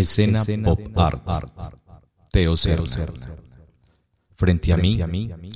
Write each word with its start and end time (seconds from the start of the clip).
Escena 0.00 0.44
Pop 0.64 0.98
Art. 0.98 1.22
Teo 2.32 2.56
Serna. 2.56 3.36
Frente 4.36 4.72
a 4.72 4.76
mí, 4.76 4.98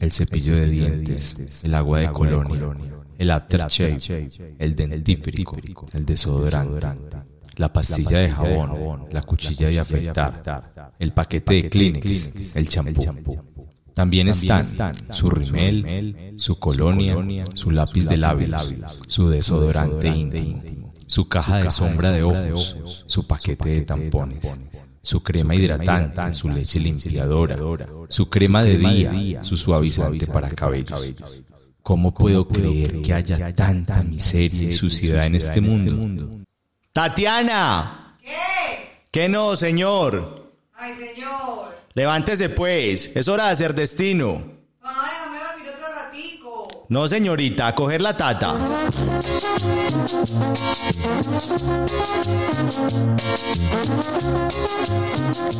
el 0.00 0.12
cepillo 0.12 0.56
de 0.56 0.68
dientes, 0.68 1.62
el 1.62 1.74
agua 1.74 2.00
de 2.00 2.12
colonia, 2.12 2.76
el 3.16 3.30
aftershave, 3.30 4.28
el 4.58 4.76
dentífrico, 4.76 5.56
el 5.94 6.04
desodorante, 6.04 6.86
la 7.56 7.72
pastilla 7.72 8.18
de 8.18 8.30
jabón, 8.30 9.06
la 9.10 9.22
cuchilla 9.22 9.68
de 9.68 9.80
afeitar, 9.80 10.92
el 10.98 11.12
paquete 11.12 11.54
de 11.54 11.70
Kleenex, 11.70 12.56
el 12.56 12.68
champú. 12.68 13.38
También 13.94 14.28
están 14.28 14.64
su 15.10 15.30
rimel, 15.30 16.34
su 16.36 16.58
colonia, 16.58 17.16
su 17.54 17.70
lápiz 17.70 18.06
de 18.06 18.18
labios, 18.18 18.74
su 19.06 19.30
desodorante 19.30 20.08
íntimo, 20.08 20.83
su 21.06 21.28
caja 21.28 21.58
de 21.62 21.70
sombra 21.70 22.10
de 22.10 22.22
ojos, 22.22 23.04
su 23.06 23.26
paquete 23.26 23.68
de 23.70 23.82
tampones, 23.82 24.60
su 25.02 25.22
crema 25.22 25.54
hidratante, 25.54 26.32
su 26.32 26.48
leche 26.48 26.80
limpiadora, 26.80 27.58
su 28.08 28.28
crema 28.28 28.62
de 28.62 28.78
día, 28.78 29.44
su 29.44 29.56
suavizante 29.56 30.26
para 30.26 30.48
cabellos. 30.50 31.12
¿Cómo 31.82 32.14
puedo 32.14 32.48
creer 32.48 33.02
que 33.02 33.12
haya 33.12 33.52
tanta 33.52 34.02
miseria 34.02 34.68
y 34.68 34.72
suciedad 34.72 35.26
en 35.26 35.34
este 35.34 35.60
mundo? 35.60 36.44
Tatiana. 36.92 38.16
¿Qué? 38.22 38.30
¿Qué 39.10 39.28
no, 39.28 39.54
señor? 39.54 40.50
Ay, 40.72 40.94
señor. 40.94 41.76
Levántese 41.92 42.48
pues, 42.48 43.14
es 43.14 43.28
hora 43.28 43.46
de 43.46 43.50
hacer 43.50 43.74
destino. 43.74 44.42
Mamá, 44.80 45.10
déjame 45.10 45.38
dormir 45.38 45.68
otro 45.74 45.86
ratico. 45.94 46.68
No, 46.88 47.08
señorita, 47.08 47.74
coger 47.74 48.02
la 48.02 48.16
tata. 48.16 48.88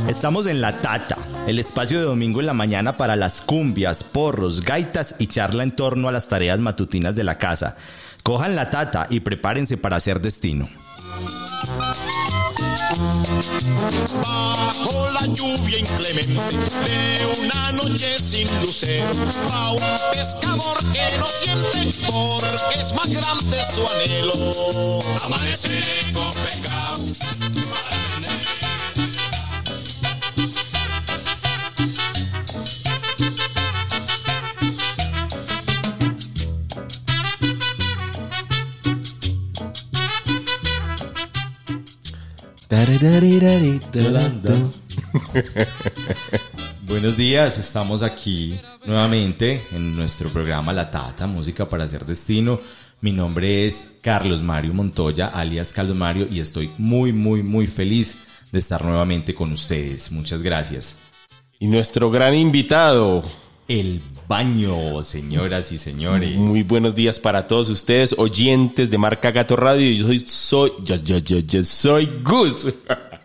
Estamos 0.06 0.46
en 0.46 0.60
La 0.60 0.80
Tata, 0.82 1.16
el 1.46 1.58
espacio 1.58 1.98
de 1.98 2.04
domingo 2.04 2.40
en 2.40 2.46
la 2.46 2.52
mañana 2.52 2.96
para 2.96 3.16
las 3.16 3.40
cumbias, 3.40 4.04
porros, 4.04 4.60
gaitas 4.60 5.16
y 5.18 5.28
charla 5.28 5.62
en 5.62 5.74
torno 5.74 6.08
a 6.08 6.12
las 6.12 6.28
tareas 6.28 6.60
matutinas 6.60 7.14
de 7.14 7.24
la 7.24 7.38
casa. 7.38 7.76
Cojan 8.22 8.54
la 8.54 8.70
tata 8.70 9.06
y 9.08 9.20
prepárense 9.20 9.76
para 9.76 9.96
hacer 9.96 10.20
destino. 10.20 10.68
Bajo 14.22 15.10
la 15.10 15.26
lluvia 15.26 15.78
inclemente 15.78 16.56
de 16.84 17.26
una 17.40 17.72
noche 17.72 18.18
sin 18.20 18.48
luceros, 18.62 19.16
va 19.50 19.72
un 19.72 19.80
pescador 20.12 20.78
que 20.92 21.18
no 21.18 21.26
siente 21.26 21.98
porque 22.06 22.80
es 22.80 22.94
más 22.94 23.08
grande 23.08 23.64
su 23.64 23.84
anhelo. 23.88 25.00
Amanece 25.24 25.82
con 26.12 26.32
Buenos 46.82 47.16
días, 47.16 47.58
estamos 47.58 48.02
aquí 48.02 48.58
nuevamente 48.84 49.62
en 49.72 49.94
nuestro 49.96 50.28
programa 50.30 50.72
La 50.72 50.90
Tata, 50.90 51.28
Música 51.28 51.68
para 51.68 51.84
Hacer 51.84 52.04
Destino. 52.04 52.58
Mi 53.00 53.12
nombre 53.12 53.64
es 53.64 53.98
Carlos 54.02 54.42
Mario 54.42 54.74
Montoya, 54.74 55.28
alias 55.28 55.72
Carlos 55.72 55.96
Mario, 55.96 56.26
y 56.28 56.40
estoy 56.40 56.68
muy, 56.76 57.12
muy, 57.12 57.44
muy 57.44 57.68
feliz 57.68 58.26
de 58.50 58.58
estar 58.58 58.84
nuevamente 58.84 59.34
con 59.34 59.52
ustedes. 59.52 60.10
Muchas 60.10 60.42
gracias. 60.42 60.98
Y 61.60 61.68
nuestro 61.68 62.10
gran 62.10 62.34
invitado. 62.34 63.22
El 63.66 64.02
baño, 64.28 65.02
señoras 65.02 65.72
y 65.72 65.78
señores. 65.78 66.36
Muy 66.36 66.62
buenos 66.62 66.94
días 66.94 67.18
para 67.18 67.46
todos 67.46 67.70
ustedes, 67.70 68.14
oyentes 68.18 68.90
de 68.90 68.98
Marca 68.98 69.30
Gato 69.30 69.56
Radio. 69.56 69.90
Yo 69.90 70.06
soy, 70.06 70.18
soy, 70.18 70.72
yo, 70.82 70.96
yo, 70.96 71.16
yo, 71.16 71.38
yo 71.38 71.62
soy 71.62 72.20
Gus. 72.22 72.68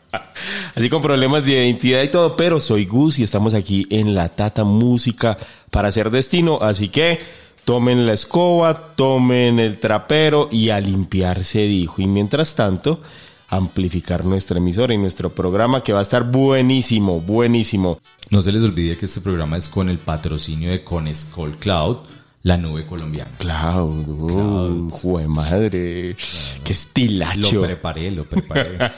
Así 0.76 0.90
con 0.90 1.02
problemas 1.02 1.44
de 1.44 1.52
identidad 1.52 2.04
y 2.04 2.10
todo, 2.10 2.38
pero 2.38 2.62
soy 2.62 2.86
Gus 2.86 3.20
y 3.20 3.24
estamos 3.24 3.54
aquí 3.54 3.86
en 3.90 4.16
la 4.16 4.30
Tata 4.30 4.64
Música 4.64 5.38
para 5.72 5.90
hacer 5.90 6.10
destino. 6.10 6.60
Así 6.62 6.88
que 6.88 7.20
tomen 7.66 8.06
la 8.06 8.14
escoba, 8.14 8.96
tomen 8.96 9.60
el 9.60 9.78
trapero 9.78 10.48
y 10.50 10.70
a 10.70 10.80
limpiarse, 10.80 11.64
dijo. 11.64 12.02
Y 12.02 12.08
mientras 12.08 12.56
tanto, 12.56 13.02
amplificar 13.50 14.26
nuestra 14.26 14.58
emisora 14.58 14.94
y 14.94 14.98
nuestro 14.98 15.30
programa 15.30 15.84
que 15.84 15.94
va 15.94 16.00
a 16.00 16.04
estar 16.04 16.24
buenísimo, 16.24 17.20
buenísimo. 17.20 18.00
No 18.30 18.42
se 18.42 18.52
les 18.52 18.64
olvide 18.64 18.98
que 18.98 19.06
este 19.06 19.22
programa 19.22 19.58
es 19.58 19.68
con 19.68 19.90
el 19.90 19.98
patrocinio 19.98 20.70
de 20.70 20.84
Conescol 20.84 21.58
Cloud, 21.58 21.98
la 22.44 22.58
nube 22.58 22.86
colombiana. 22.86 23.32
Cloud, 23.40 24.08
uh, 24.08 24.90
jue 24.90 25.28
madre, 25.28 26.16
qué 26.64 26.74
estilacho. 26.74 27.56
Lo 27.56 27.62
preparé, 27.64 28.12
lo 28.12 28.24
preparé. 28.24 28.78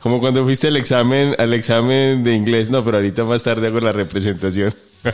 Como 0.00 0.18
cuando 0.18 0.44
fuiste 0.44 0.68
al 0.68 0.76
examen, 0.76 1.34
al 1.38 1.54
examen 1.54 2.24
de 2.24 2.34
inglés, 2.34 2.70
no, 2.70 2.84
pero 2.84 2.98
ahorita 2.98 3.24
más 3.24 3.44
tarde 3.44 3.68
hago 3.68 3.80
la 3.80 3.92
representación. 3.92 4.74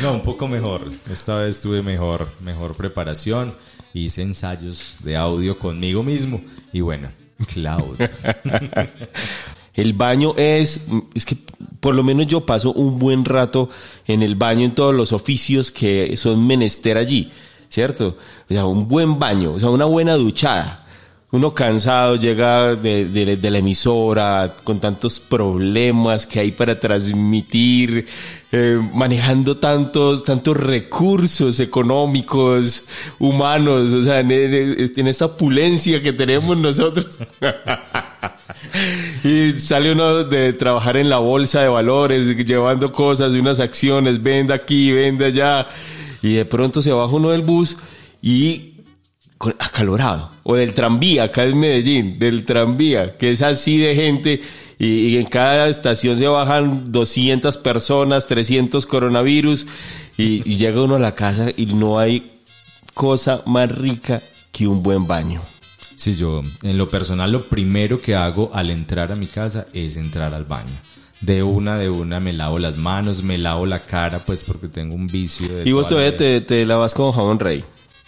No, 0.00 0.14
un 0.14 0.22
poco 0.22 0.48
mejor. 0.48 0.90
Esta 1.10 1.36
vez 1.36 1.60
tuve 1.60 1.82
mejor, 1.82 2.26
mejor 2.40 2.74
preparación. 2.74 3.54
Hice 3.94 4.22
ensayos 4.22 4.96
de 5.02 5.16
audio 5.16 5.58
conmigo 5.58 6.02
mismo. 6.02 6.40
Y 6.72 6.80
bueno, 6.80 7.10
Cloud. 7.52 7.98
El 9.74 9.94
baño 9.94 10.34
es, 10.36 10.86
es 11.14 11.24
que 11.24 11.36
por 11.80 11.94
lo 11.94 12.02
menos 12.02 12.26
yo 12.26 12.44
paso 12.44 12.72
un 12.72 12.98
buen 12.98 13.24
rato 13.24 13.70
en 14.06 14.22
el 14.22 14.34
baño 14.36 14.64
en 14.66 14.74
todos 14.74 14.94
los 14.94 15.12
oficios 15.12 15.70
que 15.70 16.14
son 16.18 16.46
menester 16.46 16.98
allí, 16.98 17.30
¿cierto? 17.70 18.18
O 18.50 18.52
sea, 18.52 18.66
un 18.66 18.86
buen 18.86 19.18
baño, 19.18 19.54
o 19.54 19.58
sea, 19.60 19.70
una 19.70 19.86
buena 19.86 20.14
duchada. 20.14 20.86
Uno 21.30 21.54
cansado 21.54 22.16
llega 22.16 22.76
de, 22.76 23.06
de- 23.06 23.38
de 23.38 23.50
la 23.50 23.58
emisora 23.58 24.54
con 24.62 24.78
tantos 24.78 25.18
problemas 25.18 26.26
que 26.26 26.40
hay 26.40 26.50
para 26.52 26.78
transmitir, 26.78 28.04
eh, 28.52 28.78
manejando 28.94 29.56
tantos, 29.56 30.24
tantos 30.24 30.56
recursos 30.56 31.58
económicos, 31.60 32.86
humanos, 33.18 33.92
o 33.92 34.02
sea, 34.02 34.20
en, 34.20 34.30
en- 34.30 35.08
esta 35.08 35.24
opulencia 35.26 36.02
que 36.02 36.12
tenemos 36.12 36.56
nosotros. 36.56 37.18
Y 39.24 39.58
sale 39.58 39.92
uno 39.92 40.24
de 40.24 40.52
trabajar 40.52 40.96
en 40.96 41.10
la 41.10 41.18
bolsa 41.18 41.62
de 41.62 41.68
valores, 41.68 42.36
llevando 42.46 42.90
cosas, 42.92 43.32
unas 43.32 43.60
acciones, 43.60 44.22
venda 44.22 44.54
aquí, 44.54 44.90
venda 44.92 45.26
allá. 45.26 45.66
Y 46.22 46.34
de 46.34 46.44
pronto 46.44 46.80
se 46.82 46.92
baja 46.92 47.12
uno 47.14 47.30
del 47.30 47.42
bus 47.42 47.76
y 48.22 48.71
acalorado. 49.58 50.30
O 50.42 50.54
del 50.56 50.74
tranvía, 50.74 51.24
acá 51.24 51.44
en 51.44 51.58
Medellín, 51.58 52.18
del 52.18 52.44
tranvía, 52.44 53.16
que 53.16 53.30
es 53.30 53.42
así 53.42 53.78
de 53.78 53.94
gente. 53.94 54.40
Y, 54.78 55.08
y 55.08 55.18
en 55.18 55.26
cada 55.26 55.68
estación 55.68 56.16
se 56.16 56.26
bajan 56.26 56.90
200 56.90 57.56
personas, 57.58 58.26
300 58.26 58.86
coronavirus. 58.86 59.66
Y, 60.18 60.42
y 60.48 60.56
llega 60.56 60.82
uno 60.82 60.96
a 60.96 61.00
la 61.00 61.14
casa 61.14 61.50
y 61.56 61.66
no 61.66 61.98
hay 61.98 62.40
cosa 62.94 63.42
más 63.46 63.70
rica 63.70 64.22
que 64.50 64.66
un 64.66 64.82
buen 64.82 65.06
baño. 65.06 65.42
Sí, 65.96 66.16
yo 66.16 66.42
en 66.62 66.78
lo 66.78 66.88
personal 66.88 67.30
lo 67.30 67.44
primero 67.44 68.00
que 68.00 68.16
hago 68.16 68.50
al 68.52 68.70
entrar 68.70 69.12
a 69.12 69.16
mi 69.16 69.26
casa 69.26 69.66
es 69.72 69.96
entrar 69.96 70.34
al 70.34 70.44
baño. 70.44 70.74
De 71.20 71.44
una, 71.44 71.78
de 71.78 71.88
una 71.88 72.18
me 72.18 72.32
lavo 72.32 72.58
las 72.58 72.76
manos, 72.76 73.22
me 73.22 73.38
lavo 73.38 73.64
la 73.66 73.80
cara, 73.80 74.18
pues 74.18 74.42
porque 74.42 74.66
tengo 74.66 74.96
un 74.96 75.06
vicio. 75.06 75.46
de 75.46 75.68
Y 75.68 75.70
vos 75.70 75.88
todavía 75.88 76.16
te, 76.16 76.40
te 76.40 76.66
lavas 76.66 76.94
con 76.94 77.12
jabón 77.12 77.38
rey. 77.38 77.64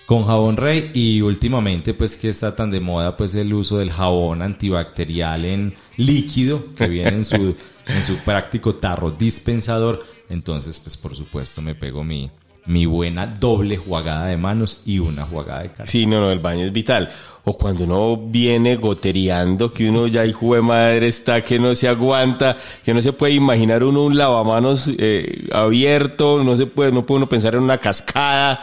Con 0.07 0.27
jabón 0.27 0.59
rey 0.59 0.91
y 0.93 1.23
últimamente 1.23 1.95
pues 1.95 2.17
que 2.17 2.29
está 2.29 2.55
tan 2.55 2.71
de 2.71 2.81
moda 2.81 3.17
pues 3.17 3.35
el 3.35 3.55
uso 3.55 3.79
del 3.79 3.91
jabón 3.91 4.43
antibacterial 4.43 5.47
en 5.47 5.75
líquido 5.97 6.75
que 6.75 6.89
viene 6.89 7.17
en 7.17 7.25
su, 7.25 7.57
en 7.87 8.03
su 8.03 8.17
práctico 8.19 8.75
tarro 8.75 9.11
dispensador. 9.11 10.05
Entonces 10.29 10.79
pues 10.79 10.97
por 10.99 11.17
supuesto 11.17 11.63
me 11.63 11.75
pego 11.75 12.05
mi, 12.05 12.31
mi 12.67 12.87
buena 12.87 13.27
doble 13.27 13.77
jugada 13.77 14.27
de 14.27 14.37
manos 14.37 14.83
y 14.87 14.99
una 14.99 15.27
jugada 15.27 15.63
de 15.63 15.71
cara. 15.71 15.87
Sí, 15.87 16.07
no, 16.07 16.21
no, 16.21 16.31
el 16.31 16.39
baño 16.39 16.65
es 16.65 16.73
vital. 16.73 17.11
O 17.45 17.59
cuando 17.59 17.85
uno 17.85 18.17
viene 18.17 18.77
gotereando, 18.77 19.71
que 19.71 19.91
uno 19.91 20.07
ya 20.07 20.25
hijo 20.25 20.55
de 20.55 20.63
madre 20.63 21.09
está, 21.09 21.43
que 21.45 21.59
no 21.59 21.75
se 21.75 21.89
aguanta, 21.89 22.57
que 22.83 22.95
no 22.95 23.03
se 23.03 23.13
puede 23.13 23.35
imaginar 23.35 23.85
uno 23.85 24.05
un 24.05 24.17
lavamanos 24.17 24.91
eh, 24.97 25.47
abierto, 25.53 26.43
no 26.43 26.57
se 26.57 26.67
puede, 26.67 26.91
no 26.91 27.05
puede 27.05 27.19
uno 27.19 27.27
pensar 27.27 27.55
en 27.55 27.63
una 27.63 27.77
cascada, 27.77 28.63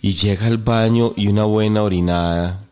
y 0.00 0.14
llega 0.14 0.46
al 0.46 0.58
baño 0.58 1.12
y 1.16 1.28
una 1.28 1.44
buena 1.44 1.82
orinada. 1.82 2.64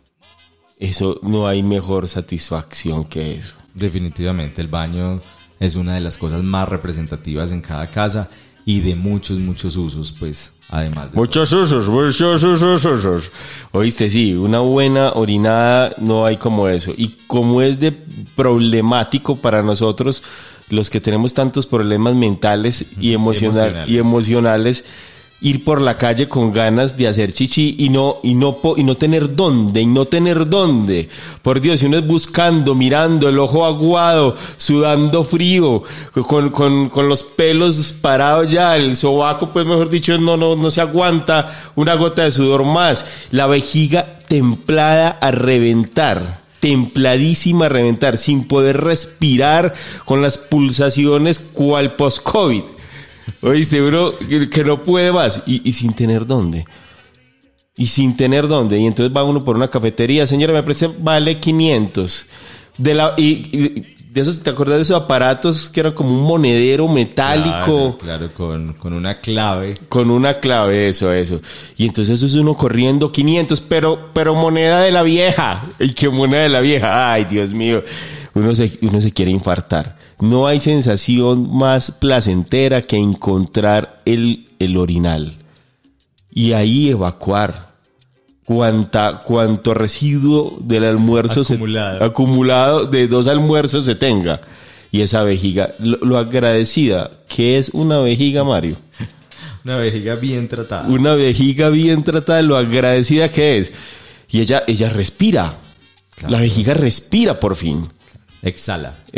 Eso 0.79 1.19
no 1.23 1.49
hay 1.49 1.63
mejor 1.63 2.09
satisfacción 2.09 3.05
que 3.05 3.33
eso. 3.33 3.55
Definitivamente 3.75 4.61
el 4.61 4.69
baño 4.69 5.21
es 5.59 5.75
una 5.77 5.95
de 5.95 6.01
las 6.01 6.19
cosas 6.19 6.43
más 6.43 6.69
representativas 6.69 7.51
en 7.51 7.63
cada 7.63 7.87
casa 7.87 8.29
y 8.65 8.81
de 8.81 8.97
muchos, 8.97 9.39
muchos 9.39 9.77
usos, 9.77 10.13
pues, 10.19 10.53
además 10.69 11.13
de... 11.13 11.17
Muchos 11.17 11.53
usos, 11.53 11.89
muchos 11.89 12.43
usos, 12.43 12.85
usos. 12.85 13.31
Oíste, 13.71 14.11
sí, 14.11 14.35
una 14.35 14.59
buena 14.59 15.13
orinada 15.13 15.95
no 15.99 16.27
hay 16.27 16.37
como 16.37 16.69
eso. 16.69 16.93
Y 16.97 17.17
como 17.29 17.63
es 17.63 17.79
de 17.79 17.93
problemático 17.93 19.37
para 19.37 19.63
nosotros, 19.63 20.23
los 20.69 20.91
que 20.91 21.01
tenemos 21.01 21.33
tantos 21.33 21.65
problemas 21.65 22.17
mentales 22.17 22.87
y, 22.99 23.13
emocional, 23.13 23.69
emocionales. 23.69 23.91
y 23.91 23.99
emocionales, 23.99 24.85
ir 25.41 25.65
por 25.65 25.81
la 25.81 25.97
calle 25.97 26.29
con 26.29 26.53
ganas 26.53 26.97
de 26.97 27.09
hacer 27.09 27.33
chichi 27.33 27.77
y 27.79 27.91
no, 27.91 28.19
y 28.23 28.35
no, 28.35 28.59
y 28.77 28.85
no 28.85 28.95
tener 28.95 29.35
dónde, 29.35 29.83
y 29.83 29.87
no 29.87 30.07
tener 30.07 30.49
dónde. 30.49 31.09
Por 31.43 31.61
Dios, 31.61 31.81
si 31.81 31.87
uno 31.87 31.99
es 31.99 32.07
buscando, 32.07 32.75
mirando, 32.75 33.29
el 33.29 33.39
ojo 33.39 33.65
aguado, 33.67 34.37
sudando 34.57 35.25
frío, 35.25 35.83
con, 36.27 36.51
con, 36.51 36.89
con 36.89 37.09
los 37.09 37.23
pelos 37.23 37.93
parados 38.01 38.51
ya, 38.51 38.77
el 38.77 38.97
sobaco, 38.97 39.51
pues 39.51 39.67
mejor 39.67 39.91
dicho, 39.91 40.17
no, 40.19 40.37
no, 40.37 40.57
no 40.57 40.71
se 40.71 40.81
aguanta 40.81 41.53
una 41.75 41.95
gota 41.95 42.25
de 42.25 42.33
sudor 42.33 42.65
más. 42.65 43.29
La 43.31 43.47
vejiga 43.47 44.19
templada 44.29 45.19
a 45.21 45.31
reventar 45.31 46.47
templadísima 46.61 47.67
a 47.67 47.69
reventar, 47.69 48.19
sin 48.19 48.49
poder 48.49 48.81
respirar, 48.81 49.73
con 50.05 50.21
las 50.21 50.37
pulsaciones 50.39 51.39
cual 51.39 51.95
post-COVID. 51.95 52.63
Oíste, 53.43 53.81
bro, 53.81 54.15
que, 54.19 54.65
no 54.65 54.83
puede 54.83 55.13
más 55.13 55.43
y, 55.47 55.73
sin 55.73 55.93
tener 55.95 56.27
dónde. 56.27 56.65
Y 57.77 57.87
sin 57.87 58.17
tener 58.17 58.49
dónde. 58.49 58.79
Y 58.79 58.87
entonces 58.87 59.15
va 59.15 59.25
uno 59.25 59.45
por 59.45 59.57
una 59.57 59.69
cafetería, 59.69 60.27
señora, 60.27 60.53
me 60.53 60.63
parece, 60.63 60.89
vale 60.99 61.39
500. 61.39 62.27
De 62.79 62.95
la, 62.95 63.15
y 63.17 63.96
de 64.17 64.23
esos, 64.23 64.43
¿te 64.43 64.49
acuerdas 64.49 64.77
de 64.77 64.83
esos 64.83 65.03
aparatos 65.03 65.69
que 65.69 65.81
eran 65.81 65.93
como 65.93 66.09
un 66.09 66.23
monedero 66.23 66.89
metálico? 66.89 67.99
Claro, 67.99 67.99
claro, 67.99 68.31
con, 68.33 68.73
con 68.73 68.95
una 68.95 69.21
clave. 69.21 69.75
Con 69.91 70.11
una 70.11 70.41
clave, 70.41 70.89
eso, 70.89 71.13
eso. 71.13 71.43
Y 71.77 71.85
entonces 71.85 72.15
eso 72.15 72.25
es 72.25 72.35
uno 72.35 72.55
corriendo 72.55 73.13
500, 73.13 73.61
pero, 73.61 74.11
pero 74.15 74.35
moneda 74.35 74.81
de 74.81 74.91
la 74.91 75.03
vieja. 75.03 75.67
¿Y 75.79 75.91
qué 75.93 76.09
moneda 76.09 76.45
de 76.45 76.49
la 76.49 76.61
vieja? 76.63 77.13
Ay, 77.13 77.27
Dios 77.27 77.53
mío. 77.53 77.83
Uno 78.33 78.55
se, 78.55 78.79
uno 78.81 79.03
se 79.03 79.13
quiere 79.13 79.31
infartar. 79.31 79.99
No 80.19 80.47
hay 80.47 80.61
sensación 80.61 81.55
más 81.55 81.91
placentera 81.91 82.81
que 82.81 82.97
encontrar 82.97 84.01
el, 84.07 84.49
el 84.59 84.79
orinal. 84.79 85.35
Y 86.31 86.53
ahí 86.53 86.89
evacuar. 86.89 87.76
Cuanta, 88.47 89.21
cuanto 89.25 89.75
residuo 89.75 90.57
del 90.61 90.85
almuerzo 90.85 91.43
se- 91.45 91.55
Acumulado. 91.55 92.05
acumulado 92.05 92.85
de 92.87 93.09
dos 93.09 93.27
almuerzos 93.27 93.85
se 93.85 93.95
tenga. 93.97 94.41
Y 94.93 95.01
esa 95.03 95.23
vejiga, 95.25 95.75
lo, 95.81 95.99
lo 95.99 96.17
agradecida 96.17 97.11
que 97.29 97.59
es 97.59 97.71
una 97.71 97.99
vejiga, 98.01 98.45
Mario. 98.45 98.77
Una 99.65 99.77
vejiga 99.79 100.15
bien 100.15 100.47
tratada. 100.47 100.89
Una 100.89 101.15
vejiga 101.15 101.71
bien 101.71 102.05
tratada, 102.05 102.41
lo 102.41 102.57
agradecida 102.57 103.29
que 103.31 103.59
es. 103.59 103.73
Y 104.31 104.41
ella, 104.41 104.63
ella 104.69 104.89
respira. 104.91 105.59
La 106.29 106.39
vejiga 106.41 106.73
respira 106.73 107.41
por 107.41 107.57
fin. 107.57 107.89
Exhala. 108.43 108.95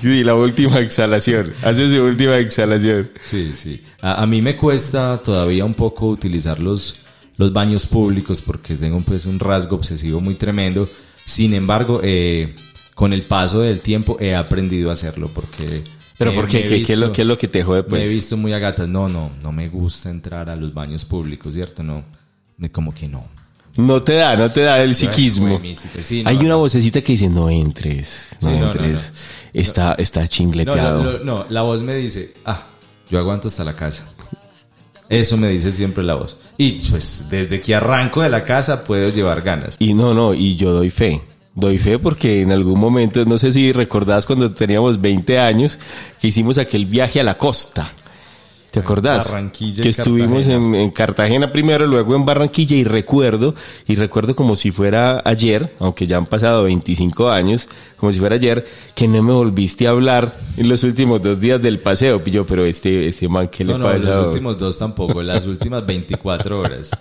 Sí, 0.00 0.24
la 0.24 0.34
última 0.34 0.80
exhalación. 0.80 1.52
Hace 1.62 1.88
su 1.88 2.02
última 2.02 2.36
exhalación. 2.38 3.08
Sí, 3.22 3.52
sí. 3.54 3.82
A, 4.00 4.22
a 4.22 4.26
mí 4.26 4.42
me 4.42 4.56
cuesta 4.56 5.20
todavía 5.22 5.64
un 5.64 5.74
poco 5.74 6.06
utilizar 6.08 6.58
los, 6.58 7.00
los 7.36 7.52
baños 7.52 7.86
públicos 7.86 8.42
porque 8.42 8.74
tengo 8.76 9.00
pues 9.02 9.26
un 9.26 9.38
rasgo 9.38 9.76
obsesivo 9.76 10.20
muy 10.20 10.34
tremendo. 10.34 10.88
Sin 11.24 11.54
embargo, 11.54 12.00
eh, 12.02 12.54
con 12.94 13.12
el 13.12 13.22
paso 13.22 13.60
del 13.60 13.80
tiempo 13.80 14.16
he 14.20 14.34
aprendido 14.34 14.90
a 14.90 14.94
hacerlo 14.94 15.30
porque... 15.32 15.84
Pero 16.18 16.32
me- 16.32 16.36
¿por 16.38 16.48
qué? 16.48 16.64
¿Qué, 16.64 16.80
es 16.82 16.98
lo, 16.98 17.12
qué 17.12 17.22
es 17.22 17.28
lo 17.28 17.38
que 17.38 17.48
te 17.48 17.62
jode, 17.62 17.82
Me 17.82 17.98
he 17.98 18.00
pues? 18.02 18.10
visto 18.10 18.36
muy 18.36 18.52
a 18.52 18.58
gatas. 18.58 18.88
No, 18.88 19.08
no, 19.08 19.30
no 19.42 19.52
me 19.52 19.68
gusta 19.68 20.10
entrar 20.10 20.50
a 20.50 20.56
los 20.56 20.74
baños 20.74 21.04
públicos, 21.04 21.54
¿cierto? 21.54 21.82
No, 21.82 22.04
me- 22.56 22.70
como 22.70 22.94
que 22.94 23.08
no. 23.08 23.28
No 23.76 24.02
te 24.02 24.14
da, 24.14 24.36
no 24.36 24.50
te 24.50 24.60
da 24.62 24.82
el 24.82 24.94
psiquismo. 24.94 25.60
Sí, 26.00 26.22
no, 26.22 26.28
Hay 26.30 26.36
una 26.38 26.56
vocecita 26.56 27.00
que 27.00 27.12
dice, 27.12 27.28
no 27.28 27.48
entres, 27.48 28.28
no 28.40 28.48
Sí, 28.50 28.54
no, 28.56 28.60
no, 28.66 28.72
entres. 28.72 29.12
Está, 29.54 29.94
está 29.94 30.26
chingleteado. 30.28 31.02
lo- 31.04 31.18
no, 31.24 31.46
la 31.48 31.62
voz 31.62 31.82
me 31.82 31.94
dice, 31.96 32.34
ah, 32.44 32.66
yo 33.10 33.18
aguanto 33.18 33.48
hasta 33.48 33.64
la 33.64 33.74
casa. 33.74 34.08
Eso 35.08 35.36
me 35.36 35.48
dice 35.48 35.72
siempre 35.72 36.02
la 36.04 36.14
voz. 36.14 36.38
Y 36.56 36.72
pues 36.90 37.26
desde 37.30 37.60
que 37.60 37.74
arranco 37.74 38.22
de 38.22 38.30
la 38.30 38.44
casa 38.44 38.84
puedo 38.84 39.08
llevar 39.10 39.42
ganas. 39.42 39.76
Y 39.78 39.94
no, 39.94 40.14
no, 40.14 40.32
y 40.32 40.56
yo 40.56 40.72
doy 40.72 40.90
fe. 40.90 41.20
Doy 41.54 41.76
fe 41.76 41.98
porque 41.98 42.40
en 42.40 42.50
algún 42.50 42.80
momento, 42.80 43.22
no 43.26 43.36
sé 43.36 43.52
si 43.52 43.72
recordás 43.72 44.24
cuando 44.26 44.52
teníamos 44.52 44.98
20 45.00 45.38
años, 45.38 45.78
que 46.20 46.28
hicimos 46.28 46.56
aquel 46.56 46.86
viaje 46.86 47.20
a 47.20 47.24
la 47.24 47.36
costa. 47.36 47.92
¿Te 48.72 48.80
acordás? 48.80 49.30
Barranquilla 49.30 49.82
que 49.82 49.90
estuvimos 49.90 50.48
en, 50.48 50.74
en 50.74 50.88
Cartagena 50.90 51.52
primero, 51.52 51.86
luego 51.86 52.16
en 52.16 52.24
Barranquilla 52.24 52.74
y 52.74 52.84
recuerdo, 52.84 53.54
y 53.86 53.96
recuerdo 53.96 54.34
como 54.34 54.56
si 54.56 54.70
fuera 54.70 55.20
ayer, 55.26 55.74
aunque 55.78 56.06
ya 56.06 56.16
han 56.16 56.24
pasado 56.24 56.62
25 56.62 57.28
años, 57.28 57.68
como 57.98 58.14
si 58.14 58.18
fuera 58.18 58.36
ayer, 58.36 58.66
que 58.94 59.06
no 59.08 59.22
me 59.22 59.34
volviste 59.34 59.86
a 59.86 59.90
hablar 59.90 60.34
en 60.56 60.70
los 60.70 60.84
últimos 60.84 61.20
dos 61.20 61.38
días 61.38 61.60
del 61.60 61.80
paseo. 61.80 62.24
Yo, 62.24 62.46
pero 62.46 62.64
este, 62.64 63.08
este 63.08 63.28
man, 63.28 63.48
¿qué 63.48 63.62
No, 63.62 63.74
le 63.74 63.78
no, 63.78 63.84
pasa? 63.84 63.98
los 63.98 64.26
últimos 64.28 64.56
dos 64.56 64.78
tampoco, 64.78 65.22
las 65.22 65.44
últimas 65.44 65.84
24 65.84 66.58
horas. 66.58 66.90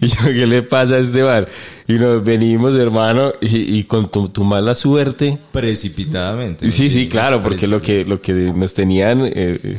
Y 0.00 0.08
yo, 0.08 0.16
¿qué 0.24 0.46
le 0.46 0.62
pasa 0.62 0.94
a 0.94 0.98
este 0.98 1.22
bar? 1.22 1.46
Y 1.86 1.92
nos 1.94 2.24
venimos, 2.24 2.74
hermano, 2.78 3.32
y, 3.40 3.78
y 3.78 3.84
con 3.84 4.10
tu, 4.10 4.30
tu 4.30 4.44
mala 4.44 4.74
suerte. 4.74 5.38
Precipitadamente. 5.52 6.72
Sí, 6.72 6.88
sí, 6.90 7.06
claro, 7.08 7.42
porque 7.42 7.66
lo 7.66 7.80
que, 7.80 8.04
lo 8.04 8.20
que 8.20 8.32
nos 8.32 8.72
tenían 8.74 9.22
eh, 9.26 9.78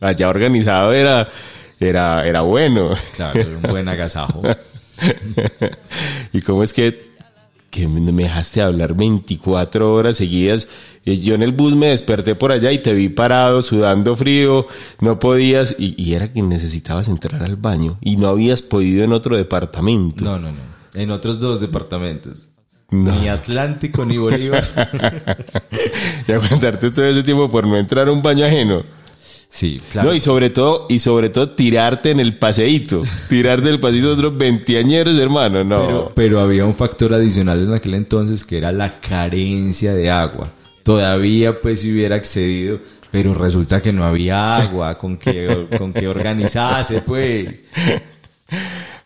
allá 0.00 0.28
organizado 0.28 0.92
era, 0.92 1.28
era, 1.78 2.26
era 2.26 2.42
bueno. 2.42 2.90
Claro, 3.14 3.40
un 3.56 3.62
buen 3.62 3.88
agasajo. 3.88 4.42
y 6.32 6.40
cómo 6.40 6.62
es 6.62 6.72
que, 6.72 7.10
que 7.70 7.88
me 7.88 8.22
dejaste 8.22 8.62
hablar 8.62 8.94
24 8.94 9.92
horas 9.92 10.16
seguidas. 10.16 10.68
Eh, 11.06 11.18
Yo 11.18 11.34
en 11.34 11.42
el 11.42 11.52
bus 11.52 11.74
me 11.74 11.88
desperté 11.88 12.34
por 12.34 12.52
allá 12.52 12.72
y 12.72 12.80
te 12.80 12.92
vi 12.92 13.08
parado, 13.08 13.62
sudando 13.62 14.16
frío, 14.16 14.66
no 15.00 15.18
podías, 15.18 15.74
y, 15.78 15.94
y 16.02 16.14
era 16.14 16.32
que 16.32 16.42
necesitabas 16.42 17.08
entrar 17.08 17.42
al 17.42 17.56
baño 17.56 17.98
y 18.00 18.16
no 18.16 18.28
habías 18.28 18.62
podido 18.62 19.04
en 19.04 19.12
otro 19.12 19.36
departamento. 19.36 20.24
No, 20.24 20.38
no, 20.38 20.52
no. 20.52 20.70
En 20.94 21.10
otros 21.10 21.38
dos 21.38 21.60
departamentos. 21.60 22.46
No. 22.90 23.14
Ni 23.14 23.28
Atlántico 23.28 24.04
ni 24.04 24.18
Bolívar. 24.18 24.66
y 26.26 26.32
aguantarte 26.32 26.90
todo 26.90 27.04
ese 27.04 27.22
tiempo 27.22 27.48
por 27.48 27.64
no 27.64 27.76
entrar 27.76 28.08
a 28.08 28.12
un 28.12 28.20
baño 28.20 28.44
ajeno. 28.44 28.82
Sí, 29.52 29.80
claro. 29.90 30.10
No, 30.10 30.14
y 30.14 30.20
sobre 30.20 30.48
todo, 30.48 30.86
y 30.88 31.00
sobre 31.00 31.28
todo 31.28 31.50
tirarte 31.50 32.12
en 32.12 32.20
el 32.20 32.38
paseíto. 32.38 33.02
Tirar 33.28 33.60
del 33.62 33.80
paseíto 33.80 34.12
otros 34.12 34.38
veinteañeros, 34.38 35.18
hermano, 35.18 35.64
no. 35.64 35.86
Pero, 35.86 36.12
pero 36.14 36.40
había 36.40 36.64
un 36.64 36.74
factor 36.76 37.12
adicional 37.12 37.64
en 37.64 37.74
aquel 37.74 37.94
entonces 37.94 38.44
que 38.44 38.58
era 38.58 38.70
la 38.70 39.00
carencia 39.00 39.92
de 39.92 40.08
agua. 40.08 40.48
Todavía 40.84 41.60
pues 41.60 41.80
si 41.80 41.92
hubiera 41.92 42.14
accedido, 42.14 42.78
pero 43.10 43.34
resulta 43.34 43.82
que 43.82 43.92
no 43.92 44.04
había 44.04 44.56
agua 44.56 44.96
con 44.96 45.18
que, 45.18 45.66
con 45.76 45.92
que 45.92 46.06
organizarse 46.06 47.02
pues. 47.02 47.62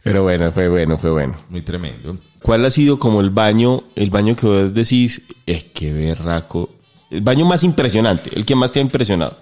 Pero 0.02 0.24
bueno, 0.24 0.52
fue 0.52 0.68
bueno, 0.68 0.98
fue 0.98 1.10
bueno. 1.10 1.36
Muy 1.48 1.62
tremendo. 1.62 2.18
¿Cuál 2.42 2.66
ha 2.66 2.70
sido 2.70 2.98
como 2.98 3.22
el 3.22 3.30
baño, 3.30 3.84
el 3.96 4.10
baño 4.10 4.36
que 4.36 4.46
vos 4.46 4.74
decís, 4.74 5.22
es 5.46 5.64
que 5.64 5.90
berraco, 5.94 6.68
el 7.10 7.22
baño 7.22 7.46
más 7.46 7.62
impresionante, 7.62 8.28
el 8.36 8.44
que 8.44 8.54
más 8.54 8.70
te 8.70 8.80
ha 8.80 8.82
impresionado? 8.82 9.34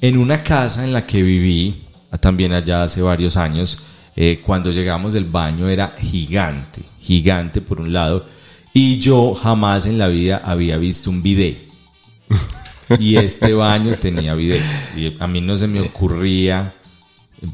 En 0.00 0.18
una 0.18 0.42
casa 0.42 0.84
en 0.84 0.92
la 0.92 1.06
que 1.06 1.22
viví, 1.22 1.86
también 2.20 2.52
allá 2.52 2.82
hace 2.82 3.02
varios 3.02 3.36
años, 3.36 3.78
eh, 4.14 4.40
cuando 4.44 4.70
llegamos 4.70 5.14
el 5.14 5.24
baño 5.24 5.68
era 5.68 5.88
gigante, 5.88 6.82
gigante 7.00 7.60
por 7.60 7.80
un 7.80 7.92
lado, 7.92 8.26
y 8.72 8.98
yo 8.98 9.34
jamás 9.34 9.86
en 9.86 9.98
la 9.98 10.08
vida 10.08 10.40
había 10.44 10.78
visto 10.78 11.10
un 11.10 11.22
bidet. 11.22 11.66
Y 13.00 13.16
este 13.16 13.52
baño 13.52 13.96
tenía 14.00 14.36
bidet. 14.36 14.62
Y 14.96 15.16
a 15.18 15.26
mí 15.26 15.40
no 15.40 15.56
se 15.56 15.66
me 15.66 15.80
ocurría, 15.80 16.72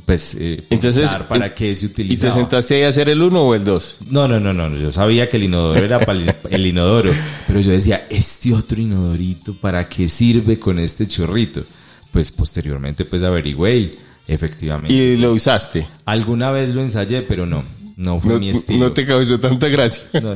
pues, 0.04 0.36
eh, 0.38 0.62
Entonces, 0.68 1.10
para 1.26 1.54
qué 1.54 1.74
se 1.74 1.86
¿Y 1.86 1.88
te 1.88 1.92
utilizaba. 2.02 2.34
sentaste 2.34 2.74
ahí 2.74 2.82
a 2.82 2.88
hacer 2.88 3.08
el 3.08 3.22
uno 3.22 3.42
o 3.42 3.54
el 3.54 3.64
dos? 3.64 3.96
No, 4.10 4.28
no, 4.28 4.38
no, 4.38 4.52
no. 4.52 4.76
Yo 4.76 4.92
sabía 4.92 5.30
que 5.30 5.38
el 5.38 5.44
inodoro 5.44 5.82
era 5.82 6.00
para 6.04 6.18
el, 6.18 6.36
el 6.50 6.66
inodoro. 6.66 7.12
Pero 7.46 7.60
yo 7.60 7.70
decía, 7.70 8.06
este 8.10 8.52
otro 8.52 8.78
inodorito, 8.78 9.54
¿para 9.54 9.88
qué 9.88 10.06
sirve 10.06 10.58
con 10.58 10.78
este 10.78 11.08
chorrito? 11.08 11.62
Pues 12.12 12.30
posteriormente, 12.30 13.04
pues 13.04 13.22
averigüé 13.22 13.76
y 13.78 13.90
efectivamente. 14.28 14.92
Y 14.94 15.16
lo 15.16 15.32
usaste. 15.32 15.86
Alguna 16.04 16.50
vez 16.50 16.74
lo 16.74 16.82
ensayé, 16.82 17.22
pero 17.22 17.46
no. 17.46 17.64
No 17.96 18.18
fue 18.18 18.34
No, 18.34 18.38
mi 18.38 18.48
estilo. 18.50 18.86
no 18.86 18.92
te 18.92 19.06
causó 19.06 19.38
tanta 19.40 19.68
gracia. 19.68 20.04
No, 20.20 20.32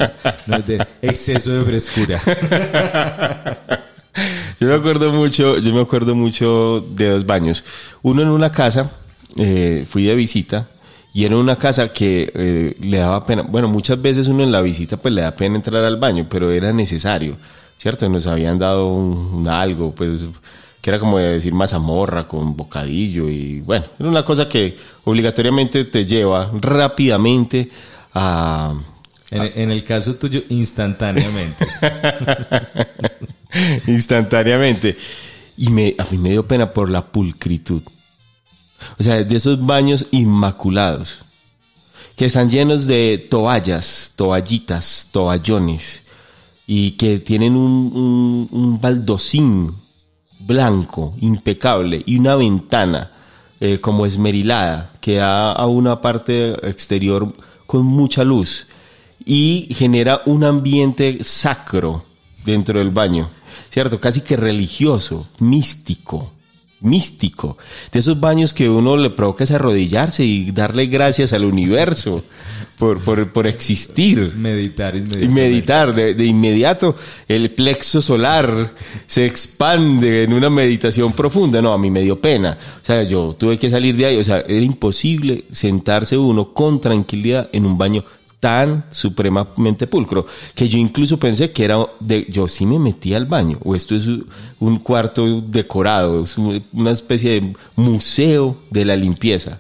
no, 0.47 0.59
de 0.63 0.87
exceso 1.03 1.53
de 1.53 1.65
frescura. 1.65 2.21
Yo 4.61 4.69
me 4.69 4.75
acuerdo 4.75 5.11
mucho, 5.13 5.59
yo 5.59 5.75
me 5.75 5.83
acuerdo 5.83 6.15
mucho 6.15 6.81
de 6.81 7.11
dos 7.11 7.27
baños. 7.27 7.63
Uno 8.03 8.23
en 8.23 8.29
una 8.29 8.51
casa, 8.51 8.91
eh, 9.37 9.85
fui 9.87 10.05
de 10.05 10.15
visita, 10.15 10.69
y 11.13 11.27
era 11.27 11.37
una 11.37 11.57
casa 11.57 11.93
que 11.93 12.33
eh, 12.35 12.75
le 12.81 12.97
daba 12.97 13.25
pena, 13.27 13.43
bueno, 13.43 13.69
muchas 13.69 14.01
veces 14.01 14.29
uno 14.29 14.43
en 14.43 14.53
la 14.53 14.63
visita 14.63 14.97
pues 14.97 15.13
le 15.13 15.21
da 15.21 15.33
pena 15.33 15.57
entrar 15.57 15.85
al 15.85 15.99
baño, 15.99 16.25
pero 16.31 16.51
era 16.51 16.73
necesario, 16.73 17.37
¿cierto? 17.79 18.09
Nos 18.09 18.27
habían 18.27 18.59
dado 18.59 18.87
un, 18.87 19.17
un 19.35 19.49
algo, 19.49 19.95
pues 19.95 20.25
que 20.87 20.91
era 20.91 21.01
como 21.01 21.19
de 21.19 21.33
decir 21.33 21.53
mazamorra 21.53 22.29
con 22.29 22.57
bocadillo 22.57 23.29
y 23.29 23.59
bueno, 23.59 23.87
era 23.99 24.09
una 24.09 24.25
cosa 24.25 24.49
que 24.49 24.79
obligatoriamente 25.03 25.85
te 25.87 26.07
lleva 26.07 26.49
rápidamente 26.61 27.69
a... 28.15 28.73
En, 29.33 29.53
en 29.57 29.73
el 29.73 29.83
caso 29.83 30.15
tuyo, 30.15 30.43
instantáneamente. 30.49 31.67
instantáneamente. 33.89 34.97
Y 35.57 35.71
me, 35.71 35.97
a 35.99 36.07
mí 36.09 36.19
me 36.19 36.31
dio 36.31 36.47
pena 36.47 36.71
por 36.71 36.89
la 36.89 37.05
pulcritud. 37.05 37.83
O 38.97 39.03
sea, 39.03 39.25
de 39.25 39.37
esos 39.37 39.67
baños 39.67 40.07
inmaculados, 40.13 41.19
que 42.17 42.27
están 42.27 42.49
llenos 42.49 42.87
de 42.87 43.27
toallas, 43.29 44.13
toallitas, 44.15 45.09
toallones, 45.11 46.13
y 46.69 46.93
que 46.93 47.19
tienen 47.19 47.57
un, 47.57 47.91
un, 47.93 48.49
un 48.53 48.81
baldocín 48.81 49.75
blanco, 50.47 51.15
impecable, 51.21 52.03
y 52.07 52.19
una 52.19 52.37
ventana 52.37 53.11
eh, 53.61 53.81
como 53.81 54.07
esmerilada, 54.07 54.91
que 55.01 55.17
da 55.17 55.53
a 55.53 55.67
una 55.67 56.01
parte 56.01 56.51
exterior 56.69 57.33
con 57.67 57.85
mucha 57.85 58.25
luz, 58.25 58.69
y 59.25 59.69
genera 59.73 60.23
un 60.27 60.45
ambiente 60.45 61.19
sacro 61.23 62.03
dentro 62.45 62.79
del 62.79 62.91
baño, 62.91 63.29
¿cierto? 63.71 63.99
Casi 63.99 64.21
que 64.21 64.37
religioso, 64.37 65.27
místico 65.39 66.36
místico, 66.81 67.57
de 67.93 68.01
esos 68.01 68.21
baños 68.21 68.53
que 68.53 68.69
uno 68.69 68.97
le 68.97 69.11
provoca 69.11 69.45
es 69.45 69.51
arrodillarse 69.51 70.25
y 70.25 70.51
darle 70.51 70.87
gracias 70.87 71.33
al 71.33 71.45
universo 71.45 72.23
por, 72.79 73.01
por, 73.03 73.33
por 73.33 73.47
existir. 73.47 74.33
Meditar 74.37 74.95
Y 74.95 74.99
inmediatamente. 74.99 75.29
meditar, 75.29 75.95
de, 75.95 76.15
de 76.15 76.25
inmediato 76.27 76.95
el 77.29 77.51
plexo 77.51 78.03
solar 78.03 78.75
se 79.07 79.25
expande 79.25 80.25
en 80.25 80.33
una 80.33 80.51
meditación 80.51 81.13
profunda. 81.13 81.63
No, 81.63 81.73
a 81.73 81.79
mí 81.79 81.91
me 81.91 82.03
dio 82.03 82.21
pena. 82.21 82.59
O 82.83 82.85
sea, 82.85 83.03
yo 83.03 83.35
tuve 83.39 83.59
que 83.59 83.71
salir 83.71 83.97
de 83.97 84.07
ahí. 84.07 84.19
O 84.19 84.25
sea, 84.25 84.41
era 84.41 84.65
imposible 84.65 85.45
sentarse 85.51 86.19
uno 86.19 86.53
con 86.53 86.81
tranquilidad 86.81 87.49
en 87.53 87.67
un 87.67 87.79
baño 87.79 88.05
tan 88.47 88.85
supremamente 88.91 89.89
pulcro 89.89 90.25
que 90.55 90.69
yo 90.69 90.79
incluso 90.79 91.19
pensé 91.19 91.51
que 91.51 91.65
era 91.65 91.79
de 91.99 92.29
yo 92.31 92.47
sí 92.47 92.65
me 92.65 92.79
metí 92.79 93.13
al 93.13 93.27
baño 93.27 93.59
o 93.65 93.75
esto 93.75 93.97
es 93.97 94.07
un 94.61 94.79
cuarto 94.79 95.41
decorado 95.41 96.23
es 96.23 96.39
un- 96.39 96.63
una 96.73 96.93
especie 96.93 97.41
de 97.41 97.57
museo 97.75 98.57
de 98.71 98.85
la 98.85 98.95
limpieza. 98.95 99.59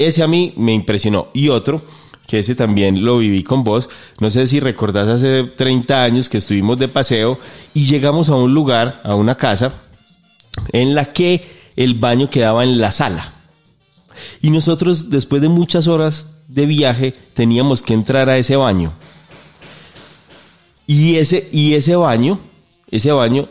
Ese 0.00 0.24
a 0.24 0.26
mí 0.26 0.52
me 0.56 0.72
impresionó. 0.72 1.28
Y 1.32 1.48
otro 1.48 1.80
que 2.26 2.40
ese 2.40 2.56
también 2.56 3.04
lo 3.04 3.18
viví 3.18 3.44
con 3.44 3.62
vos 3.62 3.88
no 4.18 4.32
sé 4.32 4.48
si 4.48 4.58
recordás 4.58 5.06
hace 5.06 5.44
30 5.44 6.02
años 6.02 6.28
que 6.28 6.38
estuvimos 6.38 6.76
de 6.78 6.88
paseo 6.88 7.38
y 7.72 7.86
llegamos 7.86 8.28
a 8.30 8.34
un 8.34 8.52
lugar 8.52 9.00
a 9.04 9.14
una 9.14 9.36
casa 9.36 9.74
en 10.72 10.96
la 10.96 11.12
que 11.12 11.40
el 11.76 11.94
baño 11.94 12.28
quedaba 12.28 12.64
en 12.64 12.78
la 12.80 12.90
sala. 12.90 13.32
Y 14.42 14.50
nosotros, 14.50 15.08
después 15.10 15.40
de 15.40 15.48
muchas 15.48 15.86
horas 15.86 16.32
de 16.48 16.66
viaje, 16.66 17.12
teníamos 17.34 17.82
que 17.82 17.94
entrar 17.94 18.28
a 18.28 18.38
ese 18.38 18.56
baño. 18.56 18.92
Y 20.86 21.16
ese, 21.16 21.48
y 21.50 21.74
ese 21.74 21.96
baño, 21.96 22.38
ese 22.90 23.10
baño, 23.12 23.48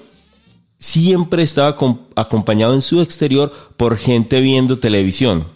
siempre 0.80 1.44
estaba 1.44 1.78
acom- 1.78 2.00
acompañado 2.16 2.74
en 2.74 2.82
su 2.82 3.02
exterior 3.02 3.52
por 3.78 3.98
gente 3.98 4.40
viendo 4.40 4.80
televisión. 4.80 5.48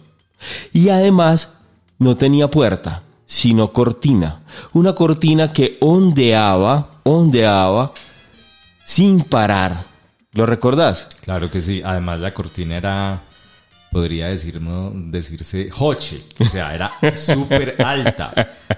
Y 0.72 0.88
además, 0.90 1.60
no 1.98 2.16
tenía 2.16 2.48
puerta, 2.50 3.02
sino 3.26 3.72
cortina. 3.72 4.42
Una 4.72 4.94
cortina 4.94 5.52
que 5.52 5.78
ondeaba, 5.80 7.00
ondeaba, 7.04 7.92
sin 8.84 9.22
parar. 9.22 9.84
¿Lo 10.32 10.46
recordás? 10.46 11.08
Claro 11.22 11.50
que 11.50 11.60
sí. 11.60 11.82
Además, 11.84 12.20
la 12.20 12.32
cortina 12.34 12.76
era, 12.76 13.22
podría 13.90 14.28
decir, 14.28 14.60
¿no? 14.60 14.92
decirse 14.94 15.70
hoche. 15.78 16.22
O 16.38 16.44
sea, 16.44 16.74
era 16.74 16.92
súper 17.14 17.76
alta. 17.82 18.32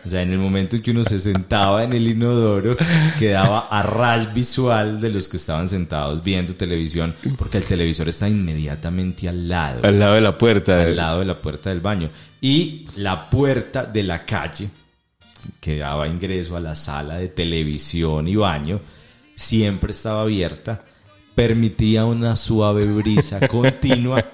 O 0.04 0.09
sea, 0.09 0.23
en 0.23 0.33
el 0.33 0.38
momento 0.38 0.76
en 0.76 0.83
que 0.83 0.90
uno 0.90 1.04
se 1.04 1.19
sentaba 1.19 1.85
en 1.85 1.92
el 1.92 2.09
inodoro, 2.09 2.76
quedaba 3.19 3.69
a 3.71 3.83
ras 3.83 4.33
visual 4.35 5.00
de 5.00 5.11
los 5.11 5.28
que 5.28 5.37
estaban 5.37 5.69
sentados 5.69 6.23
viendo 6.23 6.54
televisión, 6.54 7.14
porque 7.37 7.59
el 7.59 7.64
televisor 7.64 8.09
está 8.09 8.28
inmediatamente 8.28 9.28
al 9.28 9.49
lado. 9.49 9.81
Al 9.87 9.99
lado 9.99 10.14
de 10.14 10.21
la 10.21 10.38
puerta. 10.38 10.83
al 10.83 10.97
lado 10.97 11.21
de 11.21 11.26
la 11.26 11.37
puerta 11.37 11.71
del 11.71 11.81
baño. 11.81 12.09
Y 12.40 12.87
la 12.97 13.31
puerta 13.31 13.85
de 13.85 14.02
la 14.02 14.25
calle, 14.25 14.71
que 15.61 15.78
daba 15.78 16.09
ingreso 16.09 16.57
a 16.57 16.61
la 16.61 16.75
sala 16.75 17.19
de 17.19 17.28
televisión 17.28 18.26
y 18.26 18.37
baño, 18.37 18.81
siempre 19.35 19.92
estaba 19.92 20.23
abierta, 20.23 20.85
permitía 21.35 22.04
una 22.04 22.37
suave 22.37 22.87
brisa 22.87 23.47
continua, 23.49 24.25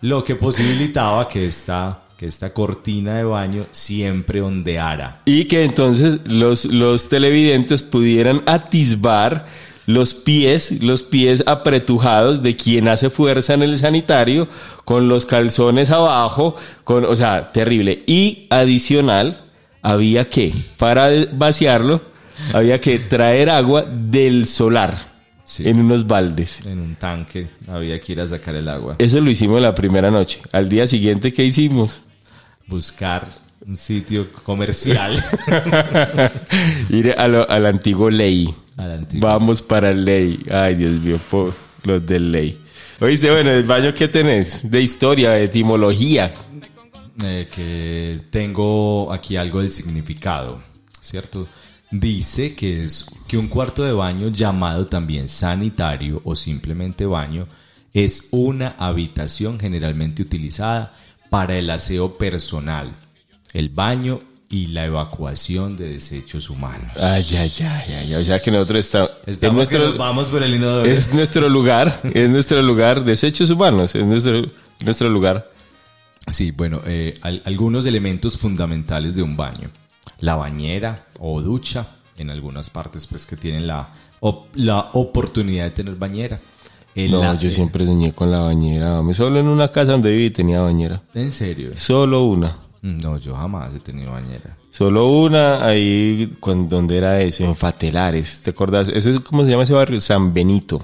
lo 0.00 0.22
que 0.22 0.36
posibilitaba 0.36 1.26
que 1.28 1.46
esta, 1.46 2.02
que 2.16 2.26
esta 2.26 2.52
cortina 2.52 3.16
de 3.16 3.24
baño 3.24 3.66
siempre 3.72 4.40
ondeara. 4.40 5.22
Y 5.24 5.44
que 5.44 5.64
entonces 5.64 6.20
los, 6.26 6.66
los 6.66 7.08
televidentes 7.08 7.82
pudieran 7.82 8.42
atisbar 8.46 9.46
los 9.86 10.14
pies, 10.14 10.82
los 10.82 11.02
pies 11.02 11.42
apretujados 11.46 12.42
de 12.42 12.56
quien 12.56 12.88
hace 12.88 13.08
fuerza 13.08 13.54
en 13.54 13.62
el 13.62 13.78
sanitario, 13.78 14.46
con 14.84 15.08
los 15.08 15.24
calzones 15.24 15.90
abajo, 15.90 16.54
con, 16.84 17.04
o 17.06 17.16
sea, 17.16 17.50
terrible. 17.52 18.04
Y 18.06 18.46
adicional, 18.50 19.40
había 19.80 20.28
que, 20.28 20.52
para 20.76 21.08
vaciarlo, 21.32 22.02
había 22.52 22.80
que 22.80 22.98
traer 22.98 23.48
agua 23.48 23.84
del 23.88 24.46
solar 24.46 25.17
Sí. 25.50 25.66
en 25.66 25.80
unos 25.80 26.06
baldes. 26.06 26.66
En 26.66 26.78
un 26.78 26.94
tanque 26.96 27.48
había 27.68 27.98
que 27.98 28.12
ir 28.12 28.20
a 28.20 28.26
sacar 28.26 28.54
el 28.54 28.68
agua. 28.68 28.96
Eso 28.98 29.18
lo 29.18 29.30
hicimos 29.30 29.62
la 29.62 29.74
primera 29.74 30.10
noche. 30.10 30.42
Al 30.52 30.68
día 30.68 30.86
siguiente, 30.86 31.32
¿qué 31.32 31.42
hicimos? 31.42 32.02
Buscar 32.66 33.26
un 33.66 33.78
sitio 33.78 34.30
comercial. 34.44 35.24
Ir 36.90 37.14
a 37.16 37.28
lo- 37.28 37.48
al 37.48 37.64
antiguo 37.66 38.10
ley. 38.10 38.52
Al 38.76 38.92
antiguo. 38.92 39.26
Vamos 39.28 39.62
para 39.62 39.90
el 39.90 40.04
ley. 40.04 40.38
Ay, 40.50 40.74
Dios 40.74 40.92
mío, 41.00 41.18
por 41.30 41.54
los 41.84 42.04
del 42.06 42.30
ley. 42.30 42.58
Oíste, 43.00 43.30
bueno, 43.30 43.50
el 43.50 43.62
baño 43.64 43.94
que 43.94 44.08
tenés 44.08 44.70
de 44.70 44.80
historia, 44.82 45.30
de 45.30 45.44
etimología. 45.44 46.30
eh, 47.24 47.48
que 47.54 48.20
tengo 48.30 49.12
aquí 49.12 49.36
algo 49.36 49.60
del 49.60 49.70
significado, 49.70 50.62
¿cierto? 51.00 51.46
Dice 51.90 52.54
que 52.54 52.84
es 52.84 53.06
que 53.26 53.38
un 53.38 53.48
cuarto 53.48 53.82
de 53.82 53.92
baño 53.92 54.28
llamado 54.28 54.86
también 54.86 55.28
sanitario 55.28 56.20
o 56.24 56.36
simplemente 56.36 57.06
baño 57.06 57.46
es 57.94 58.28
una 58.32 58.74
habitación 58.78 59.58
generalmente 59.58 60.20
utilizada 60.22 60.92
para 61.30 61.56
el 61.56 61.70
aseo 61.70 62.18
personal, 62.18 62.94
el 63.54 63.70
baño 63.70 64.20
y 64.50 64.66
la 64.68 64.84
evacuación 64.84 65.76
de 65.76 65.88
desechos 65.94 66.48
humanos. 66.50 66.92
Ay, 66.96 67.24
ay, 67.38 67.52
ay, 67.60 67.94
ay, 68.06 68.14
O 68.14 68.22
sea 68.22 68.38
que 68.40 68.50
nosotros 68.50 68.80
estamos. 68.80 69.10
Estamos 69.26 69.62
es 69.64 69.68
que 69.70 69.78
nuestro, 69.78 69.98
vamos 69.98 70.28
por 70.28 70.42
el 70.42 70.54
inodoro. 70.54 70.88
es 70.88 71.12
nuestro 71.14 71.48
lugar, 71.48 72.00
es 72.14 72.30
nuestro 72.30 72.60
lugar, 72.62 73.04
desechos 73.04 73.48
humanos, 73.50 73.94
es 73.94 74.04
nuestro, 74.04 74.42
nuestro 74.84 75.08
lugar. 75.08 75.50
Sí, 76.30 76.50
bueno, 76.50 76.82
eh, 76.86 77.14
al- 77.22 77.42
algunos 77.46 77.86
elementos 77.86 78.36
fundamentales 78.38 79.16
de 79.16 79.22
un 79.22 79.36
baño. 79.36 79.70
La 80.20 80.36
bañera 80.36 81.06
o 81.20 81.40
ducha, 81.40 81.86
en 82.16 82.30
algunas 82.30 82.70
partes 82.70 83.06
pues 83.06 83.26
que 83.26 83.36
tienen 83.36 83.66
la, 83.66 83.88
op- 84.20 84.48
la 84.54 84.90
oportunidad 84.94 85.64
de 85.64 85.70
tener 85.70 85.94
bañera. 85.96 86.40
El 86.94 87.12
No, 87.12 87.20
la- 87.20 87.34
yo 87.34 87.50
siempre 87.50 87.84
soñé 87.86 88.12
con 88.12 88.30
la 88.30 88.40
bañera. 88.40 89.00
Solo 89.14 89.38
en 89.38 89.46
una 89.46 89.68
casa 89.68 89.92
donde 89.92 90.10
viví 90.10 90.30
tenía 90.30 90.60
bañera. 90.60 91.00
¿En 91.14 91.30
serio? 91.30 91.70
Solo 91.76 92.24
una. 92.24 92.56
No, 92.82 93.16
yo 93.18 93.34
jamás 93.36 93.74
he 93.74 93.78
tenido 93.80 94.12
bañera. 94.12 94.56
Solo 94.70 95.08
una 95.08 95.64
ahí, 95.66 96.30
cuando, 96.40 96.76
¿dónde 96.76 96.96
era 96.98 97.20
eso? 97.20 97.44
En 97.44 97.54
Fatelares, 97.56 98.42
¿te 98.42 98.50
acordás? 98.50 98.88
Eso 98.88 99.10
es 99.10 99.20
como 99.20 99.44
se 99.44 99.50
llama 99.50 99.64
ese 99.64 99.72
barrio, 99.72 100.00
San 100.00 100.32
Benito. 100.32 100.82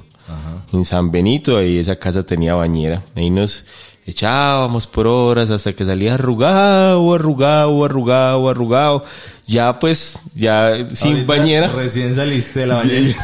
En 0.72 0.84
San 0.84 1.10
Benito, 1.10 1.56
ahí 1.56 1.78
esa 1.78 1.96
casa 1.96 2.24
tenía 2.24 2.54
bañera. 2.54 3.02
Ahí 3.14 3.30
nos 3.30 3.64
echábamos 4.06 4.86
por 4.86 5.06
horas 5.06 5.50
hasta 5.50 5.72
que 5.72 5.84
salía 5.84 6.14
arrugado, 6.14 7.14
arrugado, 7.14 7.84
arrugado, 7.84 8.48
arrugado. 8.48 9.04
Ya 9.46 9.78
pues, 9.78 10.18
ya 10.34 10.88
sin 10.92 11.12
Ahorita 11.12 11.26
bañera. 11.26 11.68
Recién 11.68 12.14
saliste 12.14 12.60
de 12.60 12.66
la 12.66 12.76
bañera. 12.76 13.14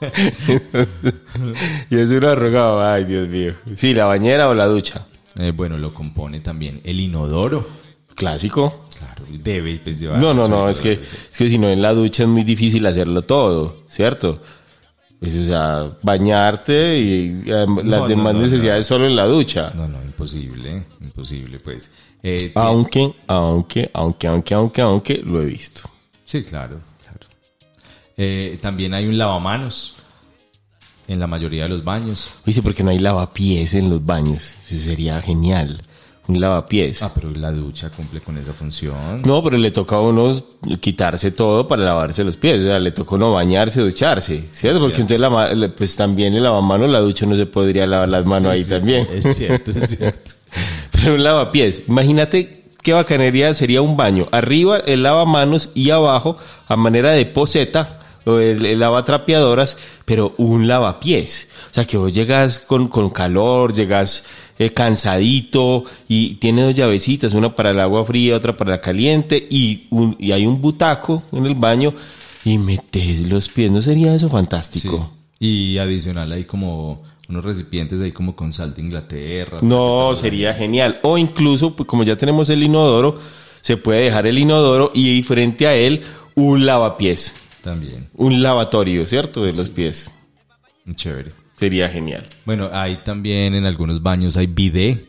y 1.90 1.98
es 1.98 2.10
un 2.10 2.24
arrugado, 2.24 2.82
ay 2.82 3.04
Dios 3.04 3.28
mío. 3.28 3.52
Sí, 3.74 3.94
la 3.94 4.06
bañera 4.06 4.48
o 4.48 4.54
la 4.54 4.66
ducha. 4.66 5.06
Eh, 5.36 5.52
bueno, 5.54 5.78
lo 5.78 5.94
compone 5.94 6.40
también 6.40 6.80
el 6.84 7.00
inodoro. 7.00 7.80
Clásico. 8.14 8.84
Claro, 8.98 9.24
debe 9.30 9.80
pues, 9.82 9.98
llevar. 9.98 10.18
No, 10.18 10.34
no, 10.34 10.46
no, 10.48 10.68
es 10.68 10.80
que, 10.80 10.92
es 10.92 11.38
que 11.38 11.48
si 11.48 11.56
no 11.56 11.70
en 11.70 11.80
la 11.80 11.94
ducha 11.94 12.24
es 12.24 12.28
muy 12.28 12.42
difícil 12.44 12.84
hacerlo 12.86 13.22
todo, 13.22 13.84
¿cierto? 13.88 14.38
Pues, 15.20 15.36
o 15.36 15.44
sea, 15.44 15.98
bañarte 16.02 16.98
y 16.98 17.42
eh, 17.46 17.66
las 17.84 17.84
no, 17.84 18.08
demás 18.08 18.34
no, 18.34 18.40
necesidades 18.40 18.86
solo 18.86 19.06
en 19.06 19.14
la 19.14 19.26
ducha. 19.26 19.70
No, 19.76 19.86
no, 19.86 20.02
imposible, 20.02 20.86
imposible, 20.98 21.60
pues. 21.60 21.90
Eh, 22.22 22.52
Aunque, 22.54 23.14
aunque, 23.26 23.90
aunque, 23.92 24.26
aunque, 24.26 24.54
aunque, 24.54 24.80
aunque, 24.80 25.16
lo 25.18 25.42
he 25.42 25.44
visto. 25.44 25.82
Sí, 26.24 26.42
claro, 26.42 26.80
claro. 27.02 27.26
Eh, 28.16 28.58
también 28.62 28.94
hay 28.94 29.06
un 29.06 29.18
lavamanos 29.18 29.96
en 31.06 31.20
la 31.20 31.26
mayoría 31.26 31.64
de 31.64 31.68
los 31.68 31.84
baños. 31.84 32.30
Dice, 32.46 32.62
porque 32.62 32.82
no 32.82 32.90
hay 32.90 32.98
lavapiés 32.98 33.74
en 33.74 33.90
los 33.90 34.04
baños. 34.04 34.54
Eso 34.68 34.90
sería 34.90 35.20
genial. 35.20 35.82
Un 36.30 36.40
lavapiés. 36.40 37.02
Ah, 37.02 37.10
pero 37.12 37.30
la 37.30 37.50
ducha 37.50 37.90
cumple 37.90 38.20
con 38.20 38.38
esa 38.38 38.52
función. 38.52 39.22
No, 39.24 39.42
pero 39.42 39.58
le 39.58 39.72
toca 39.72 39.96
a 39.96 40.00
uno 40.00 40.32
quitarse 40.78 41.32
todo 41.32 41.66
para 41.66 41.82
lavarse 41.82 42.22
los 42.22 42.36
pies. 42.36 42.60
O 42.60 42.64
sea, 42.66 42.78
le 42.78 42.92
toca 42.92 43.12
a 43.12 43.14
uno 43.16 43.32
bañarse, 43.32 43.80
ducharse. 43.80 44.44
¿Cierto? 44.52 44.80
Porque 44.80 45.00
entonces, 45.00 45.18
la 45.20 45.74
pues 45.76 45.96
también 45.96 46.34
el 46.34 46.44
lavamanos, 46.44 46.88
la 46.88 47.00
ducha 47.00 47.26
no 47.26 47.34
se 47.34 47.46
podría 47.46 47.86
lavar 47.86 48.08
las 48.08 48.24
manos 48.24 48.52
ahí 48.52 48.62
Sí, 48.62 48.70
también. 48.70 49.08
Es 49.12 49.36
cierto, 49.36 49.72
es 49.72 49.96
cierto. 49.98 50.32
Pero 50.92 51.14
un 51.14 51.24
lavapiés. 51.24 51.82
Imagínate 51.88 52.62
qué 52.82 52.92
bacanería 52.92 53.52
sería 53.54 53.82
un 53.82 53.96
baño. 53.96 54.28
Arriba 54.30 54.78
el 54.78 55.02
lavamanos 55.02 55.70
y 55.74 55.90
abajo, 55.90 56.36
a 56.68 56.76
manera 56.76 57.10
de 57.10 57.26
poseta, 57.26 57.99
lavatrapeadoras, 58.26 59.76
pero 60.04 60.34
un 60.38 60.66
lavapiés. 60.68 61.48
O 61.70 61.74
sea, 61.74 61.84
que 61.84 61.96
vos 61.96 62.12
llegas 62.12 62.60
con, 62.60 62.88
con 62.88 63.10
calor, 63.10 63.72
llegas 63.72 64.26
eh, 64.58 64.70
cansadito 64.70 65.84
y 66.08 66.34
tiene 66.34 66.62
dos 66.62 66.74
llavecitas, 66.74 67.34
una 67.34 67.54
para 67.54 67.70
el 67.70 67.80
agua 67.80 68.04
fría, 68.04 68.36
otra 68.36 68.56
para 68.56 68.72
la 68.72 68.80
caliente 68.80 69.46
y, 69.50 69.86
un- 69.90 70.16
y 70.18 70.32
hay 70.32 70.46
un 70.46 70.60
butaco 70.60 71.22
en 71.32 71.46
el 71.46 71.54
baño 71.54 71.92
y 72.44 72.58
metes 72.58 73.26
los 73.28 73.48
pies. 73.48 73.70
¿No 73.70 73.80
sería 73.82 74.14
eso 74.14 74.26
Sí. 74.28 74.32
fantástico? 74.32 75.10
Y 75.38 75.78
adicional 75.78 76.30
hay 76.32 76.44
como 76.44 77.02
unos 77.30 77.44
recipientes 77.44 78.00
ahí 78.02 78.12
como 78.12 78.34
con 78.36 78.52
sal 78.52 78.74
de 78.74 78.82
Inglaterra. 78.82 79.58
No, 79.62 80.14
sería 80.14 80.52
genial. 80.52 80.98
O 81.02 81.16
incluso, 81.16 81.74
pues, 81.74 81.86
como 81.86 82.02
ya 82.02 82.16
tenemos 82.16 82.50
el 82.50 82.62
inodoro, 82.62 83.14
se 83.62 83.76
puede 83.76 84.02
dejar 84.04 84.26
el 84.26 84.38
inodoro 84.38 84.90
y 84.92 85.22
frente 85.22 85.66
a 85.66 85.74
él 85.76 86.02
un 86.34 86.66
lavapiés, 86.66 87.34
También, 87.62 88.08
un 88.14 88.42
lavatorio, 88.42 89.06
¿cierto? 89.06 89.44
De 89.44 89.52
los 89.52 89.70
pies. 89.70 90.10
chévere. 90.94 91.32
Sería 91.54 91.88
genial. 91.88 92.26
Bueno, 92.46 92.70
hay 92.72 92.98
también 93.04 93.54
en 93.54 93.66
algunos 93.66 94.02
baños 94.02 94.36
hay 94.36 94.46
bidet. 94.46 95.08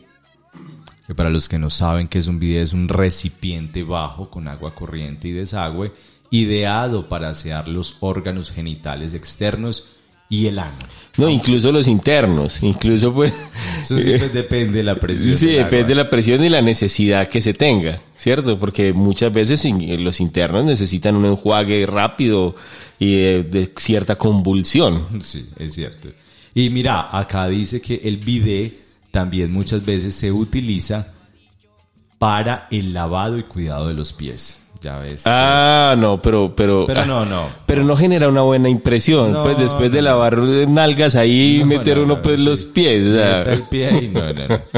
Que 1.06 1.14
para 1.14 1.30
los 1.30 1.48
que 1.48 1.58
no 1.58 1.70
saben 1.70 2.08
que 2.08 2.18
es 2.18 2.26
un 2.26 2.38
bidet, 2.38 2.62
es 2.62 2.72
un 2.74 2.88
recipiente 2.88 3.82
bajo 3.82 4.30
con 4.30 4.48
agua 4.48 4.74
corriente 4.74 5.28
y 5.28 5.32
desagüe, 5.32 5.92
ideado 6.30 7.08
para 7.08 7.30
asear 7.30 7.68
los 7.68 7.96
órganos 8.00 8.50
genitales 8.50 9.14
externos 9.14 10.01
y 10.32 10.46
el 10.46 10.58
ano. 10.58 10.72
No, 11.18 11.28
incluso 11.28 11.70
los 11.72 11.88
internos, 11.88 12.62
incluso 12.62 13.12
pues... 13.12 13.34
Eso 13.82 13.98
sí 13.98 14.14
pues, 14.16 14.32
depende 14.32 14.78
de 14.78 14.82
la 14.82 14.94
presión. 14.96 15.34
Sí, 15.34 15.50
agua. 15.50 15.64
depende 15.64 15.88
de 15.88 15.94
la 15.96 16.08
presión 16.08 16.42
y 16.42 16.48
la 16.48 16.62
necesidad 16.62 17.28
que 17.28 17.42
se 17.42 17.52
tenga, 17.52 18.00
¿cierto? 18.16 18.58
Porque 18.58 18.94
muchas 18.94 19.30
veces 19.30 19.62
in- 19.66 20.02
los 20.02 20.20
internos 20.20 20.64
necesitan 20.64 21.16
un 21.16 21.26
enjuague 21.26 21.84
rápido 21.84 22.56
y 22.98 23.16
de, 23.16 23.42
de 23.42 23.70
cierta 23.76 24.16
convulsión. 24.16 25.06
Sí, 25.22 25.50
es 25.58 25.74
cierto. 25.74 26.08
Y 26.54 26.70
mira, 26.70 27.14
acá 27.14 27.46
dice 27.48 27.82
que 27.82 28.00
el 28.04 28.16
bidet 28.16 28.78
también 29.10 29.52
muchas 29.52 29.84
veces 29.84 30.14
se 30.14 30.32
utiliza 30.32 31.12
para 32.18 32.68
el 32.70 32.94
lavado 32.94 33.36
y 33.38 33.42
cuidado 33.42 33.88
de 33.88 33.94
los 33.94 34.14
pies. 34.14 34.61
Ya 34.82 34.98
ves. 34.98 35.22
Ah, 35.26 35.94
no, 35.96 36.20
pero, 36.20 36.54
pero, 36.56 36.84
Pero 36.86 37.00
ah, 37.02 37.06
no, 37.06 37.24
no. 37.24 37.46
pero 37.66 37.84
no 37.84 37.94
genera 37.96 38.28
una 38.28 38.42
buena 38.42 38.68
impresión. 38.68 39.32
No, 39.32 39.44
pues 39.44 39.56
después 39.56 39.92
de 39.92 40.02
lavar 40.02 40.36
nalgas 40.38 41.14
ahí 41.14 41.58
No, 41.60 41.66
meter 41.66 41.98
no, 41.98 42.02
uno 42.04 42.16
no, 42.16 42.22
pues 42.22 42.38
sí. 42.40 42.44
los 42.44 42.62
pies. 42.64 43.06
el 43.46 43.62
pie 43.64 44.02
y 44.02 44.08
no, 44.08 44.32
no, 44.32 44.48
no. 44.48 44.60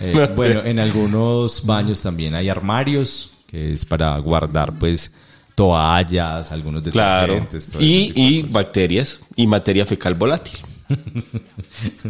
Eh, 0.00 0.30
bueno, 0.36 0.62
en 0.64 0.78
algunos 0.78 1.66
baños 1.66 2.00
también 2.00 2.34
hay 2.34 2.48
armarios, 2.48 3.32
que 3.48 3.72
es 3.74 3.84
para 3.84 4.16
guardar 4.18 4.72
pues 4.78 5.12
toallas, 5.56 6.52
algunos 6.52 6.82
Claro. 6.84 7.34
detergentes. 7.34 7.68
ese 7.68 7.82
Y, 7.82 8.12
de 8.12 8.20
y 8.20 8.42
bacterias 8.44 9.20
y 9.36 9.46
materia 9.48 9.84
fecal 9.84 10.14
volátil. 10.14 10.58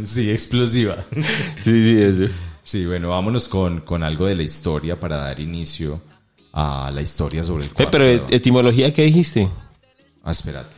Sí, 0.05 0.31
explosiva. 0.31 0.97
Sí, 1.65 1.83
sí, 1.83 1.97
eso. 2.01 2.25
Sí, 2.63 2.85
bueno, 2.87 3.09
vámonos 3.11 3.49
con, 3.49 3.81
con 3.81 4.03
algo 4.03 4.27
de 4.27 4.35
la 4.35 4.43
historia 4.43 4.99
para 5.01 5.17
dar 5.17 5.41
inicio 5.41 6.01
a 6.57 6.91
la 6.95 7.03
historia 7.03 7.43
sobre 7.43 7.65
el 7.65 7.71
Ve, 7.71 7.75
cuarto. 7.75 7.91
pero 7.91 8.27
etimología, 8.31 8.93
¿qué 8.93 9.03
dijiste? 9.03 9.49
Ah, 10.23 10.31
espérate. 10.31 10.77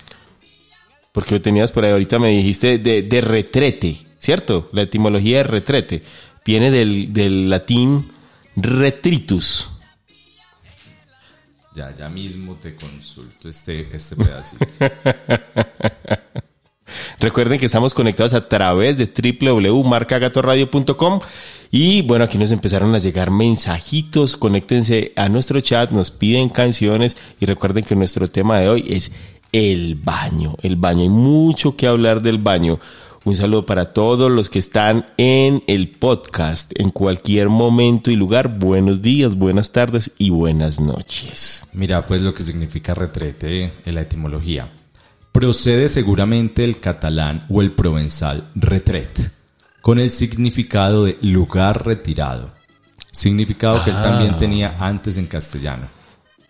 Porque 1.12 1.34
lo 1.34 1.41
tenías 1.43 1.71
por 1.71 1.84
ahí, 1.84 1.93
ahorita 1.93 2.19
me 2.19 2.30
dijiste 2.30 2.78
de, 2.78 3.02
de 3.02 3.21
retrete, 3.21 3.97
¿cierto? 4.19 4.69
La 4.73 4.82
etimología 4.82 5.39
de 5.39 5.45
retrete 5.45 6.02
viene 6.45 6.71
del, 6.71 7.12
del 7.12 7.49
latín 7.50 8.10
retritus. 8.56 9.69
Ya, 11.75 11.95
ya 11.95 12.08
mismo 12.08 12.54
te 12.54 12.75
consulto 12.75 13.50
este, 13.50 13.86
este 13.95 14.17
pedacito. 14.17 14.65
Recuerden 17.21 17.58
que 17.58 17.67
estamos 17.67 17.93
conectados 17.93 18.32
a 18.34 18.49
través 18.49 18.97
de 18.97 19.06
www.marcagatorradio.com 19.41 21.21
y 21.71 22.02
bueno, 22.02 22.25
aquí 22.25 22.39
nos 22.39 22.52
empezaron 22.52 22.95
a 22.95 22.99
llegar 22.99 23.31
mensajitos, 23.31 24.37
conéctense 24.37 25.13
a 25.17 25.29
nuestro 25.29 25.61
chat, 25.61 25.91
nos 25.91 26.11
piden 26.11 26.49
canciones 26.49 27.17
y 27.41 27.47
recuerden 27.47 27.85
que 27.85 27.97
nuestro 27.97 28.26
tema 28.29 28.61
de 28.61 28.69
hoy 28.69 28.85
es 28.89 29.13
el 29.52 29.95
baño, 29.97 30.55
el 30.63 30.76
baño, 30.76 31.02
hay 31.02 31.09
mucho 31.09 31.76
que 31.76 31.87
hablar 31.87 32.23
del 32.23 32.39
baño. 32.39 32.79
Un 33.25 33.35
saludo 33.35 33.67
para 33.67 33.93
todos 33.93 34.31
los 34.31 34.49
que 34.49 34.61
están 34.61 35.07
en 35.17 35.65
el 35.67 35.89
podcast 35.89 36.71
en 36.76 36.91
cualquier 36.91 37.49
momento 37.49 38.13
y 38.13 38.15
lugar. 38.15 38.57
Buenos 38.57 39.02
días, 39.02 39.35
buenas 39.35 39.73
tardes 39.73 40.13
y 40.17 40.31
buenas 40.31 40.79
noches. 40.79 41.65
Mira, 41.73 42.07
pues 42.07 42.23
lo 42.23 42.33
que 42.33 42.45
significa 42.45 42.95
retrete 42.95 43.73
en 43.85 43.95
la 43.97 44.02
etimología. 44.02 44.71
Procede 45.33 45.89
seguramente 45.89 46.63
del 46.63 46.79
catalán 46.79 47.45
o 47.49 47.63
el 47.63 47.73
provenzal 47.73 48.49
retret, 48.55 49.33
con 49.87 50.01
el 50.01 50.11
significado 50.11 51.05
de 51.05 51.17
lugar 51.23 51.87
retirado. 51.87 52.51
Significado 53.13 53.85
que 53.85 53.91
él 53.91 53.97
también 54.03 54.37
tenía 54.37 54.75
antes 54.81 55.17
en 55.17 55.27
castellano. 55.27 55.87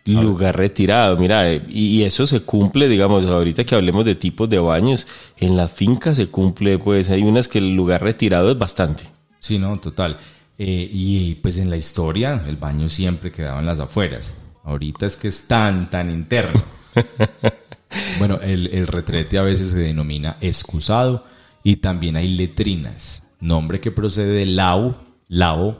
Lugar 0.07 0.57
retirado, 0.57 1.18
mira, 1.18 1.53
eh, 1.53 1.62
y 1.68 1.99
y 1.99 2.05
eso 2.05 2.27
se 2.27 2.40
cumple, 2.40 2.88
digamos, 2.88 3.27
ahorita 3.27 3.64
que 3.64 3.75
hablemos 3.75 4.07
de 4.07 4.14
tipos 4.14 4.49
de 4.49 4.59
baños, 4.59 5.07
en 5.37 5.55
las 5.55 5.70
fincas 5.70 6.16
se 6.16 6.29
cumple, 6.29 6.79
pues 6.79 7.11
hay 7.11 7.25
unas 7.25 7.46
que 7.46 7.59
el 7.59 7.77
lugar 7.77 8.03
retirado 8.03 8.51
es 8.51 8.59
bastante. 8.59 9.05
Sí, 9.38 9.59
no, 9.59 9.77
total. 9.77 10.16
Eh, 10.57 10.88
y 10.90 11.35
pues 11.35 11.59
en 11.59 11.68
la 11.68 11.77
historia 11.77 12.42
el 12.46 12.57
baño 12.57 12.88
siempre 12.88 13.31
quedaba 13.31 13.61
en 13.61 13.66
las 13.66 13.81
afueras. 13.81 14.35
Ahorita 14.64 15.05
es 15.05 15.14
que 15.14 15.29
es 15.29 15.46
tan, 15.46 15.90
tan 15.90 16.11
interno. 16.11 16.62
bueno, 18.18 18.40
el, 18.40 18.68
el 18.68 18.87
retrete 18.87 19.37
a 19.37 19.42
veces 19.42 19.72
se 19.72 19.79
denomina 19.81 20.38
excusado 20.40 21.27
y 21.62 21.77
también 21.77 22.16
hay 22.16 22.29
letrinas, 22.29 23.25
nombre 23.40 23.81
que 23.81 23.90
procede 23.90 24.33
de 24.33 24.46
lao, 24.46 24.96
lao, 25.29 25.79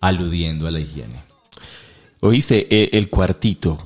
aludiendo 0.00 0.66
a 0.66 0.70
la 0.70 0.80
higiene. 0.80 1.22
Oíste, 2.20 2.66
Eh, 2.70 2.90
el 2.92 3.08
cuartito, 3.08 3.78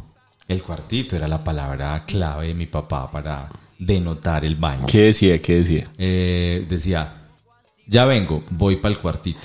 El 0.48 0.62
cuartito 0.62 1.14
era 1.14 1.28
la 1.28 1.44
palabra 1.44 2.04
clave 2.06 2.48
de 2.48 2.54
mi 2.54 2.66
papá 2.66 3.08
para 3.10 3.48
denotar 3.78 4.44
el 4.44 4.56
baño. 4.56 4.86
¿qué 4.90 5.02
decía? 5.02 5.40
¿Qué 5.40 5.58
decía? 5.60 5.88
Eh, 5.96 6.66
decía, 6.68 7.14
ya 7.86 8.04
vengo, 8.04 8.42
voy 8.50 8.76
para 8.76 8.92
el 8.94 9.00
cuartito. 9.00 9.38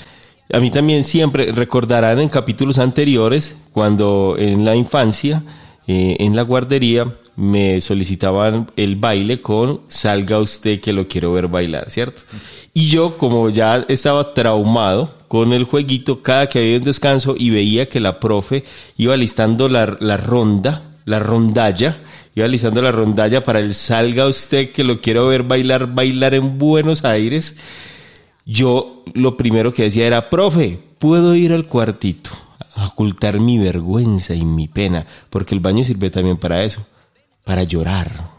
A 0.51 0.60
mí 0.60 0.71
también 0.71 1.04
siempre 1.04 1.51
recordarán 1.51 2.19
en 2.19 2.30
capítulos 2.30 2.80
anteriores, 2.80 3.62
cuando 3.71 4.36
en 4.38 4.65
la 4.65 4.75
infancia, 4.75 5.43
eh, 5.88 6.17
en 6.19 6.36
la 6.36 6.41
guardería, 6.43 7.06
me 7.35 7.81
solicitaban 7.81 8.71
el 8.75 8.95
baile 8.95 9.41
con 9.41 9.81
salga 9.87 10.39
usted 10.39 10.79
que 10.79 10.93
lo 10.93 11.07
quiero 11.07 11.33
ver 11.33 11.47
bailar, 11.47 11.89
¿cierto? 11.89 12.21
Y 12.73 12.87
yo, 12.87 13.17
como 13.17 13.49
ya 13.49 13.85
estaba 13.89 14.33
traumado 14.33 15.13
con 15.27 15.53
el 15.53 15.65
jueguito, 15.65 16.21
cada 16.21 16.47
que 16.47 16.59
había 16.59 16.77
un 16.77 16.83
descanso 16.83 17.35
y 17.37 17.49
veía 17.49 17.89
que 17.89 17.99
la 17.99 18.19
profe 18.19 18.63
iba 18.97 19.17
listando 19.17 19.67
la, 19.67 19.97
la 19.99 20.17
ronda, 20.17 20.83
la 21.05 21.19
rondalla, 21.19 21.97
iba 22.35 22.47
listando 22.47 22.81
la 22.81 22.91
rondalla 22.91 23.43
para 23.43 23.59
el 23.59 23.73
salga 23.73 24.27
usted 24.27 24.71
que 24.71 24.83
lo 24.83 25.01
quiero 25.01 25.27
ver 25.27 25.43
bailar, 25.43 25.93
bailar 25.93 26.33
en 26.35 26.57
Buenos 26.57 27.03
Aires, 27.03 27.57
yo 28.45 29.03
lo 29.13 29.37
primero 29.37 29.73
que 29.73 29.83
decía 29.83 30.07
era, 30.07 30.29
profe, 30.29 30.79
puedo 30.99 31.35
ir 31.35 31.51
al 31.51 31.67
cuartito 31.67 32.31
a 32.75 32.87
ocultar 32.87 33.39
mi 33.39 33.57
vergüenza 33.57 34.35
y 34.35 34.45
mi 34.45 34.67
pena, 34.67 35.05
porque 35.29 35.55
el 35.55 35.61
baño 35.61 35.83
sirve 35.83 36.09
también 36.09 36.37
para 36.37 36.63
eso, 36.63 36.85
para 37.45 37.63
llorar, 37.63 38.34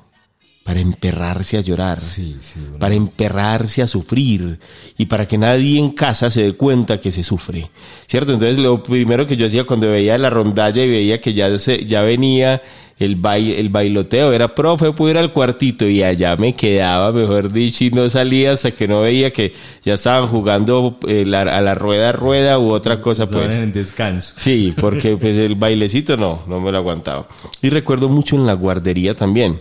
para 0.67 0.81
emperrarse 0.81 1.57
a 1.57 1.61
llorar, 1.61 2.01
Sí, 2.01 2.37
sí, 2.41 2.59
para 2.81 2.97
emperrarse 2.97 3.83
a 3.83 3.87
sufrir 3.87 4.59
y 4.99 5.07
para 5.07 5.25
que 5.25 5.39
nadie 5.39 5.79
en 5.79 5.91
casa 5.91 6.29
se 6.29 6.43
dé 6.43 6.53
cuenta 6.55 6.99
que 6.99 7.13
se 7.13 7.23
sufre, 7.23 7.71
¿cierto? 8.09 8.33
Entonces 8.33 8.59
lo 8.59 8.83
primero 8.83 9.27
que 9.29 9.37
yo 9.37 9.47
hacía 9.47 9.63
cuando 9.65 9.89
veía 9.89 10.19
la 10.19 10.29
rondalla 10.29 10.83
y 10.83 10.89
veía 10.89 11.21
que 11.21 11.33
ya, 11.35 11.57
se, 11.61 11.87
ya 11.87 12.03
venía 12.03 12.61
el, 12.99 13.15
baile, 13.15 13.61
el 13.61 13.69
bailoteo 13.69 14.33
era, 14.33 14.57
profe, 14.57 14.91
puedo 14.91 15.13
ir 15.13 15.19
al 15.19 15.33
cuartito 15.33 15.87
y 15.89 16.03
allá 16.03 16.35
me 16.35 16.55
quedaba, 16.57 17.13
mejor 17.13 17.53
dicho, 17.53 17.85
y 17.85 17.91
no 17.91 18.11
salía 18.11 18.51
hasta 18.53 18.73
que 18.73 18.89
no 18.89 19.03
veía 19.03 19.33
que 19.33 19.53
ya 19.85 19.95
estaban 19.95 20.27
jugando 20.27 20.99
eh, 21.07 21.25
la- 21.25 21.43
a 21.43 21.61
la 21.61 21.77
rueda 21.77 22.11
rueda 22.11 22.59
u 22.59 22.73
otra 22.73 23.01
cosa, 23.01 23.23
Estaban 23.23 23.47
pues. 23.47 23.57
en 23.59 23.71
descanso. 23.73 24.35
Sí, 24.37 24.75
porque 24.77 25.17
pues 25.17 25.37
el 25.39 25.55
bailecito 25.55 26.17
no, 26.17 26.43
no 26.49 26.61
me 26.61 26.73
lo 26.73 26.79
aguantaba. 26.79 27.29
Y 27.63 27.69
recuerdo 27.69 28.09
mucho 28.09 28.35
en 28.35 28.47
la 28.47 28.55
guardería 28.55 29.15
también. 29.15 29.61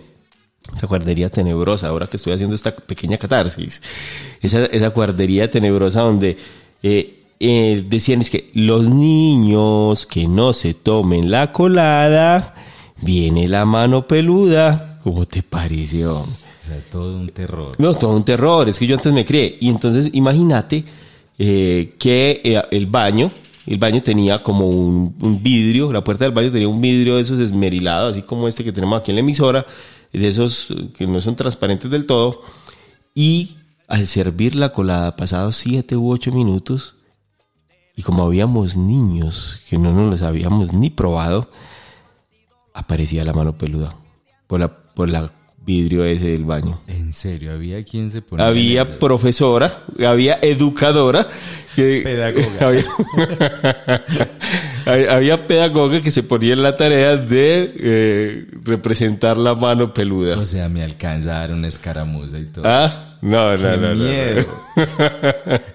Esa 0.74 0.88
guardería 0.88 1.30
tenebrosa, 1.30 1.88
ahora 1.88 2.08
que 2.08 2.18
estoy 2.18 2.34
haciendo 2.34 2.56
esta 2.56 2.76
pequeña 2.76 3.18
catarsis, 3.18 3.82
esa, 4.42 4.66
esa 4.66 4.88
guardería 4.90 5.50
tenebrosa 5.50 6.02
donde 6.02 6.38
eh, 6.84 7.24
eh, 7.40 7.84
decían 7.88 8.22
es 8.22 8.30
que 8.30 8.50
los 8.54 8.90
niños 8.90 10.06
que 10.06 10.28
no 10.28 10.54
se 10.54 10.74
tomen 10.74 11.30
la 11.30 11.52
colada, 11.52 12.56
viene 13.02 13.48
la 13.48 13.66
mano 13.66 14.08
peluda. 14.08 15.00
¿Cómo 15.04 15.26
te 15.26 15.40
hombre? 15.40 16.04
O 16.06 16.68
sea, 16.68 16.80
todo 16.90 17.18
un 17.18 17.30
terror. 17.30 17.74
No, 17.78 17.94
todo 17.94 18.16
un 18.16 18.24
terror, 18.24 18.68
es 18.70 18.80
que 18.80 18.88
yo 18.88 18.96
antes 18.96 19.14
me 19.14 19.26
creé. 19.26 19.58
Y 19.60 19.70
entonces 19.70 20.10
imagínate 20.14 20.84
eh, 21.38 21.94
que 22.00 22.42
el 22.72 22.88
baño, 22.88 23.32
el 23.68 23.78
baño 23.78 24.02
tenía 24.02 24.40
como 24.40 24.66
un, 24.68 25.16
un 25.22 25.44
vidrio, 25.44 25.92
la 25.92 26.04
puerta 26.04 26.24
del 26.24 26.34
baño 26.34 26.52
tenía 26.52 26.68
un 26.68 26.82
vidrio 26.82 27.18
de 27.18 27.22
esos 27.22 27.40
esmerilados, 27.40 28.14
así 28.14 28.22
como 28.24 28.48
este 28.48 28.64
que 28.64 28.72
tenemos 28.72 29.00
aquí 29.00 29.12
en 29.12 29.18
la 29.18 29.22
emisora, 29.22 29.66
de 30.12 30.28
esos 30.28 30.74
que 30.96 31.08
no 31.08 31.22
son 31.22 31.36
transparentes 31.36 31.90
del 31.92 32.06
todo. 32.06 32.42
Y 33.14 33.58
al 33.88 34.08
servir 34.08 34.56
la 34.56 34.74
colada, 34.74 35.16
pasados 35.16 35.56
siete 35.56 35.96
u 35.96 36.12
ocho 36.12 36.32
minutos, 36.32 36.96
y 37.96 38.02
como 38.02 38.24
habíamos 38.24 38.76
niños 38.76 39.60
que 39.70 39.78
no 39.78 39.94
nos 39.94 40.10
los 40.10 40.22
habíamos 40.22 40.74
ni 40.74 40.90
probado, 40.90 41.50
aparecía 42.74 43.24
la 43.24 43.34
mano 43.34 43.58
peluda 43.58 43.96
por 44.48 44.60
la, 44.60 44.78
por 44.94 45.10
la 45.10 45.32
vidrio 45.66 46.06
ese 46.06 46.30
del 46.30 46.46
baño. 46.46 46.80
En 46.88 47.12
serio, 47.12 47.54
había 47.54 47.84
quien 47.84 48.12
se 48.12 48.22
ponía. 48.22 48.46
Había 48.48 49.00
profesora, 49.00 49.84
había 50.06 50.38
educadora, 50.42 51.28
que- 51.76 52.02
Pedagoga. 52.04 52.84
había, 55.12 55.48
pedagoga 55.48 56.02
que 56.02 56.12
se 56.12 56.24
ponía 56.24 56.54
en 56.54 56.64
la 56.64 56.76
tarea 56.76 57.18
de 57.18 57.74
eh, 57.78 58.46
representar 58.64 59.38
la 59.38 59.54
mano 59.56 59.94
peluda. 59.94 60.38
O 60.38 60.46
sea, 60.46 60.70
me 60.70 60.84
alcanza 60.84 61.38
a 61.38 61.40
dar 61.40 61.52
una 61.54 61.68
escaramuza 61.68 62.38
y 62.40 62.46
todo. 62.46 62.66
Ah, 62.68 63.18
no, 63.22 63.52
no, 63.52 63.58
Qué 63.58 63.64
no, 63.64 63.78
no, 63.78 63.90
no. 63.90 63.96
miedo. 63.96 64.42
Y- 64.78 65.75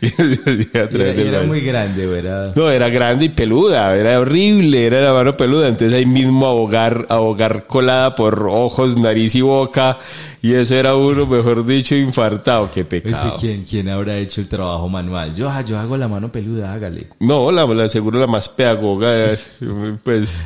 era, 0.00 1.42
muy 1.42 1.60
grande. 1.60 2.52
No, 2.54 2.70
era 2.70 2.88
grande 2.88 3.26
y 3.26 3.28
peluda, 3.28 3.96
era 3.96 4.20
horrible, 4.20 4.86
era 4.86 5.00
la 5.00 5.12
mano 5.12 5.32
peluda. 5.32 5.68
Entonces 5.68 5.96
ahí 5.96 6.06
mismo 6.06 6.46
ahogar, 6.46 7.06
ahogar 7.08 7.66
colada 7.66 8.14
por 8.14 8.46
ojos, 8.48 8.96
nariz 8.96 9.34
y 9.34 9.40
boca. 9.40 9.98
Y 10.42 10.54
eso 10.54 10.74
era 10.74 10.94
uno, 10.94 11.26
mejor 11.26 11.64
dicho, 11.64 11.94
infartado. 11.94 12.70
Qué 12.70 12.84
pecado. 12.84 13.34
¿quién, 13.40 13.64
¿Quién 13.64 13.88
habrá 13.88 14.16
hecho 14.16 14.40
el 14.40 14.48
trabajo 14.48 14.88
manual? 14.88 15.34
Yo, 15.34 15.48
ah, 15.48 15.62
yo 15.62 15.78
hago 15.78 15.96
la 15.96 16.06
mano 16.06 16.30
peluda, 16.30 16.72
hágale. 16.72 17.06
No, 17.20 17.50
la, 17.50 17.64
la 17.66 17.88
seguro 17.88 18.20
la 18.20 18.26
más 18.26 18.48
pedagoga 18.50 19.32
es, 19.32 19.58
pues, 20.02 20.42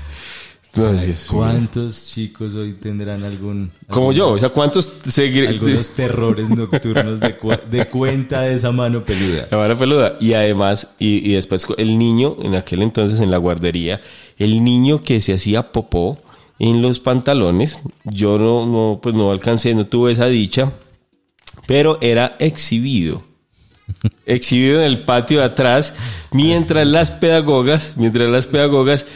mío. 0.87 1.15
¿Cuántos 1.31 2.07
chicos 2.07 2.55
hoy 2.55 2.73
tendrán 2.75 3.25
algún... 3.25 3.71
como 3.89 4.13
yo, 4.13 4.29
o 4.31 4.37
sea, 4.39 4.49
¿cuántos 4.51 5.03
segui- 5.05 5.49
algunos 5.49 5.91
terrores 5.91 6.51
nocturnos 6.51 7.21
de, 7.21 7.37
de 7.71 7.89
cuenta 7.89 8.43
de 8.43 8.55
esa 8.55 8.71
mano 8.73 9.05
peluda? 9.05 9.49
La 9.51 9.59
mano 9.59 9.77
peluda. 9.77 10.17
Y 10.21 10.35
además, 10.35 10.89
y, 10.99 11.29
y 11.31 11.35
después 11.35 11.67
el 11.79 11.99
niño, 11.99 12.37
en 12.43 12.55
aquel 12.55 12.83
entonces 12.83 13.21
en 13.21 13.31
la 13.31 13.39
guardería, 13.39 14.01
el 14.39 14.63
niño 14.63 15.03
que 15.03 15.21
se 15.21 15.35
hacía 15.35 15.73
popó 15.73 16.19
en 16.59 16.83
los 16.83 17.01
pantalones, 17.01 17.81
yo 18.05 18.39
no, 18.39 18.67
no, 18.67 19.01
pues 19.03 19.15
no 19.15 19.31
alcancé, 19.31 19.75
no 19.75 19.87
tuve 19.87 20.13
esa 20.13 20.27
dicha, 20.27 20.73
pero 21.67 21.99
era 22.01 22.37
exhibido. 22.39 23.23
exhibido 24.27 24.81
en 24.81 24.87
el 24.87 25.05
patio 25.05 25.39
de 25.39 25.45
atrás, 25.47 25.95
mientras 26.33 26.87
las 26.87 27.11
pedagogas, 27.11 27.95
mientras 27.97 28.29
las 28.31 28.47
pedagogas 28.47 29.07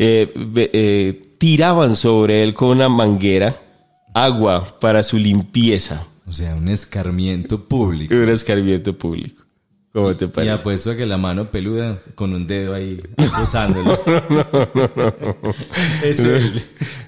eh, 0.00 0.32
eh, 0.72 1.22
tiraban 1.38 1.96
sobre 1.96 2.44
él 2.44 2.54
con 2.54 2.68
una 2.68 2.88
manguera 2.88 3.60
agua 4.14 4.78
para 4.80 5.02
su 5.02 5.18
limpieza. 5.18 6.06
O 6.24 6.32
sea, 6.32 6.54
un 6.54 6.68
escarmiento 6.68 7.66
público. 7.66 8.14
Un 8.14 8.28
escarmiento 8.28 8.96
público. 8.96 9.44
¿Cómo 9.92 10.14
te 10.14 10.28
Y 10.44 10.48
apuesto 10.48 10.90
a 10.90 10.96
que 10.96 11.06
la 11.06 11.16
mano 11.16 11.50
peluda 11.50 11.96
con 12.14 12.34
un 12.34 12.46
dedo 12.46 12.74
ahí 12.74 13.00
acusándolo. 13.16 13.98
es 16.02 16.24
él. 16.26 16.62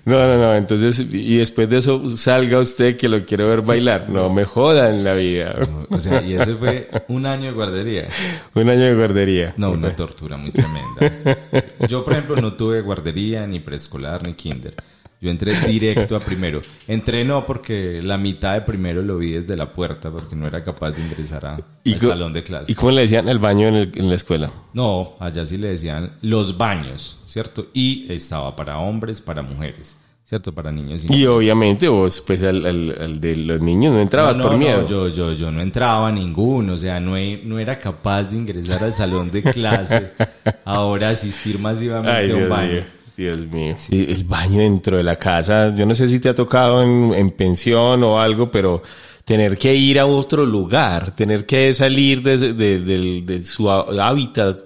No, 0.06 0.26
no, 0.26 0.38
no. 0.38 0.54
Entonces, 0.54 0.98
y 1.12 1.36
después 1.36 1.68
de 1.68 1.78
eso 1.78 2.08
salga 2.16 2.58
usted 2.58 2.96
que 2.96 3.08
lo 3.08 3.24
quiere 3.26 3.44
ver 3.44 3.60
bailar. 3.60 4.08
No 4.08 4.30
me 4.30 4.46
jodan 4.46 5.04
la 5.04 5.14
vida. 5.14 5.54
O 5.90 6.00
sea, 6.00 6.22
y 6.22 6.34
ese 6.34 6.54
fue 6.54 6.88
un 7.08 7.26
año 7.26 7.46
de 7.46 7.52
guardería. 7.52 8.08
Un 8.54 8.70
año 8.70 8.84
de 8.84 8.94
guardería. 8.94 9.52
No, 9.58 9.72
una 9.72 9.94
tortura 9.94 10.38
muy 10.38 10.50
tremenda. 10.50 11.68
Yo, 11.86 12.02
por 12.02 12.14
ejemplo, 12.14 12.36
no 12.36 12.54
tuve 12.54 12.80
guardería, 12.80 13.46
ni 13.46 13.60
preescolar, 13.60 14.22
ni 14.22 14.32
kinder. 14.32 14.74
Yo 15.22 15.30
entré 15.30 15.54
directo 15.66 16.16
a 16.16 16.20
primero. 16.20 16.62
Entré 16.88 17.24
no 17.26 17.44
porque 17.44 18.00
la 18.02 18.16
mitad 18.16 18.54
de 18.54 18.62
primero 18.62 19.02
lo 19.02 19.18
vi 19.18 19.32
desde 19.32 19.54
la 19.56 19.66
puerta 19.68 20.10
porque 20.10 20.34
no 20.34 20.46
era 20.46 20.64
capaz 20.64 20.92
de 20.92 21.02
ingresar 21.02 21.44
a- 21.44 21.60
¿Y 21.84 21.92
al 21.94 22.00
salón 22.00 22.32
de 22.32 22.42
clase. 22.42 22.72
¿Y 22.72 22.74
cómo 22.74 22.92
le 22.92 23.02
decían 23.02 23.28
el 23.28 23.38
baño 23.38 23.68
en, 23.68 23.74
el- 23.74 23.90
en 23.94 24.08
la 24.08 24.14
escuela? 24.14 24.50
No, 24.72 25.12
allá 25.20 25.44
sí 25.44 25.58
le 25.58 25.68
decían 25.68 26.10
los 26.22 26.56
baños, 26.56 27.20
¿cierto? 27.26 27.66
Y 27.74 28.10
estaba 28.10 28.56
para 28.56 28.78
hombres, 28.78 29.20
para 29.20 29.42
mujeres, 29.42 29.98
¿cierto? 30.24 30.54
Para 30.54 30.72
niños 30.72 31.02
y 31.02 31.06
Y 31.08 31.10
niñas. 31.10 31.28
obviamente 31.28 31.88
vos, 31.88 32.22
pues 32.26 32.42
al, 32.42 32.64
al- 32.64 32.96
al 32.98 33.20
de 33.20 33.36
los 33.36 33.60
niños 33.60 33.92
no 33.92 34.00
entrabas 34.00 34.38
No, 34.38 34.44
por 34.44 34.56
miedo. 34.56 34.80
no, 34.82 34.88
yo, 34.88 35.08
yo, 35.08 35.32
yo 35.34 35.50
no 35.52 35.60
entraba 35.60 36.08
a 36.08 36.12
ninguno, 36.12 36.72
o 36.72 36.78
sea, 36.78 36.98
no, 36.98 37.18
he- 37.18 37.42
no 37.44 37.58
era 37.58 37.78
capaz 37.78 38.22
de 38.22 38.36
ingresar 38.38 38.82
al 38.82 38.94
salón 38.94 39.30
de 39.30 39.42
clase, 39.42 40.12
ahora 40.64 41.10
asistir 41.10 41.58
masivamente 41.58 42.10
Ay, 42.18 42.30
a 42.30 42.32
un 42.32 42.38
Dios 42.38 42.48
baño. 42.50 42.84
Dios 43.20 43.38
mío. 43.50 43.74
Sí, 43.78 44.06
el 44.08 44.24
baño 44.24 44.60
dentro 44.60 44.96
de 44.96 45.02
la 45.02 45.16
casa. 45.16 45.74
Yo 45.74 45.84
no 45.86 45.94
sé 45.94 46.08
si 46.08 46.18
te 46.20 46.28
ha 46.28 46.34
tocado 46.34 46.82
en, 46.82 47.12
en 47.14 47.30
pensión 47.30 48.02
o 48.02 48.18
algo, 48.18 48.50
pero 48.50 48.82
tener 49.24 49.56
que 49.58 49.74
ir 49.74 49.98
a 50.00 50.06
otro 50.06 50.44
lugar, 50.46 51.14
tener 51.14 51.44
que 51.46 51.72
salir 51.74 52.22
de, 52.22 52.36
de- 52.54 52.80
del- 52.80 53.24
de 53.26 53.42
su 53.44 53.70
há- 53.70 53.86
hábitat 54.08 54.58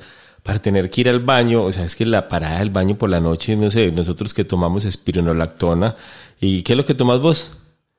para 0.43 0.59
tener 0.61 0.88
que 0.90 1.01
ir 1.03 1.09
al 1.09 1.21
baño. 1.21 1.64
O 1.64 1.73
sea, 1.73 1.85
es 1.85 1.97
que 1.97 2.07
la 2.07 2.29
parada 2.29 2.61
del 2.61 2.71
baño 2.71 2.97
por 2.97 3.11
la 3.11 3.21
noche, 3.21 3.57
no 3.57 3.71
sé, 3.71 3.90
nosotros 3.93 4.33
que 4.33 4.45
tomamos 4.45 4.85
espironolactona. 4.85 5.97
¿Y 6.40 6.62
qué 6.62 6.73
es 6.75 6.77
lo 6.77 6.85
que 6.85 6.95
tomas 6.95 7.21
vos? 7.21 7.51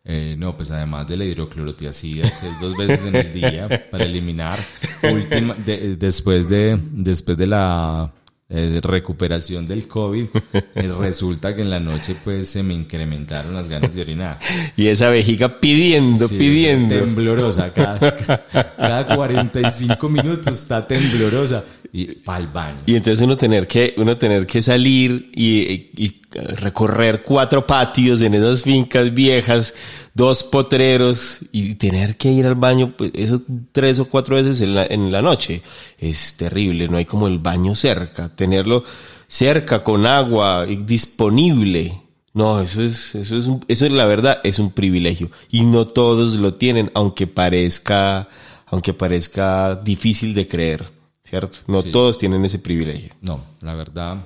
Eh, 0.08 0.36
no, 0.38 0.56
pues 0.56 0.70
además 0.70 1.08
de 1.08 1.18
la 1.18 1.26
hidroclorotiazida, 1.26 2.24
que 2.40 2.48
es 2.48 2.60
dos 2.62 2.78
veces 2.78 3.06
en 3.06 3.16
el 3.16 3.34
día 3.34 3.88
para 3.90 4.04
eliminar, 4.06 4.60
última, 5.12 5.56
de- 5.56 5.96
después, 5.98 6.48
de, 6.48 6.78
después 6.92 7.36
de 7.38 7.48
la 7.48 8.12
eh, 8.50 8.80
recuperación 8.84 9.66
del 9.66 9.88
COVID, 9.88 10.28
eh, 10.54 10.92
resulta 11.00 11.56
que 11.56 11.62
en 11.64 11.70
la 11.72 11.80
noche 11.80 12.16
pues 12.24 12.48
se 12.50 12.62
me 12.64 12.74
incrementaron 12.74 13.54
las 13.56 13.68
ganas 13.68 13.94
de 13.96 14.02
orinar. 14.02 14.40
Y 14.78 14.88
esa 14.88 15.10
vejiga 15.10 15.60
pidiendo, 15.60 16.28
Sí, 16.28 16.38
pidiendo. 16.38 16.94
Temblorosa, 16.96 17.72
cada, 17.74 18.00
cada 18.78 19.16
45 19.16 20.10
minutos 20.10 20.48
está 20.60 20.86
temblorosa 20.88 21.64
y 21.92 22.06
para 22.08 22.40
el 22.40 22.48
baño. 22.48 22.82
Y 22.86 22.96
entonces 22.96 23.24
uno 23.24 23.38
tener 23.38 23.68
que, 23.68 23.94
uno 23.98 24.18
tener 24.18 24.46
que 24.46 24.62
salir 24.62 25.30
y- 25.34 25.90
y 25.98 26.22
recorrer 26.58 27.24
cuatro 27.24 27.66
patios 27.66 28.22
en 28.22 28.34
esas 28.34 28.64
fincas 28.64 29.14
viejas, 29.14 29.74
dos 30.16 30.44
potreros 30.44 31.40
y 31.52 31.76
tener 31.76 32.18
que 32.18 32.32
ir 32.32 32.48
al 32.48 32.56
baño, 32.56 32.94
pues 32.98 33.12
eso 33.14 33.42
tres 33.72 34.00
o 34.00 34.06
cuatro 34.06 34.38
veces 34.38 34.62
en 34.62 34.74
la, 34.74 34.86
en 34.86 35.12
la 35.12 35.22
noche. 35.22 35.62
Es 36.00 36.36
terrible, 36.38 36.88
no 36.88 36.98
hay 36.98 37.06
como 37.06 37.28
el 37.28 37.38
baño 37.38 37.76
cerca, 37.76 38.30
tenerlo 38.36 38.84
cerca 39.28 39.84
con 39.84 40.06
agua 40.08 40.66
y 40.68 40.78
disponible. 40.78 42.02
No, 42.34 42.60
eso 42.62 42.82
es, 42.82 43.14
eso 43.16 43.38
es, 43.38 43.46
un- 43.48 43.64
eso 43.68 43.86
es 43.86 43.92
la 43.92 44.06
verdad, 44.06 44.40
es 44.44 44.58
un 44.60 44.72
privilegio. 44.72 45.30
Y 45.52 45.62
no 45.64 45.86
todos 45.88 46.36
lo 46.36 46.56
tienen, 46.56 46.92
aunque 46.94 47.28
parezca, 47.28 48.28
aunque 48.68 48.94
parezca 48.94 49.76
difícil 49.76 50.34
de 50.34 50.48
creer, 50.48 50.86
¿cierto? 51.24 51.58
No 51.68 51.82
Sí. 51.82 51.92
todos 51.92 52.18
tienen 52.18 52.44
ese 52.46 52.60
privilegio. 52.60 53.14
No, 53.22 53.44
la 53.62 53.74
verdad, 53.74 54.26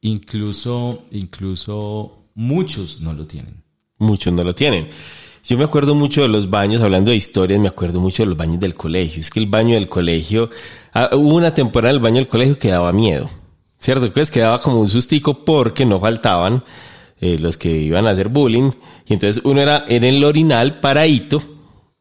incluso, 0.00 1.04
incluso 1.10 2.24
muchos 2.34 3.00
no 3.00 3.12
lo 3.12 3.26
tienen. 3.26 3.62
Muchos 3.98 4.32
no 4.32 4.42
lo 4.42 4.54
tienen. 4.54 4.88
Yo 5.44 5.56
me 5.56 5.64
acuerdo 5.64 5.94
mucho 5.94 6.22
de 6.22 6.28
los 6.28 6.50
baños, 6.50 6.82
hablando 6.82 7.12
de 7.12 7.16
historias, 7.16 7.60
me 7.60 7.68
acuerdo 7.68 8.00
mucho 8.00 8.24
de 8.24 8.30
los 8.30 8.36
baños 8.36 8.58
del 8.58 8.74
colegio. 8.74 9.20
Es 9.20 9.30
que 9.30 9.38
el 9.38 9.46
baño 9.46 9.74
del 9.74 9.88
colegio, 9.88 10.50
ah, 10.92 11.10
hubo 11.12 11.36
una 11.36 11.54
temporada 11.54 11.90
en 11.90 11.96
el 11.96 12.02
baño 12.02 12.16
del 12.16 12.26
colegio 12.26 12.58
que 12.58 12.68
daba 12.68 12.92
miedo, 12.92 13.30
¿cierto? 13.78 14.12
Pues 14.12 14.30
que 14.30 14.40
daba 14.40 14.60
como 14.60 14.80
un 14.80 14.88
sustico 14.88 15.44
porque 15.44 15.86
no 15.86 16.00
faltaban 16.00 16.64
eh, 17.20 17.38
los 17.40 17.56
que 17.56 17.70
iban 17.70 18.06
a 18.06 18.10
hacer 18.10 18.28
bullying. 18.28 18.72
Y 19.06 19.14
entonces 19.14 19.42
uno 19.44 19.62
era 19.62 19.84
en 19.88 20.04
el 20.04 20.22
orinal 20.24 20.80
paradito, 20.80 21.40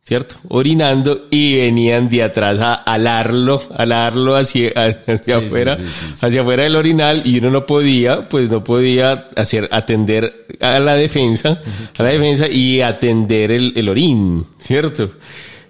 ¿cierto? 0.08 0.36
Orinando 0.50 1.26
y 1.32 1.58
venían 1.58 2.10
de 2.10 2.22
atrás 2.24 2.60
a 2.60 2.76
alarlo, 2.76 3.64
alarlo 3.76 4.36
hacia, 4.36 4.70
hacia 5.08 5.18
Sí, 5.40 5.46
afuera, 5.46 5.76
sí, 5.76 5.84
sí, 5.84 6.06
sí. 6.14 6.26
hacia 6.26 6.42
afuera 6.42 6.64
del 6.64 6.76
orinal 6.76 7.22
y 7.26 7.40
uno 7.40 7.50
no 7.50 7.66
podía, 7.66 8.30
pues 8.30 8.50
no 8.52 8.64
podía 8.64 9.30
hacer, 9.36 9.68
atender 9.72 10.46
a 10.62 10.80
la 10.80 10.94
defensa, 10.96 11.60
a 11.98 12.04
la 12.04 12.10
defensa 12.10 12.48
y 12.48 12.82
atender 12.82 13.52
el, 13.52 13.74
el 13.76 13.90
orín, 13.90 14.46
¿cierto? 14.60 15.10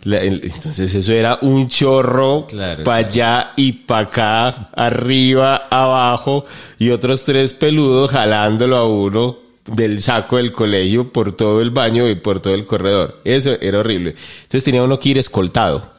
La- 0.04 0.22
el- 0.22 0.42
entonces 0.44 0.94
eso 0.94 1.14
era 1.14 1.40
un 1.42 1.68
chorro 1.70 2.46
Claro, 2.48 2.84
para 2.84 3.08
allá 3.08 3.54
y 3.56 3.72
para 3.72 4.02
acá, 4.08 4.70
arriba, 4.76 5.68
abajo 5.70 6.46
y 6.78 6.90
otros 6.90 7.24
tres 7.24 7.54
peludos 7.54 8.12
jalándolo 8.12 8.76
a 8.78 8.86
uno 8.88 9.45
del 9.68 10.02
saco 10.02 10.38
del 10.38 10.52
colegio 10.52 11.12
por 11.12 11.32
todo 11.32 11.62
el 11.62 11.72
baño 11.72 12.08
y 12.10 12.16
por 12.16 12.40
todo 12.40 12.54
el 12.54 12.66
corredor. 12.66 13.20
Eso 13.24 13.58
era 13.62 13.80
horrible. 13.80 14.16
Entonces 14.44 14.64
tenía 14.64 14.84
uno 14.84 15.00
que 15.00 15.10
ir 15.10 15.18
escoltado. 15.18 15.94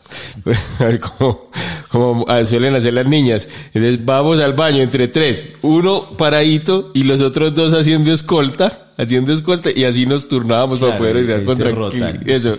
como, 1.18 1.50
como 1.88 2.26
suelen 2.46 2.74
hacer 2.76 2.94
las 2.94 3.07
niñas. 3.07 3.48
Entonces 3.74 4.05
vamos 4.05 4.40
al 4.40 4.52
baño 4.52 4.83
entre 4.83 5.09
tres, 5.09 5.44
uno 5.62 6.16
paradito 6.16 6.90
y 6.94 7.02
los 7.02 7.20
otros 7.20 7.55
dos 7.55 7.72
haciendo 7.74 8.12
escolta, 8.12 8.90
haciendo 8.96 9.33
escolta 9.33 9.70
y 9.74 9.85
así 9.85 10.07
nos 10.07 10.29
turnábamos 10.29 10.81
para 10.81 10.96
Claro, 10.96 10.98
poder 10.98 11.16
y 11.16 11.62
ir 11.68 11.74
rotan. 11.74 12.20
eso. 12.26 12.57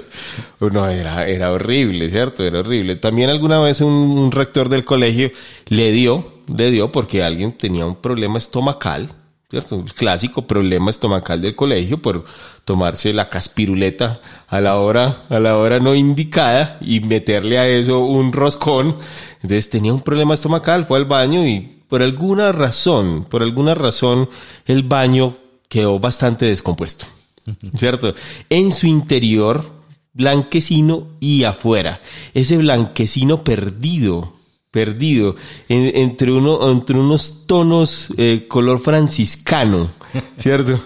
No, 0.59 0.87
era, 0.89 1.27
era 1.27 1.51
horrible, 1.53 2.09
¿cierto? 2.09 2.43
Era 2.43 2.59
horrible. 2.59 2.95
También 2.97 3.29
alguna 3.29 3.59
vez 3.59 3.79
un, 3.81 3.93
un 3.93 4.31
rector 4.31 4.67
del 4.69 4.83
colegio 4.83 5.31
le 5.69 5.91
dio, 5.93 6.33
le 6.53 6.69
dio 6.71 6.91
porque 6.91 7.23
alguien 7.23 7.53
tenía 7.53 7.85
un 7.85 7.95
problema 7.95 8.37
estomacal, 8.37 9.09
¿cierto? 9.49 9.79
El 9.79 9.93
clásico 9.93 10.45
problema 10.45 10.91
estomacal 10.91 11.41
del 11.41 11.55
colegio 11.55 12.01
por 12.01 12.25
tomarse 12.65 13.13
la 13.13 13.29
caspiruleta 13.29 14.19
a 14.49 14.59
la 14.59 14.77
hora, 14.77 15.23
a 15.29 15.39
la 15.39 15.57
hora 15.57 15.79
no 15.79 15.95
indicada 15.95 16.77
y 16.81 16.99
meterle 16.99 17.57
a 17.57 17.67
eso 17.67 17.99
un 17.99 18.33
roscón. 18.33 18.97
Entonces 19.35 19.69
tenía 19.69 19.93
un 19.93 20.01
problema 20.01 20.33
estomacal, 20.33 20.85
fue 20.85 20.97
al 20.97 21.05
baño 21.05 21.47
y 21.47 21.77
por 21.87 22.01
alguna 22.01 22.51
razón, 22.51 23.25
por 23.29 23.41
alguna 23.41 23.73
razón, 23.73 24.29
el 24.65 24.83
baño 24.83 25.37
quedó 25.69 25.97
bastante 25.99 26.45
descompuesto. 26.45 27.05
¿Cierto? 27.77 28.13
En 28.49 28.73
su 28.73 28.87
interior, 28.87 29.65
blanquecino 30.11 31.07
y 31.21 31.45
afuera. 31.45 32.01
Ese 32.33 32.57
blanquecino 32.57 33.45
perdido, 33.45 34.33
perdido, 34.71 35.35
en- 35.69 35.95
entre, 35.97 36.31
uno, 36.31 36.69
entre 36.71 36.97
unos 36.97 37.45
tonos 37.47 38.09
eh, 38.17 38.45
color 38.47 38.79
franciscano, 38.79 39.89
¿cierto? 40.37 40.79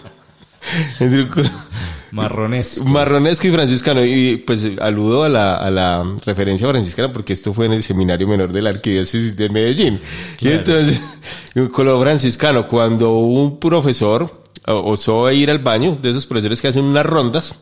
Entre 1.00 1.24
un 1.24 1.28
co- 1.30 1.41
Marrones. 2.12 2.84
Marronesco 2.86 3.48
y 3.48 3.52
franciscano. 3.52 4.04
Y 4.04 4.36
pues 4.46 4.67
aludo 4.82 5.24
a 5.24 5.30
la, 5.30 5.56
a 5.56 5.72
la 5.72 6.06
referencia 6.26 6.67
franciscana 6.67 7.12
porque 7.13 7.32
esto 7.34 7.54
fue 7.54 7.67
en 7.67 7.72
el 7.74 7.84
seminario 7.84 8.28
menor 8.28 8.52
de 8.52 8.62
la 8.62 8.70
arquidiócesis 8.72 9.36
de 9.38 9.50
Medellín. 9.50 10.00
Y 10.41 10.50
entonces, 10.50 11.00
un 11.56 11.67
color 11.67 12.02
franciscano, 12.04 12.67
cuando 12.67 13.13
un 13.17 13.60
profesor 13.60 14.41
osó 14.67 15.32
ir 15.32 15.50
al 15.50 15.60
baño, 15.60 15.98
de 16.02 16.10
esos 16.12 16.26
profesores 16.26 16.62
que 16.62 16.67
hacen 16.67 16.84
unas 16.84 17.06
rondas, 17.06 17.56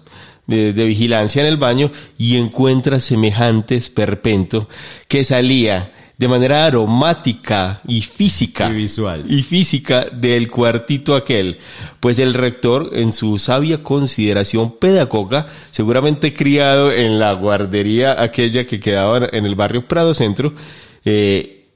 de, 0.48 0.74
de 0.74 0.84
vigilancia 0.84 1.42
en 1.44 1.48
el 1.48 1.58
baño 1.58 1.92
y 2.18 2.36
encuentra 2.38 3.00
semejante 3.00 3.76
esperpento 3.76 4.68
que 5.08 5.24
salía 5.24 5.94
de 6.20 6.28
manera 6.28 6.66
aromática 6.66 7.80
y 7.88 8.02
física 8.02 8.70
Y 8.70 8.74
visual. 8.74 9.24
y 9.30 9.42
física 9.42 10.06
del 10.12 10.52
cuartito 10.52 11.16
aquel. 11.16 11.58
Pues 12.02 12.20
el 12.20 12.34
rector, 12.34 12.90
en 12.94 13.14
su 13.14 13.40
sabia 13.40 13.82
consideración 13.82 14.72
pedagoga, 14.72 15.46
seguramente 15.72 16.34
criado 16.34 16.92
en 16.92 17.20
la 17.20 17.32
guardería 17.32 18.22
aquella 18.22 18.66
que 18.66 18.82
quedaba 18.82 19.30
en 19.32 19.46
el 19.46 19.56
barrio 19.56 19.88
Prado 19.88 20.14
Centro, 20.14 20.54
eh, 21.06 21.70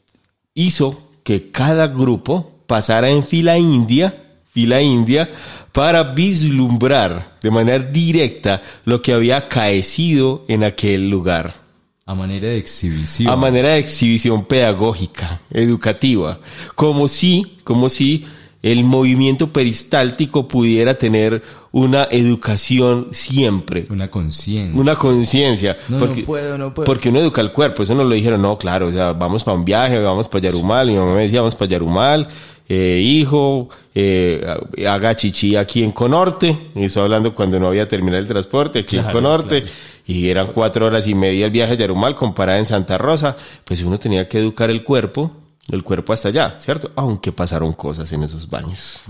hizo 0.53 1.11
que 1.23 1.49
cada 1.49 1.87
grupo 1.87 2.51
pasara 2.67 3.09
en 3.09 3.25
fila 3.25 3.57
india, 3.57 4.25
fila 4.49 4.81
india, 4.81 5.31
para 5.71 6.03
vislumbrar 6.03 7.37
de 7.41 7.49
manera 7.49 7.79
directa 7.79 8.61
lo 8.83 9.01
que 9.01 9.13
había 9.13 9.37
acaecido 9.37 10.43
en 10.49 10.65
aquel 10.65 11.09
lugar. 11.09 11.62
A 12.05 12.15
manera 12.15 12.49
de 12.49 12.57
exhibición. 12.57 13.31
A 13.31 13.35
manera 13.37 13.69
de 13.69 13.79
exhibición 13.79 14.43
pedagógica, 14.45 15.39
educativa, 15.51 16.37
como 16.75 17.07
si, 17.07 17.57
como 17.63 17.87
si 17.87 18.25
el 18.61 18.83
movimiento 18.83 19.51
peristáltico 19.51 20.47
pudiera 20.47 20.97
tener 20.97 21.41
una 21.71 22.03
educación 22.11 23.07
siempre, 23.11 23.85
Una 23.89 24.09
conciencia. 24.09 24.79
una 24.79 24.95
conciencia. 24.95 25.77
No, 25.89 25.99
no 25.99 26.13
puedo, 26.23 26.57
no 26.57 26.73
puedo. 26.73 26.85
Porque 26.85 27.09
uno 27.09 27.19
educa 27.19 27.41
el 27.41 27.51
cuerpo, 27.51 27.83
eso 27.83 27.95
no 27.95 28.03
lo 28.03 28.13
dijeron, 28.15 28.41
no, 28.41 28.57
claro, 28.57 28.87
o 28.87 28.91
sea, 28.91 29.13
vamos 29.13 29.43
para 29.43 29.57
un 29.57 29.65
viaje, 29.65 29.97
vamos 29.99 30.27
para 30.27 30.43
Yarumal, 30.43 30.87
mi 30.87 30.95
mamá 30.95 31.15
me 31.15 31.23
decía, 31.23 31.39
vamos 31.41 31.55
para 31.55 31.69
Yarumal, 31.71 32.27
eh, 32.69 33.01
hijo, 33.03 33.69
eh, 33.93 34.45
haga 34.87 35.15
chichi 35.15 35.55
aquí 35.55 35.83
en 35.83 35.91
Conorte, 35.91 36.71
y 36.75 36.85
estoy 36.85 37.03
hablando 37.03 37.35
cuando 37.35 37.59
no 37.59 37.67
había 37.67 37.87
terminado 37.87 38.21
el 38.21 38.27
transporte, 38.27 38.79
aquí 38.79 38.97
en 38.97 39.05
Conorte, 39.05 39.63
claro. 39.63 39.77
y 40.07 40.29
eran 40.29 40.47
cuatro 40.47 40.85
horas 40.85 41.07
y 41.07 41.13
media 41.13 41.45
el 41.45 41.51
viaje 41.51 41.73
a 41.73 41.75
Yarumal 41.75 42.15
comparada 42.15 42.59
en 42.59 42.65
Santa 42.65 42.97
Rosa, 42.97 43.35
pues 43.65 43.81
uno 43.81 43.99
tenía 43.99 44.27
que 44.29 44.39
educar 44.39 44.69
el 44.69 44.83
cuerpo, 44.83 45.31
el 45.69 45.83
cuerpo 45.83 46.13
hasta 46.13 46.29
allá, 46.29 46.55
¿cierto? 46.57 46.91
Aunque 46.95 47.31
pasaron 47.31 47.73
cosas 47.73 48.11
en 48.11 48.23
esos 48.23 48.49
baños. 48.49 49.03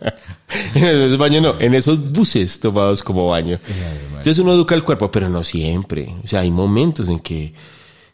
en 0.74 0.84
esos 0.84 1.18
baños 1.18 1.42
no, 1.42 1.60
en 1.60 1.74
esos 1.74 2.12
buses 2.12 2.58
tomados 2.60 3.02
como 3.02 3.28
baño. 3.28 3.58
Entonces 4.10 4.38
uno 4.38 4.54
educa 4.54 4.74
el 4.74 4.82
cuerpo, 4.82 5.10
pero 5.10 5.28
no 5.28 5.44
siempre. 5.44 6.14
O 6.24 6.26
sea, 6.26 6.40
hay 6.40 6.50
momentos 6.50 7.08
en 7.08 7.20
que, 7.20 7.52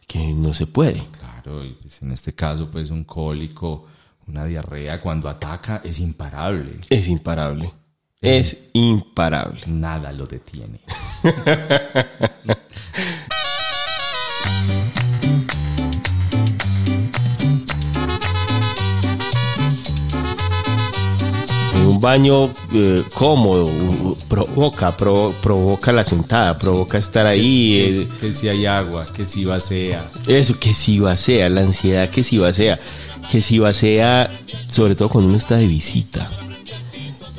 que 0.06 0.18
no 0.32 0.52
se 0.52 0.66
puede. 0.66 1.02
Claro, 1.18 1.64
y 1.64 1.74
pues 1.74 2.02
en 2.02 2.10
este 2.10 2.32
caso, 2.32 2.68
pues 2.70 2.90
un 2.90 3.04
cólico, 3.04 3.86
una 4.28 4.44
diarrea, 4.44 5.00
cuando 5.00 5.28
ataca 5.28 5.80
es 5.84 5.98
imparable. 6.00 6.80
Es 6.90 7.08
imparable. 7.08 7.70
Es 8.20 8.56
imparable. 8.72 9.60
Nada 9.66 10.12
lo 10.12 10.26
detiene. 10.26 10.80
Un 21.86 22.00
baño 22.00 22.50
eh, 22.74 23.04
cómodo 23.14 23.70
provoca, 24.28 24.96
pro- 24.96 25.32
provoca 25.40 25.92
la 25.92 26.02
sentada, 26.02 26.56
provoca 26.56 26.98
estar 26.98 27.26
ahí. 27.26 27.92
Que, 27.92 28.00
eh, 28.02 28.08
que 28.20 28.32
si 28.32 28.48
hay 28.48 28.66
agua, 28.66 29.06
que 29.14 29.24
si 29.24 29.44
vacía. 29.44 30.04
Eso, 30.26 30.58
que 30.58 30.74
si 30.74 30.98
vacía, 30.98 31.48
la 31.48 31.60
ansiedad 31.60 32.08
que 32.10 32.24
si 32.24 32.38
vacía, 32.38 32.78
que 33.30 33.42
si 33.42 33.58
vacía, 33.58 34.30
sobre 34.68 34.94
todo 34.94 35.08
cuando 35.08 35.28
uno 35.28 35.36
está 35.36 35.56
de 35.56 35.66
visita 35.66 36.28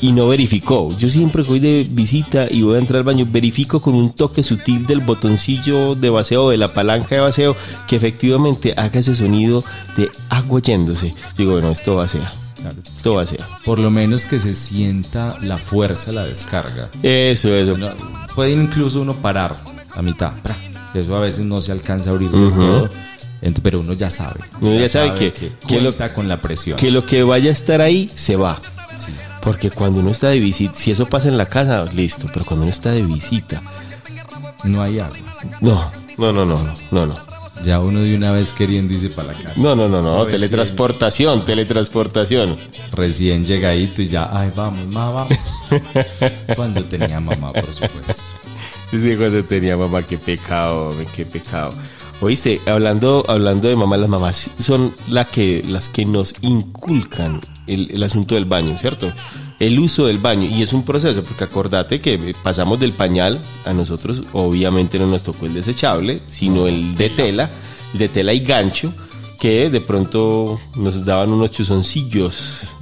y 0.01 0.11
no 0.11 0.27
verificó. 0.27 0.95
Yo 0.97 1.09
siempre 1.09 1.43
que 1.43 1.49
voy 1.49 1.59
de 1.59 1.85
visita 1.89 2.47
y 2.49 2.61
voy 2.61 2.75
a 2.75 2.79
entrar 2.79 2.99
al 2.99 3.03
baño, 3.03 3.27
verifico 3.29 3.81
con 3.81 3.95
un 3.95 4.13
toque 4.13 4.43
sutil 4.43 4.85
del 4.85 5.01
botoncillo 5.01 5.95
de 5.95 6.09
vacío, 6.09 6.49
de 6.49 6.57
la 6.57 6.73
palanca 6.73 7.15
de 7.15 7.21
vacío, 7.21 7.55
que 7.87 7.95
efectivamente 7.95 8.73
haga 8.77 8.99
ese 8.99 9.15
sonido 9.15 9.63
de 9.95 10.09
agua 10.29 10.61
yéndose. 10.61 11.13
Digo, 11.37 11.53
bueno, 11.53 11.69
esto 11.69 11.95
vacía, 11.95 12.31
esto 12.95 13.15
vacía. 13.15 13.45
Por 13.65 13.79
lo 13.79 13.89
menos 13.89 14.27
que 14.27 14.39
se 14.39 14.53
sienta 14.55 15.37
la 15.41 15.57
fuerza, 15.57 16.11
la 16.11 16.25
descarga. 16.25 16.89
Eso, 17.03 17.53
eso. 17.55 17.75
Puede 18.35 18.51
incluso 18.51 19.01
uno 19.01 19.15
parar 19.15 19.57
a 19.95 20.01
mitad. 20.01 20.33
Eso 20.93 21.15
a 21.15 21.21
veces 21.21 21.45
no 21.45 21.57
se 21.59 21.71
alcanza 21.71 22.09
a 22.09 22.13
abrir 22.13 22.29
del 22.29 22.53
todo. 22.53 22.89
Pero 23.63 23.79
uno 23.81 23.93
ya 23.93 24.09
sabe. 24.09 24.39
Uno 24.61 24.79
ya 24.79 24.89
sabe 24.89 25.13
que- 25.13 25.31
que 25.67 25.81
lo- 25.81 25.93
con 26.13 26.27
la 26.27 26.39
presión. 26.41 26.77
Que 26.77 26.91
lo 26.91 27.05
que 27.05 27.23
vaya 27.23 27.49
a 27.49 27.53
estar 27.53 27.81
ahí 27.81 28.09
se 28.13 28.35
va. 28.35 28.57
Sí. 28.97 29.11
Porque 29.41 29.69
cuando 29.69 29.99
uno 29.99 30.11
está 30.11 30.29
de 30.29 30.39
visita, 30.39 30.73
si 30.75 30.91
eso 30.91 31.05
pasa 31.05 31.27
en 31.27 31.37
la 31.37 31.45
casa, 31.45 31.85
listo, 31.93 32.27
pero 32.33 32.43
cuando 32.45 32.63
uno 32.63 32.71
está 32.71 32.91
de 32.91 33.03
visita, 33.03 33.61
No 34.63 34.81
hay 34.81 34.99
agua. 34.99 35.15
no, 35.61 35.91
no, 36.17 36.33
no, 36.33 36.45
no, 36.45 36.73
no, 36.91 37.05
no. 37.05 37.15
Ya 37.63 37.79
uno 37.79 38.01
de 38.01 38.15
una 38.15 38.31
vez 38.31 38.53
queriendo 38.53 38.93
irse 38.93 39.09
para 39.09 39.33
la 39.33 39.39
casa. 39.39 39.53
No, 39.57 39.75
no, 39.75 39.87
no, 39.89 40.01
no, 40.01 40.23
Recién. 40.25 40.41
teletransportación, 40.41 41.45
teletransportación. 41.45 42.57
Recién 42.91 43.45
llegadito 43.45 44.01
y 44.01 44.07
ya, 44.09 44.29
ay, 44.31 44.51
vamos, 44.55 44.87
mamá, 44.93 45.11
vamos. 45.11 45.37
Cuando 46.55 46.83
tenía 46.85 47.19
mamá, 47.19 47.53
por 47.53 47.65
supuesto. 47.73 48.23
Sí, 48.91 49.15
cuando 49.17 49.43
tenía 49.43 49.75
mamá, 49.75 50.01
qué 50.03 50.17
pecado, 50.17 50.93
qué 51.15 51.25
pecado. 51.25 51.73
Oíste, 52.19 52.59
hablando, 52.65 53.23
hablando 53.27 53.67
de 53.67 53.75
mamá, 53.75 53.95
las 53.95 54.09
mamás 54.09 54.49
son 54.59 54.91
la 55.07 55.23
que, 55.23 55.63
las 55.67 55.87
que 55.87 56.03
nos 56.05 56.33
inculcan 56.41 57.41
el, 57.67 57.91
el 57.91 58.01
asunto 58.01 58.33
del 58.33 58.45
baño, 58.45 58.75
¿cierto? 58.79 59.13
El 59.59 59.77
uso 59.77 60.07
del 60.07 60.17
baño. 60.17 60.49
Y 60.49 60.63
es 60.63 60.73
un 60.73 60.83
proceso, 60.83 61.21
porque 61.21 61.43
acordate 61.43 61.99
que 61.99 62.33
pasamos 62.41 62.79
del 62.79 62.93
pañal 62.93 63.39
a 63.65 63.73
nosotros, 63.73 64.23
obviamente 64.33 64.97
no 64.97 65.05
nos 65.05 65.21
tocó 65.21 65.45
el 65.45 65.53
desechable, 65.53 66.19
sino 66.29 66.67
el 66.67 66.95
de 66.95 67.11
tela, 67.11 67.51
el 67.93 67.99
de 67.99 68.09
tela 68.09 68.33
y 68.33 68.39
gancho, 68.39 68.91
que 69.39 69.69
de 69.69 69.81
pronto 69.81 70.59
nos 70.75 71.05
daban 71.05 71.31
unos 71.31 71.51
chuzoncillos, 71.51 72.73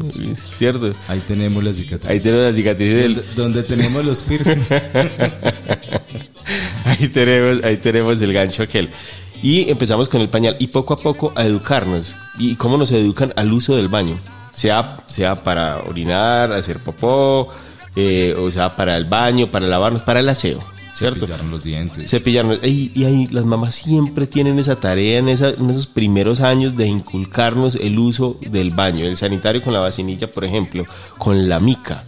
¿cierto? 0.57 0.93
Ahí 1.09 1.21
tenemos 1.27 1.61
las 1.61 1.75
cicatrices. 1.75 2.09
Ahí 2.09 2.21
tenemos 2.21 2.45
las 2.45 2.55
cicatrices 2.55 3.01
del, 3.01 3.15
Donde, 3.15 3.33
donde 3.35 3.63
tenemos 3.63 4.05
los 4.05 4.21
piercings. 4.21 4.71
ahí 6.85 7.09
tenemos, 7.09 7.61
ahí 7.65 7.75
tenemos 7.77 8.21
el 8.21 8.31
gancho 8.31 8.63
aquel. 8.63 8.89
Y 9.43 9.69
empezamos 9.69 10.09
con 10.09 10.21
el 10.21 10.29
pañal 10.29 10.55
y 10.59 10.67
poco 10.67 10.93
a 10.93 10.97
poco 10.97 11.31
a 11.35 11.45
educarnos. 11.45 12.15
¿Y 12.39 12.55
cómo 12.55 12.77
nos 12.77 12.91
educan 12.91 13.33
al 13.35 13.51
uso 13.53 13.75
del 13.75 13.87
baño? 13.87 14.17
Sea, 14.53 14.97
sea 15.05 15.43
para 15.43 15.79
orinar, 15.83 16.51
hacer 16.53 16.79
popó, 16.79 17.49
eh, 17.95 18.33
o 18.39 18.49
sea, 18.51 18.75
para 18.75 18.95
el 18.97 19.05
baño, 19.05 19.47
para 19.47 19.67
lavarnos, 19.67 20.01
para 20.01 20.21
el 20.21 20.29
aseo, 20.29 20.59
¿cierto? 20.93 21.21
Cepillaron 21.21 21.51
los 21.51 21.63
dientes. 21.63 22.09
Cepillarnos. 22.09 22.59
Y, 22.63 22.91
y 22.95 23.03
ahí 23.03 23.27
las 23.27 23.45
mamás 23.45 23.75
siempre 23.75 24.27
tienen 24.27 24.57
esa 24.59 24.77
tarea 24.77 25.19
en, 25.19 25.29
esa- 25.29 25.49
en 25.49 25.69
esos 25.69 25.87
primeros 25.87 26.39
años 26.41 26.75
de 26.77 26.87
inculcarnos 26.87 27.75
el 27.75 27.99
uso 27.99 28.37
del 28.49 28.71
baño, 28.71 29.05
el 29.05 29.17
sanitario 29.17 29.61
con 29.61 29.73
la 29.73 29.79
vacinilla, 29.79 30.31
por 30.31 30.45
ejemplo, 30.45 30.85
con 31.17 31.47
la 31.49 31.59
mica. 31.59 32.03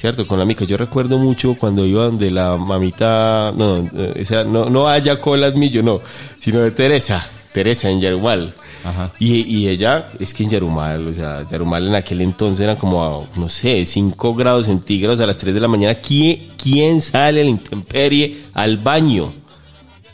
¿Cierto? 0.00 0.26
Con 0.26 0.38
la 0.38 0.46
mica. 0.46 0.64
Yo 0.64 0.78
recuerdo 0.78 1.18
mucho 1.18 1.54
cuando 1.54 1.84
iba 1.84 2.04
donde 2.04 2.30
la 2.30 2.56
mamita, 2.56 3.52
no, 3.54 3.82
no, 3.82 4.02
esa, 4.14 4.44
no, 4.44 4.70
no 4.70 4.88
haya 4.88 5.20
colas 5.20 5.54
millo, 5.56 5.82
no, 5.82 6.00
sino 6.40 6.60
de 6.60 6.70
Teresa, 6.70 7.26
Teresa 7.52 7.90
en 7.90 8.00
Yarumal. 8.00 8.54
Ajá. 8.82 9.12
Y, 9.18 9.42
y 9.42 9.68
ella, 9.68 10.08
es 10.18 10.32
que 10.32 10.44
en 10.44 10.50
Yarumal, 10.50 11.08
o 11.08 11.12
sea, 11.12 11.46
Yarumal 11.46 11.88
en 11.88 11.96
aquel 11.96 12.22
entonces 12.22 12.60
era 12.60 12.76
como, 12.76 13.04
a, 13.04 13.38
no 13.38 13.50
sé, 13.50 13.84
5 13.84 14.34
grados 14.34 14.66
centígrados 14.66 15.20
a 15.20 15.26
las 15.26 15.36
3 15.36 15.52
de 15.52 15.60
la 15.60 15.68
mañana. 15.68 15.94
¿Quién, 15.96 16.48
quién 16.56 17.02
sale 17.02 17.42
a 17.42 17.44
la 17.44 17.50
intemperie 17.50 18.38
al 18.54 18.78
baño? 18.78 19.34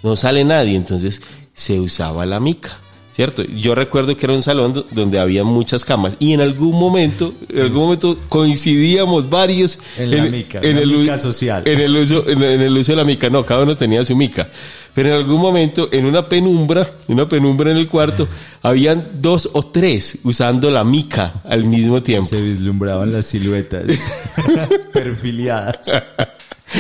No 0.03 0.16
sale 0.16 0.42
nadie, 0.44 0.75
entonces 0.75 1.22
se 1.55 1.79
usaba 1.79 2.27
la 2.27 2.40
mica. 2.40 2.77
¿Cierto? 3.16 3.42
Yo 3.44 3.74
recuerdo 3.74 4.14
que 4.14 4.26
era 4.26 4.35
un 4.35 4.42
salón 4.42 4.74
do- 4.74 4.85
donde 4.90 5.18
había 5.18 5.42
muchas 5.42 5.87
camas 5.87 6.18
y 6.20 6.35
en 6.35 6.42
algún 6.42 6.79
momento, 6.79 7.33
en 7.48 7.62
algún 7.62 7.85
momento 7.85 8.18
coincidíamos 8.29 9.31
varios 9.31 9.79
En 9.96 10.11
la 10.14 10.24
mica, 10.26 10.61
en 10.62 10.76
la 10.76 10.83
el, 10.83 10.88
mica 10.98 11.16
social. 11.16 11.62
En 11.66 11.81
el, 11.81 11.96
uso, 11.96 12.29
en, 12.29 12.42
en 12.42 12.61
el 12.61 12.76
uso 12.76 12.92
de 12.92 12.96
la 12.96 13.05
mica, 13.05 13.31
no, 13.31 13.42
cada 13.42 13.62
uno 13.62 13.74
tenía 13.74 14.05
su 14.05 14.14
mica. 14.14 14.50
Pero 14.94 15.09
en 15.09 15.14
algún 15.14 15.40
momento, 15.40 15.88
en 15.92 16.05
una 16.05 16.26
penumbra, 16.29 16.87
en 17.09 17.14
una 17.14 17.26
penumbra 17.26 17.70
en 17.70 17.79
el 17.79 17.88
cuarto, 17.88 18.29
habían 18.61 19.02
dos 19.20 19.48
o 19.55 19.62
tres 19.62 20.18
usando 20.24 20.70
la 20.70 20.85
mica 20.85 21.35
al 21.44 21.64
mismo 21.64 22.02
tiempo. 22.02 22.26
Se 22.29 22.42
vislumbraban 22.42 23.11
las 23.14 23.24
siluetas 23.24 23.85
perfiliadas. 24.92 25.81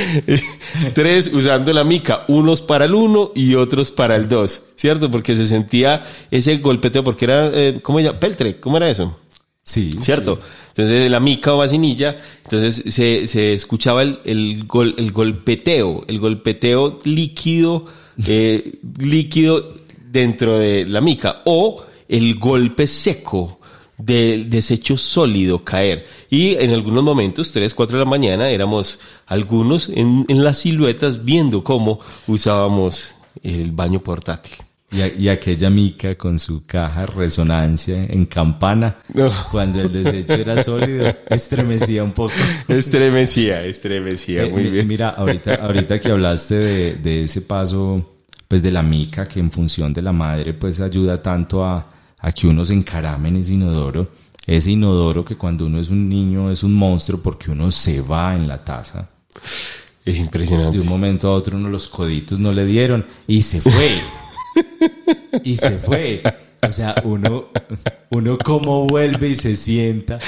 Tres 0.94 1.30
usando 1.32 1.72
la 1.72 1.84
mica, 1.84 2.24
unos 2.28 2.62
para 2.62 2.84
el 2.84 2.94
uno 2.94 3.32
y 3.34 3.54
otros 3.54 3.90
para 3.90 4.16
el 4.16 4.28
dos, 4.28 4.64
¿cierto? 4.76 5.10
Porque 5.10 5.36
se 5.36 5.46
sentía 5.46 6.04
ese 6.30 6.56
golpeteo, 6.58 7.02
porque 7.04 7.24
era, 7.24 7.50
eh, 7.52 7.80
¿cómo 7.82 7.98
se 7.98 8.04
llama? 8.04 8.20
Peltre, 8.20 8.58
¿cómo 8.60 8.76
era 8.76 8.90
eso? 8.90 9.18
Sí, 9.62 9.90
¿Cierto? 10.00 10.38
Entonces 10.68 11.10
la 11.10 11.18
mica 11.18 11.52
o 11.54 11.56
vacinilla, 11.58 12.16
entonces 12.44 12.94
se, 12.94 13.26
se 13.26 13.52
escuchaba 13.52 14.02
el, 14.02 14.20
el, 14.24 14.64
gol- 14.66 14.94
el 14.96 15.10
golpeteo, 15.10 16.04
el 16.06 16.20
golpeteo 16.20 16.98
líquido, 17.04 17.86
eh, 18.26 18.74
líquido 19.00 19.74
dentro 20.08 20.58
de 20.58 20.86
la 20.86 21.00
mica 21.00 21.42
o 21.46 21.84
el 22.08 22.36
golpe 22.38 22.86
seco 22.86 23.55
del 23.98 24.50
desecho 24.50 24.96
sólido 24.98 25.64
caer. 25.64 26.06
Y 26.30 26.54
en 26.56 26.72
algunos 26.72 27.02
momentos, 27.02 27.50
3, 27.52 27.72
4 27.74 27.98
de 27.98 28.04
la 28.04 28.10
mañana, 28.10 28.48
éramos 28.50 29.00
algunos 29.26 29.88
en, 29.88 30.24
en 30.28 30.44
las 30.44 30.58
siluetas 30.58 31.24
viendo 31.24 31.64
cómo 31.64 32.00
usábamos 32.26 33.14
el 33.42 33.72
baño 33.72 34.00
portátil. 34.00 34.56
Y, 34.92 35.00
a- 35.00 35.12
y 35.14 35.28
aquella 35.28 35.68
mica 35.68 36.14
con 36.14 36.38
su 36.38 36.64
caja 36.64 37.06
resonancia 37.06 37.96
en 38.08 38.24
campana, 38.26 38.96
No. 39.12 39.30
cuando 39.50 39.80
el 39.80 39.92
desecho 39.92 40.34
era 40.34 40.62
sólido, 40.62 41.12
estremecía 41.28 42.04
un 42.04 42.12
poco. 42.12 42.32
Estremecía, 42.68 43.64
estremecía, 43.64 44.44
Eh, 44.44 44.50
muy 44.50 44.70
bien. 44.70 44.86
Mira, 44.86 45.08
ahorita, 45.10 45.56
ahorita 45.56 45.98
que 45.98 46.08
hablaste 46.10 46.54
de, 46.54 46.94
de 46.96 47.22
ese 47.24 47.40
paso, 47.42 48.14
pues 48.46 48.62
de 48.62 48.70
la 48.70 48.82
mica, 48.82 49.26
que 49.26 49.40
en 49.40 49.50
función 49.50 49.92
de 49.92 50.02
la 50.02 50.12
madre, 50.12 50.54
pues 50.54 50.78
ayuda 50.80 51.20
tanto 51.20 51.64
a, 51.64 51.84
a 52.26 52.32
que 52.32 52.48
uno 52.48 52.64
se 52.64 52.74
encarame 52.74 53.28
en 53.28 53.36
ese 53.36 53.52
inodoro. 53.52 54.08
Ese 54.48 54.72
inodoro 54.72 55.24
que 55.24 55.36
cuando 55.36 55.66
uno 55.66 55.80
es 55.80 55.90
un 55.90 56.08
niño 56.08 56.50
es 56.50 56.64
un 56.64 56.74
monstruo 56.74 57.20
porque 57.22 57.52
uno 57.52 57.70
se 57.70 58.00
va 58.00 58.34
en 58.34 58.48
la 58.48 58.64
taza. 58.64 59.08
Es 60.04 60.18
impresionante. 60.18 60.76
De 60.76 60.82
un 60.82 60.88
momento 60.88 61.28
a 61.28 61.32
otro 61.32 61.56
uno 61.56 61.68
los 61.68 61.86
coditos 61.86 62.40
no 62.40 62.52
le 62.52 62.64
dieron 62.64 63.06
y 63.28 63.42
se 63.42 63.60
fue. 63.60 63.92
y 65.44 65.54
se 65.54 65.70
fue. 65.78 66.20
O 66.68 66.72
sea, 66.72 66.96
uno, 67.04 67.46
uno 68.10 68.38
como 68.38 68.86
vuelve 68.88 69.28
y 69.28 69.36
se 69.36 69.54
sienta 69.54 70.18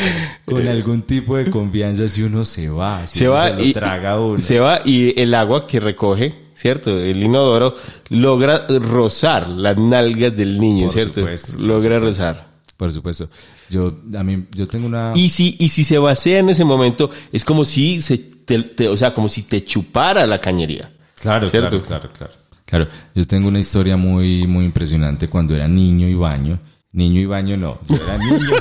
con 0.45 0.69
algún 0.69 1.03
tipo 1.03 1.37
de 1.37 1.51
confianza 1.51 2.09
si 2.09 2.23
uno 2.23 2.45
se 2.45 2.69
va, 2.69 3.09
si 3.09 3.19
se 3.19 3.25
uno 3.25 3.35
va 3.35 3.49
se 3.49 3.55
lo 3.57 3.65
y 3.65 3.73
traga 3.73 4.21
uno. 4.21 4.39
se 4.39 4.61
va 4.61 4.83
y 4.85 5.21
el 5.21 5.35
agua 5.35 5.67
que 5.67 5.81
recoge, 5.81 6.33
¿cierto? 6.61 6.99
El 6.99 7.23
inodoro 7.23 7.75
logra 8.11 8.67
rozar 8.69 9.49
las 9.49 9.77
nalgas 9.79 10.37
del 10.37 10.59
niño, 10.61 10.87
Por 10.87 10.93
¿cierto? 10.93 11.21
supuesto, 11.21 11.53
por 11.53 11.61
logra 11.67 11.97
supuesto. 11.99 12.23
rozar. 12.25 12.49
Por 12.77 12.93
supuesto. 12.93 13.29
Yo, 13.71 13.93
a 14.17 14.23
mí, 14.25 14.45
yo 14.53 14.67
tengo 14.69 14.87
una... 14.87 15.13
Y 15.15 15.29
si, 15.31 15.57
y 15.59 15.69
si 15.69 15.85
se 15.85 15.99
vacía 15.99 16.39
en 16.39 16.49
ese 16.51 16.65
momento, 16.65 17.11
es 17.33 17.45
como 17.45 17.65
si 17.65 18.01
se 18.01 18.19
te- 18.19 18.63
te- 18.63 18.89
o 18.89 18.97
sea, 18.97 19.13
como 19.15 19.29
si 19.29 19.43
te 19.43 19.65
chupara 19.65 20.27
la 20.27 20.41
cañería. 20.41 20.91
Claro, 21.21 21.49
¿Cierto? 21.51 21.83
claro, 21.83 22.09
claro, 22.09 22.11
claro. 22.17 22.33
Claro, 22.65 22.87
yo 23.15 23.27
tengo 23.27 23.49
una 23.49 23.59
historia 23.61 23.97
muy, 23.97 24.47
muy 24.47 24.65
impresionante 24.65 25.27
cuando 25.29 25.55
era 25.57 25.67
niño 25.69 26.07
y 26.09 26.15
baño. 26.15 26.59
Niño 26.93 27.21
y 27.21 27.27
baño 27.27 27.57
no, 27.57 27.79
yo 27.89 27.97
era 27.97 28.19
niño. 28.19 28.51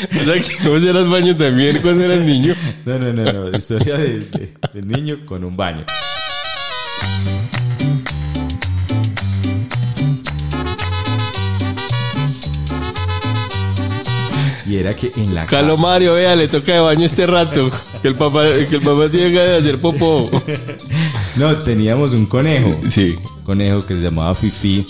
O 0.20 0.24
sea, 0.24 0.40
que 0.40 0.68
vos 0.68 0.82
eras 0.82 1.06
baño 1.10 1.36
también 1.36 1.78
cuando 1.82 2.04
eras 2.04 2.24
niño. 2.24 2.54
No, 2.86 2.98
no, 2.98 3.12
no, 3.12 3.32
no. 3.50 3.56
Historia 3.56 3.98
de, 3.98 4.20
de- 4.20 4.54
del 4.72 4.88
niño 4.88 5.26
con 5.26 5.44
un 5.44 5.54
baño. 5.56 5.84
Bye. 7.00 7.39
Y 14.70 14.76
era 14.76 14.94
que 14.94 15.10
en 15.16 15.34
la 15.34 15.46
Calo 15.46 15.76
Mario, 15.76 16.14
vea, 16.14 16.36
le 16.36 16.46
toca 16.46 16.72
de 16.72 16.78
baño 16.78 17.04
este 17.04 17.26
rato. 17.26 17.68
Que 18.02 18.06
el 18.08 18.14
papá, 18.14 18.44
que 18.68 18.76
el 18.76 18.80
papá 18.82 19.08
tiene 19.10 19.32
ganas 19.32 19.50
de 19.50 19.56
hacer 19.58 19.78
popó. 19.80 20.30
No, 21.36 21.54
teníamos 21.56 22.12
un 22.12 22.26
conejo. 22.26 22.76
Sí. 22.88 23.14
Un 23.38 23.42
conejo 23.44 23.86
que 23.86 23.96
se 23.96 24.02
llamaba 24.02 24.34
Fifi. 24.34 24.84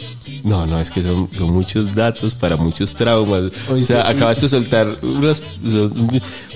No, 0.44 0.66
no, 0.66 0.80
es 0.80 0.90
que 0.90 1.02
son, 1.02 1.28
son 1.32 1.50
muchos 1.52 1.94
datos 1.94 2.34
para 2.34 2.56
muchos 2.56 2.94
traumas. 2.94 3.52
O 3.68 3.76
sea, 3.80 4.04
sí. 4.06 4.12
acabaste 4.12 4.42
de 4.42 4.48
soltar 4.48 4.88
unas, 5.02 5.42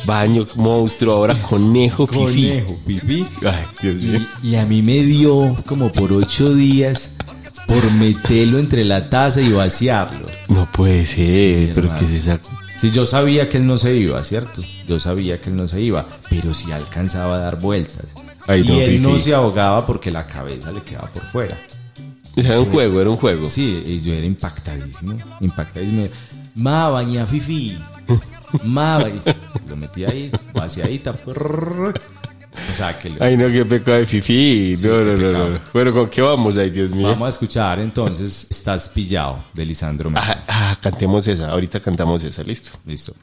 baño, 0.06 0.46
monstruo, 0.56 1.14
ahora 1.14 1.34
conejo, 1.34 2.06
fifi. 2.06 2.48
Conejo, 2.48 2.76
Fifi. 2.86 3.26
Ay, 3.46 3.64
Dios 3.82 3.94
mío. 3.96 4.20
Y, 4.42 4.48
y 4.48 4.56
a 4.56 4.64
mí 4.66 4.82
me 4.82 5.02
dio 5.04 5.54
como 5.66 5.90
por 5.92 6.12
ocho 6.12 6.54
días 6.54 7.12
por 7.66 7.90
meterlo 7.92 8.58
entre 8.58 8.84
la 8.84 9.08
taza 9.10 9.40
y 9.40 9.52
vaciarlo. 9.52 10.26
No 10.48 10.68
puede 10.72 11.06
ser, 11.06 11.26
Sí, 11.26 11.70
pero 11.74 11.88
hermano. 11.88 12.00
que 12.00 12.06
se 12.06 12.16
esa... 12.16 12.40
Sí, 12.76 12.90
yo 12.90 13.06
sabía 13.06 13.48
que 13.48 13.58
él 13.58 13.66
no 13.66 13.78
se 13.78 13.94
iba, 13.94 14.22
¿cierto? 14.24 14.62
Yo 14.86 14.98
sabía 14.98 15.40
que 15.40 15.50
él 15.50 15.56
no 15.56 15.68
se 15.68 15.80
iba, 15.80 16.06
pero 16.28 16.52
sí 16.54 16.72
alcanzaba 16.72 17.36
a 17.36 17.38
dar 17.38 17.60
vueltas. 17.60 18.06
Ay, 18.46 18.64
y 18.66 18.80
él 18.80 19.02
no 19.02 19.18
se 19.18 19.34
ahogaba 19.34 19.86
porque 19.86 20.10
la 20.10 20.26
cabeza 20.26 20.70
le 20.72 20.82
quedaba 20.82 21.08
por 21.08 21.22
fuera. 21.22 21.58
Era 22.36 22.58
un 22.58 22.66
juego, 22.66 23.00
era 23.00 23.10
un 23.10 23.16
juego. 23.16 23.46
Sí, 23.48 23.82
y 23.86 24.00
yo 24.00 24.12
era 24.12 24.26
impactadísimo, 24.26 25.16
impactadísimo. 25.40 26.08
Ma, 26.56 26.88
baña 26.88 27.26
Fifi. 27.26 27.78
Ma, 28.64 28.98
baña. 28.98 29.22
Lo 29.68 29.76
metí 29.76 30.04
ahí, 30.04 30.30
vaciadita. 30.52 31.12
prrr. 31.12 31.94
Ay, 33.20 33.36
no, 33.36 33.48
qué 33.48 33.64
pecado 33.64 33.98
de 33.98 34.06
fifi. 34.06 34.76
Sí, 34.76 34.86
no, 34.88 35.00
no, 35.00 35.16
no, 35.16 35.32
no. 35.50 35.58
Bueno, 35.72 35.92
¿con 35.92 36.08
qué 36.08 36.22
vamos? 36.22 36.56
Ay, 36.56 36.70
Dios 36.70 36.90
mío. 36.92 37.08
Vamos 37.08 37.26
a 37.26 37.28
escuchar 37.30 37.78
entonces 37.80 38.46
Estás 38.50 38.88
pillado 38.88 39.44
de 39.52 39.64
Lisandro 39.64 40.10
Mesa. 40.10 40.44
Ah, 40.48 40.70
ah, 40.72 40.78
cantemos 40.80 41.26
esa, 41.26 41.50
ahorita 41.50 41.80
cantamos 41.80 42.22
esa, 42.24 42.42
listo. 42.42 42.70
Listo. 42.86 43.14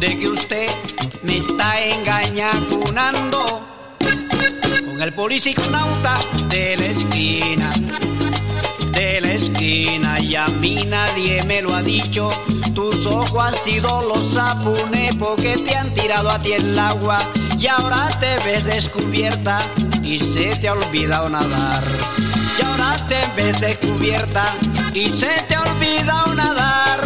De 0.00 0.18
que 0.18 0.28
usted 0.28 0.68
me 1.22 1.38
está 1.38 1.80
engañacunando 1.80 3.66
con 4.84 5.00
el 5.00 5.12
policiconauta 5.14 6.18
de 6.48 6.76
la 6.76 6.84
esquina, 6.84 7.72
de 8.92 9.20
la 9.20 9.32
esquina 9.32 10.20
y 10.20 10.34
a 10.34 10.46
mí 10.48 10.78
nadie 10.86 11.42
me 11.44 11.62
lo 11.62 11.74
ha 11.74 11.82
dicho. 11.82 12.30
Tus 12.74 13.06
ojos 13.06 13.38
han 13.38 13.56
sido 13.56 13.88
los 14.08 14.34
sapunes 14.34 15.16
porque 15.16 15.56
te 15.56 15.74
han 15.76 15.94
tirado 15.94 16.30
a 16.30 16.38
ti 16.40 16.52
el 16.52 16.78
agua 16.78 17.18
y 17.58 17.66
ahora 17.66 18.08
te 18.20 18.36
ves 18.44 18.64
descubierta 18.64 19.60
y 20.02 20.20
se 20.20 20.54
te 20.56 20.68
ha 20.68 20.74
olvidado 20.74 21.30
nadar. 21.30 21.84
Y 22.58 22.64
ahora 22.64 22.96
te 23.08 23.18
ves 23.34 23.60
descubierta 23.60 24.44
y 24.92 25.08
se 25.08 25.42
te 25.48 25.54
ha 25.54 25.62
olvidado 25.62 26.34
nadar. 26.34 27.05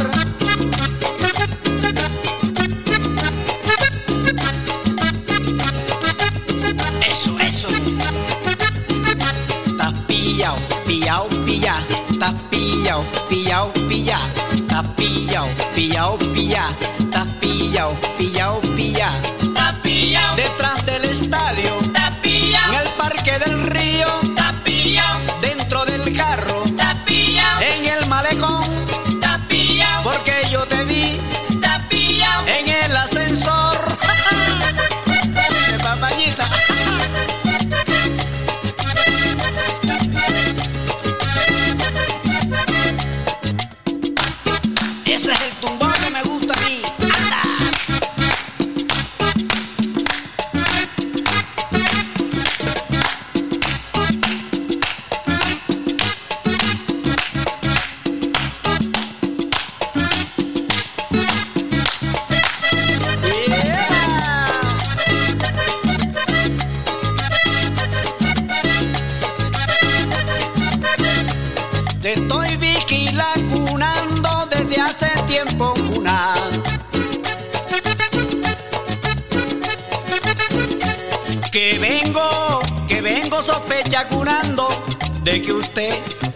Pillao, 13.28 13.72
pilla. 13.88 14.18
Estás 14.52 14.86
pillao, 14.96 15.48
pillao, 15.74 16.18
pilla. 16.18 16.64
Estás 16.98 17.26
pillao, 17.40 17.96
pillao. 18.18 18.20
pillao, 18.20 18.60
pilla, 18.76 19.10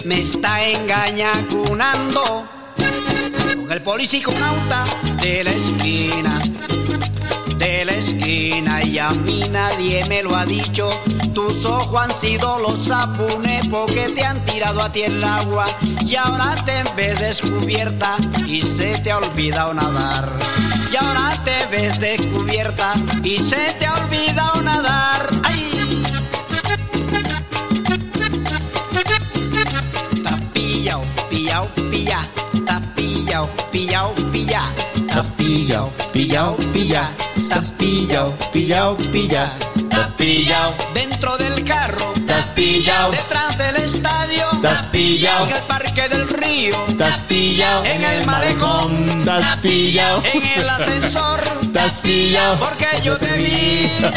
me 0.05 0.21
está 0.21 0.63
engañacunando 0.65 2.49
con 3.57 3.73
el 3.73 3.83
policiconauta 3.83 4.85
de 5.23 5.45
la 5.45 5.51
esquina 5.51 6.43
de 7.59 7.85
la 7.85 7.93
esquina 7.93 8.83
y 8.85 8.99
a 8.99 9.11
mí 9.11 9.43
nadie 9.51 10.05
me 10.09 10.23
lo 10.23 10.37
ha 10.37 10.45
dicho. 10.45 10.91
Tus 11.33 11.65
ojos 11.65 12.03
han 12.03 12.13
sido 12.13 12.59
los 12.59 12.85
sapunepos 12.85 13.91
que 13.93 14.07
te 14.11 14.25
han 14.25 14.45
tirado 14.45 14.83
a 14.83 14.93
ti 14.93 15.03
el 15.03 15.23
agua 15.23 15.67
y 16.07 16.17
ahora 16.17 16.55
te 16.65 16.83
ves 16.97 17.21
descubierta 17.21 18.17
y 18.47 18.61
se 18.61 18.99
te 18.99 19.11
ha 19.11 19.19
olvidado 19.19 19.73
nadar. 19.75 20.31
Y 20.93 20.97
ahora 20.97 21.33
te 21.45 21.67
ves 21.69 21.99
descubierta 21.99 22.95
y 23.23 23.39
se 23.39 23.73
te 23.79 23.87
ha 23.87 23.95
olvidado 23.95 24.63
nadar. 24.63 25.24
Pillao, 35.55 35.93
pillao, 36.13 36.57
pilla. 36.73 37.11
Estás 37.37 37.71
pillao, 37.79 38.35
pillao, 38.53 38.97
pilla. 39.13 39.53
Estás 39.77 40.11
pillao, 40.19 40.75
Dentro 40.93 41.37
del 41.37 41.63
carro, 41.63 42.13
estás 42.17 42.49
pillao, 42.49 43.13
detrás 43.13 43.57
del 43.57 43.77
estadio, 43.77 44.45
estás 44.53 44.87
pillao, 44.87 45.47
en 45.47 45.55
el 45.55 45.63
parque 45.63 46.09
del 46.09 46.29
río, 46.29 46.75
estás 46.89 47.21
pillao, 47.29 47.85
en 47.85 48.03
el 48.03 48.27
malecón, 48.27 49.09
estás 49.11 49.57
pillao, 49.59 50.23
en 50.33 50.61
el 50.61 50.69
ascensor, 50.69 51.41
estás 51.63 52.01
pillao. 52.01 52.59
porque 52.59 52.89
yo 53.05 53.17
te 53.17 53.33
vi. 53.37 53.91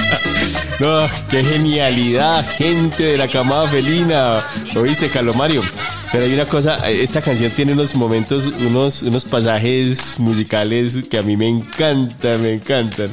No, 0.79 1.07
qué 1.27 1.43
genialidad, 1.43 2.45
gente 2.55 3.03
de 3.03 3.17
la 3.17 3.27
camada 3.27 3.67
felina. 3.67 4.37
Oíste, 4.75 5.09
Calomario. 5.09 5.63
Pero 6.11 6.23
hay 6.23 6.33
una 6.33 6.45
cosa, 6.45 6.75
esta 6.89 7.21
canción 7.21 7.51
tiene 7.51 7.73
unos 7.73 7.93
momentos, 7.95 8.45
unos, 8.45 9.03
unos 9.03 9.25
pasajes 9.25 10.17
musicales 10.19 10.99
que 11.09 11.17
a 11.17 11.23
mí 11.23 11.35
me 11.35 11.47
encantan, 11.47 12.41
me 12.41 12.49
encantan. 12.49 13.11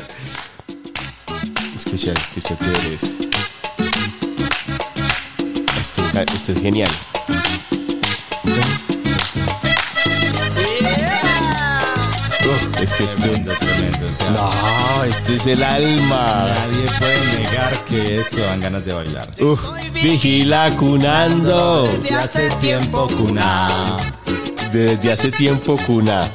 Escucha, 1.74 2.12
escucha, 2.12 2.56
tú 2.56 2.70
eres. 2.86 3.02
Esto, 5.80 6.04
esto 6.34 6.52
es 6.52 6.60
genial. 6.62 6.90
Uf, 12.46 12.82
es 12.82 12.92
que 12.94 13.04
esto, 13.04 13.22
Tremendo, 13.22 13.52
tremendo. 13.58 14.06
O 14.08 14.12
sea, 14.12 14.30
no, 14.30 15.04
esto 15.04 15.32
es 15.32 15.46
el 15.46 15.62
alma. 15.62 16.54
nadie 16.54 16.86
puede 16.98 17.38
negar 17.38 17.84
que 17.84 18.16
esto 18.20 18.40
dan 18.40 18.60
ganas 18.60 18.84
de 18.84 18.92
bailar. 18.92 19.30
Uf, 19.40 19.62
vigila 20.04 20.70
cunando. 20.76 21.88
Desde 22.02 22.14
hace 22.14 22.50
tiempo, 22.60 23.08
cuna. 23.16 23.96
Desde 24.70 25.12
hace 25.12 25.30
tiempo 25.30 25.78
cuna. 25.86 26.30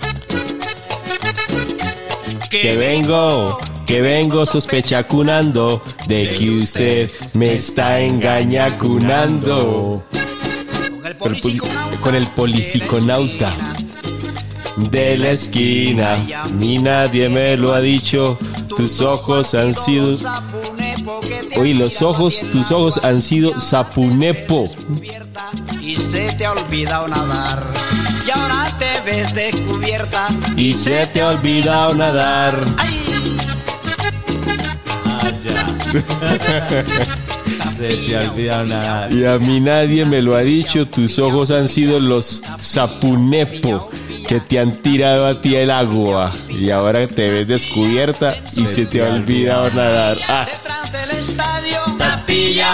Que 2.49 2.75
vengo, 2.75 3.59
que 3.85 4.01
vengo 4.01 4.47
sospechacunando 4.47 5.83
de 6.07 6.29
que 6.35 6.49
usted 6.49 7.11
me 7.33 7.53
está 7.53 7.99
engañacunando. 8.01 10.01
Con 10.09 11.05
el 11.05 11.15
Con 11.17 11.35
el 11.35 11.41
poli- 11.41 11.59
policiconauta 11.59 12.01
con 12.01 12.15
el 12.15 12.25
policiconauta 12.27 13.53
de 14.89 15.15
la 15.17 15.29
esquina. 15.29 16.17
Ni 16.57 16.79
nadie 16.79 17.29
me 17.29 17.55
lo 17.55 17.73
ha 17.75 17.81
dicho. 17.81 18.35
Tus 18.75 18.99
ojos 19.01 19.53
han 19.53 19.75
sido. 19.75 20.17
Oye, 21.57 21.73
los 21.73 22.01
ojos, 22.01 22.41
tus 22.51 22.71
ojos 22.71 22.99
han 23.03 23.21
sido 23.21 23.59
sapunepo. 23.59 24.69
y 25.81 25.95
se 25.95 26.31
te 26.35 26.45
ha 26.45 26.51
olvidado 26.51 27.07
nadar. 27.07 27.63
Y 28.25 28.31
ahora 28.31 28.67
te 28.77 29.01
ves 29.01 29.33
descubierta 29.33 30.27
Y 30.55 30.73
se 30.73 31.07
te 31.07 31.21
ha 31.21 31.29
olvidado 31.29 31.95
nadar. 31.95 32.55
¡Ay! 32.77 33.05
Ah, 35.05 35.31
ya. 35.43 35.67
Se 37.71 37.95
te 37.95 38.17
ha 38.17 38.29
olvidado 38.29 38.65
nada. 38.65 39.09
Y 39.09 39.23
a 39.25 39.37
mí 39.37 39.61
nadie 39.61 40.05
me 40.05 40.21
lo 40.21 40.35
ha 40.35 40.41
dicho, 40.41 40.85
tus 40.85 41.17
ojos 41.17 41.49
han 41.49 41.69
sido 41.69 41.99
los 41.99 42.43
sapunepo 42.59 43.89
que 44.27 44.39
te 44.41 44.59
han 44.59 44.73
tirado 44.73 45.25
a 45.25 45.41
ti 45.41 45.55
el 45.55 45.71
agua. 45.71 46.31
Y 46.49 46.69
ahora 46.71 47.07
te 47.07 47.31
ves 47.31 47.47
descubierta 47.47 48.35
y 48.55 48.67
se, 48.67 48.85
te, 48.85 49.01
ha 49.01 49.13
olvidado 49.13 49.71
nadar. 49.71 50.17
Ah, 50.27 50.47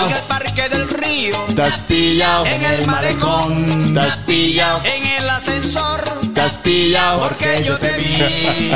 En 0.04 0.12
el 0.12 0.24
parque 0.24 0.70
del 0.70 0.90
río, 0.90 1.36
estás 1.48 1.82
pillado, 1.84 2.46
en 2.46 2.64
el 2.66 2.86
malecón, 2.86 3.86
estás 3.86 4.20
pillado, 4.20 4.82
en 4.84 5.06
el 5.06 5.30
ascensor, 5.30 6.04
estás 6.22 6.58
pillado. 6.58 7.22
porque 7.22 7.64
yo 7.66 7.78
te 7.78 7.98
vi. 7.98 8.16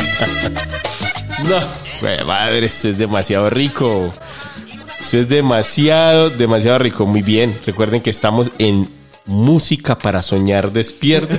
No, 1.43 1.57
güey, 2.01 2.23
madre, 2.25 2.65
esto 2.65 2.89
es 2.89 2.97
demasiado 2.97 3.49
rico. 3.49 4.13
Esto 4.99 5.17
es 5.19 5.29
demasiado, 5.29 6.29
demasiado 6.29 6.79
rico. 6.79 7.05
Muy 7.05 7.21
bien. 7.21 7.57
Recuerden 7.65 8.01
que 8.01 8.09
estamos 8.09 8.51
en 8.57 8.89
música 9.29 9.97
para 9.97 10.21
soñar 10.21 10.71
despierto. 10.71 11.37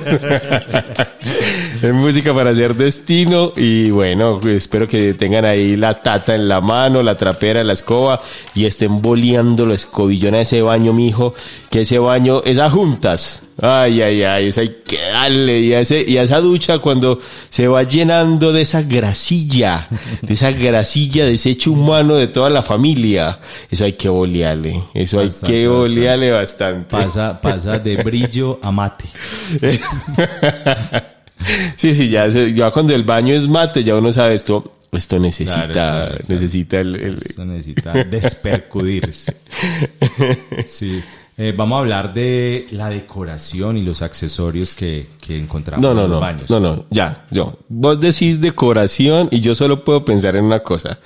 música 1.93 2.33
para 2.33 2.51
hacer 2.51 2.75
destino. 2.75 3.53
Y 3.55 3.91
bueno, 3.91 4.41
espero 4.47 4.87
que 4.87 5.13
tengan 5.13 5.45
ahí 5.45 5.75
la 5.75 5.93
tata 5.93 6.33
en 6.33 6.47
la 6.47 6.61
mano, 6.61 7.03
la 7.03 7.15
trapera, 7.15 7.63
la 7.63 7.73
escoba 7.73 8.19
y 8.55 8.65
estén 8.65 9.01
boleando 9.01 9.65
la 9.65 9.75
escobillona 9.75 10.37
de 10.37 10.43
ese 10.43 10.61
baño, 10.61 10.93
mijo. 10.93 11.33
Que 11.69 11.81
ese 11.81 11.99
baño 11.99 12.41
es 12.43 12.57
a 12.57 12.69
juntas. 12.69 13.50
Ay, 13.61 14.01
ay, 14.01 14.23
ay, 14.23 14.47
eso 14.47 14.61
hay 14.61 14.77
que 14.85 14.99
darle. 14.99 15.59
Y 15.61 15.73
a, 15.73 15.79
ese, 15.81 16.03
y 16.07 16.17
a 16.17 16.23
esa 16.23 16.39
ducha 16.41 16.79
cuando 16.79 17.19
se 17.49 17.67
va 17.67 17.83
llenando 17.83 18.51
de 18.51 18.61
esa 18.61 18.81
grasilla, 18.81 19.87
de 20.21 20.33
esa 20.33 20.51
grasilla, 20.51 21.25
de 21.25 21.33
ese 21.35 21.51
hecho 21.51 21.71
humano 21.71 22.15
de 22.15 22.27
toda 22.27 22.49
la 22.49 22.61
familia. 22.63 23.39
Eso 23.69 23.85
hay 23.85 23.93
que 23.93 24.09
bolearle. 24.09 24.81
Eso 24.93 25.19
hay 25.19 25.29
que 25.45 25.67
bolearle 25.67 26.31
bastante. 26.31 26.89
Pasa, 26.89 27.39
pasa 27.39 27.77
de 27.79 27.97
brillo 27.97 28.59
a 28.61 28.71
mate. 28.71 29.05
Sí, 31.75 31.95
sí, 31.95 32.07
ya, 32.07 32.27
ya 32.27 32.69
cuando 32.69 32.93
el 32.93 33.03
baño 33.03 33.33
es 33.33 33.47
mate, 33.47 33.83
ya 33.83 33.95
uno 33.95 34.13
sabe 34.13 34.35
esto, 34.35 34.73
esto 34.91 35.17
necesita, 35.17 35.53
Claro, 35.67 35.73
claro, 35.73 36.07
claro. 36.17 36.25
necesita 36.27 36.79
el, 36.79 36.95
el- 36.95 37.17
Eso 37.17 37.45
necesita 37.45 37.93
despercudirse. 38.03 39.35
Sí. 40.67 41.01
Eh, 41.43 41.55
vamos 41.57 41.77
a 41.77 41.79
hablar 41.79 42.13
de 42.13 42.67
la 42.69 42.89
decoración 42.89 43.75
y 43.75 43.81
los 43.81 44.03
accesorios 44.03 44.75
que, 44.75 45.07
que 45.19 45.35
encontramos 45.39 45.81
No, 45.81 45.95
no, 45.95 46.01
en 46.05 46.11
los 46.11 46.17
no, 46.17 46.19
baños. 46.19 46.49
no, 46.51 46.59
no, 46.59 46.85
ya, 46.91 47.25
yo. 47.31 47.57
Vos 47.67 47.99
decís 47.99 48.41
decoración 48.41 49.27
y 49.31 49.39
yo 49.39 49.55
solo 49.55 49.83
puedo 49.83 50.05
pensar 50.05 50.35
en 50.35 50.45
una 50.45 50.59
cosa. 50.61 50.99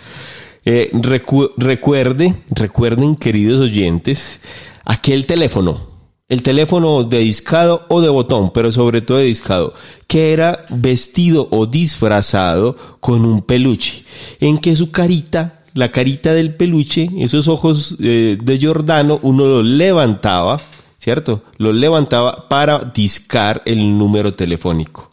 Eh, 0.65 0.89
recu- 0.91 1.51
recuerde, 1.55 2.35
recuerden, 2.49 3.15
queridos 3.15 3.61
oyentes, 3.61 4.41
aquel 4.83 5.25
teléfono, 5.25 5.79
el 6.27 6.41
teléfono 6.43 7.05
de 7.05 7.19
discado 7.19 7.85
o 7.87 8.01
de 8.01 8.09
botón, 8.09 8.51
pero 8.53 8.73
sobre 8.73 9.01
todo 9.01 9.19
de 9.19 9.25
discado, 9.25 9.73
que 10.07 10.33
era 10.33 10.65
vestido 10.69 11.47
o 11.51 11.65
disfrazado 11.65 12.75
con 12.99 13.23
un 13.23 13.41
peluche, 13.41 14.03
en 14.41 14.57
que 14.57 14.75
su 14.75 14.91
carita, 14.91 15.54
la 15.75 15.91
carita 15.91 16.33
del 16.33 16.55
peluche, 16.55 17.09
esos 17.19 17.49
ojos 17.49 17.97
eh, 17.99 18.37
de 18.41 18.57
Giordano, 18.57 19.19
uno 19.21 19.45
los 19.45 19.65
levantaba, 19.65 20.61
¿cierto? 20.99 21.43
Los 21.57 21.75
levantaba 21.75 22.47
para 22.47 22.79
discar 22.79 23.61
el 23.65 23.97
número 23.97 24.31
telefónico, 24.31 25.11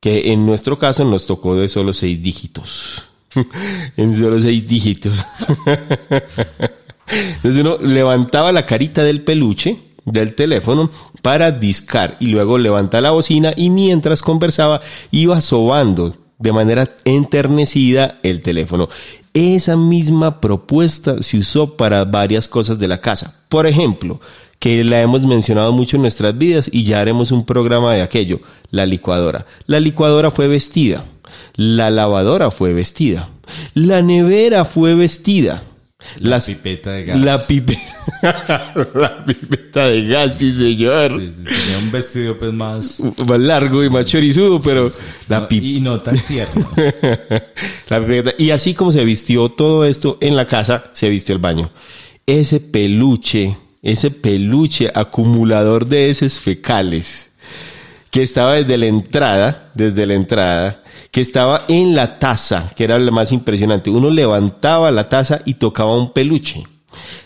que 0.00 0.32
en 0.32 0.46
nuestro 0.46 0.78
caso 0.78 1.04
nos 1.04 1.26
tocó 1.26 1.56
de 1.56 1.68
solo 1.68 1.92
seis 1.92 2.22
dígitos. 2.22 3.02
en 3.96 4.14
solo 4.14 4.40
seis 4.40 4.64
dígitos. 4.64 5.18
Entonces 7.08 7.60
uno 7.60 7.76
levantaba 7.78 8.52
la 8.52 8.64
carita 8.64 9.02
del 9.02 9.22
peluche 9.22 9.76
del 10.04 10.36
teléfono 10.36 10.90
para 11.22 11.50
discar 11.50 12.16
y 12.20 12.26
luego 12.26 12.56
levanta 12.56 13.00
la 13.00 13.10
bocina 13.10 13.52
y 13.56 13.70
mientras 13.70 14.22
conversaba 14.22 14.80
iba 15.10 15.40
sobando 15.40 16.16
de 16.38 16.52
manera 16.52 16.96
enternecida 17.04 18.20
el 18.22 18.40
teléfono. 18.42 18.88
Esa 19.34 19.76
misma 19.76 20.40
propuesta 20.40 21.22
se 21.22 21.38
usó 21.38 21.76
para 21.76 22.04
varias 22.04 22.48
cosas 22.48 22.78
de 22.78 22.88
la 22.88 23.00
casa. 23.00 23.34
Por 23.48 23.66
ejemplo, 23.66 24.20
que 24.58 24.84
la 24.84 25.00
hemos 25.00 25.26
mencionado 25.26 25.72
mucho 25.72 25.96
en 25.96 26.02
nuestras 26.02 26.36
vidas 26.38 26.70
y 26.72 26.84
ya 26.84 27.00
haremos 27.00 27.32
un 27.32 27.44
programa 27.44 27.94
de 27.94 28.02
aquello, 28.02 28.40
la 28.70 28.86
licuadora. 28.86 29.44
La 29.66 29.80
licuadora 29.80 30.30
fue 30.30 30.48
vestida, 30.48 31.04
la 31.56 31.90
lavadora 31.90 32.50
fue 32.50 32.72
vestida, 32.72 33.28
la 33.74 34.02
nevera 34.02 34.64
fue 34.64 34.94
vestida. 34.94 35.62
La 36.18 36.30
Las- 36.30 36.46
pipeta 36.46 36.92
de 36.92 37.04
gas. 37.04 37.18
La, 37.18 37.38
pipe- 37.46 37.78
la 38.94 39.24
pipeta 39.24 39.86
de 39.88 40.06
gas, 40.06 40.38
sí 40.38 40.52
señor. 40.52 41.10
Sí, 41.18 41.32
sí, 41.36 41.44
tenía 41.44 41.78
un 41.78 41.90
vestido 41.90 42.36
pues 42.38 42.52
más... 42.52 43.00
Más 43.28 43.40
largo 43.40 43.82
y 43.84 43.90
más 43.90 44.06
chorizudo, 44.06 44.60
pero 44.60 44.88
la 45.28 45.40
no, 45.40 45.48
pipeta 45.48 45.66
y 45.68 45.80
no 45.80 45.98
tan 45.98 46.18
tierno. 46.24 46.68
La 47.88 48.00
pipeta. 48.00 48.34
Y 48.38 48.50
así 48.50 48.74
como 48.74 48.92
se 48.92 49.04
vistió 49.04 49.48
todo 49.50 49.84
esto 49.84 50.18
en 50.20 50.36
la 50.36 50.46
casa, 50.46 50.84
se 50.92 51.08
vistió 51.10 51.34
el 51.34 51.40
baño. 51.40 51.70
Ese 52.26 52.60
peluche, 52.60 53.56
ese 53.82 54.10
peluche 54.10 54.90
acumulador 54.94 55.86
de 55.86 56.10
heces 56.10 56.38
fecales, 56.40 57.30
que 58.10 58.22
estaba 58.22 58.54
desde 58.54 58.78
la 58.78 58.86
entrada, 58.86 59.70
desde 59.74 60.06
la 60.06 60.14
entrada, 60.14 60.81
que 61.12 61.20
estaba 61.20 61.64
en 61.68 61.94
la 61.94 62.18
taza, 62.18 62.72
que 62.74 62.82
era 62.84 62.98
lo 62.98 63.12
más 63.12 63.30
impresionante. 63.30 63.90
Uno 63.90 64.10
levantaba 64.10 64.90
la 64.90 65.08
taza 65.08 65.42
y 65.44 65.54
tocaba 65.54 65.96
un 65.96 66.10
peluche. 66.10 66.64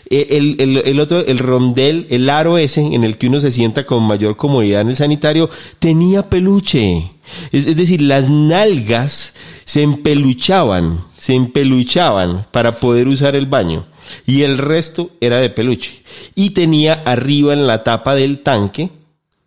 Eh, 0.09 0.27
El, 0.31 0.55
el- 0.59 0.77
el 0.85 0.99
otro, 0.99 1.25
el 1.25 1.39
rondel, 1.39 2.05
el 2.09 2.29
aro 2.29 2.57
ese 2.57 2.81
en 2.81 3.03
el 3.03 3.17
que 3.17 3.27
uno 3.27 3.39
se 3.39 3.49
sienta 3.49 3.85
con 3.85 4.03
mayor 4.03 4.35
comodidad 4.37 4.81
en 4.81 4.89
el 4.89 4.95
sanitario, 4.95 5.49
tenía 5.79 6.29
peluche. 6.29 7.11
Es, 7.51 7.65
es 7.65 7.75
decir, 7.77 8.01
las 8.01 8.29
nalgas 8.29 9.33
se 9.65 9.81
empeluchaban, 9.83 10.99
se 11.17 11.33
empeluchaban 11.33 12.45
para 12.51 12.73
poder 12.79 13.07
usar 13.07 13.35
el 13.35 13.45
baño. 13.47 13.85
Y 14.25 14.43
el 14.43 14.57
resto 14.57 15.11
era 15.21 15.39
de 15.39 15.49
peluche. 15.49 16.01
Y 16.35 16.51
tenía 16.51 16.93
arriba 17.05 17.53
en 17.53 17.67
la 17.67 17.83
tapa 17.83 18.15
del 18.15 18.39
tanque, 18.39 18.89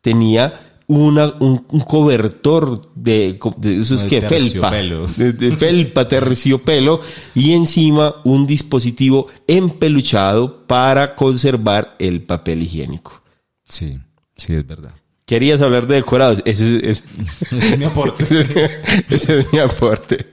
tenía 0.03 0.70
una, 0.93 1.35
un, 1.39 1.65
un 1.69 1.81
cobertor 1.83 2.91
de, 2.97 3.39
de 3.59 3.79
esos 3.79 4.03
De 4.03 4.09
que 4.09 4.23
felpa, 4.23 4.73
de, 4.73 5.33
de 5.33 5.57
felpa, 5.57 6.09
terciopelo, 6.09 7.01
y 7.35 7.53
encima 7.53 8.17
un 8.25 8.45
dispositivo 8.47 9.29
empeluchado 9.47 10.67
para 10.67 11.15
conservar 11.15 11.95
el 12.01 12.23
papel 12.23 12.63
higiénico. 12.63 13.23
Sí, 13.69 13.99
sí, 14.37 14.55
es 14.55 14.67
verdad. 14.67 14.93
¿Querías 15.27 15.63
hablar 15.63 15.87
de 15.87 15.95
decorados? 15.95 16.43
Ese, 16.45 16.91
es- 16.91 17.05
Ese 17.53 17.69
es 17.75 17.79
mi 17.79 17.85
aporte. 17.85 18.25
ese- 18.25 18.81
ese 19.09 19.39
es 19.39 19.53
mi 19.53 19.61
aporte. 19.61 20.27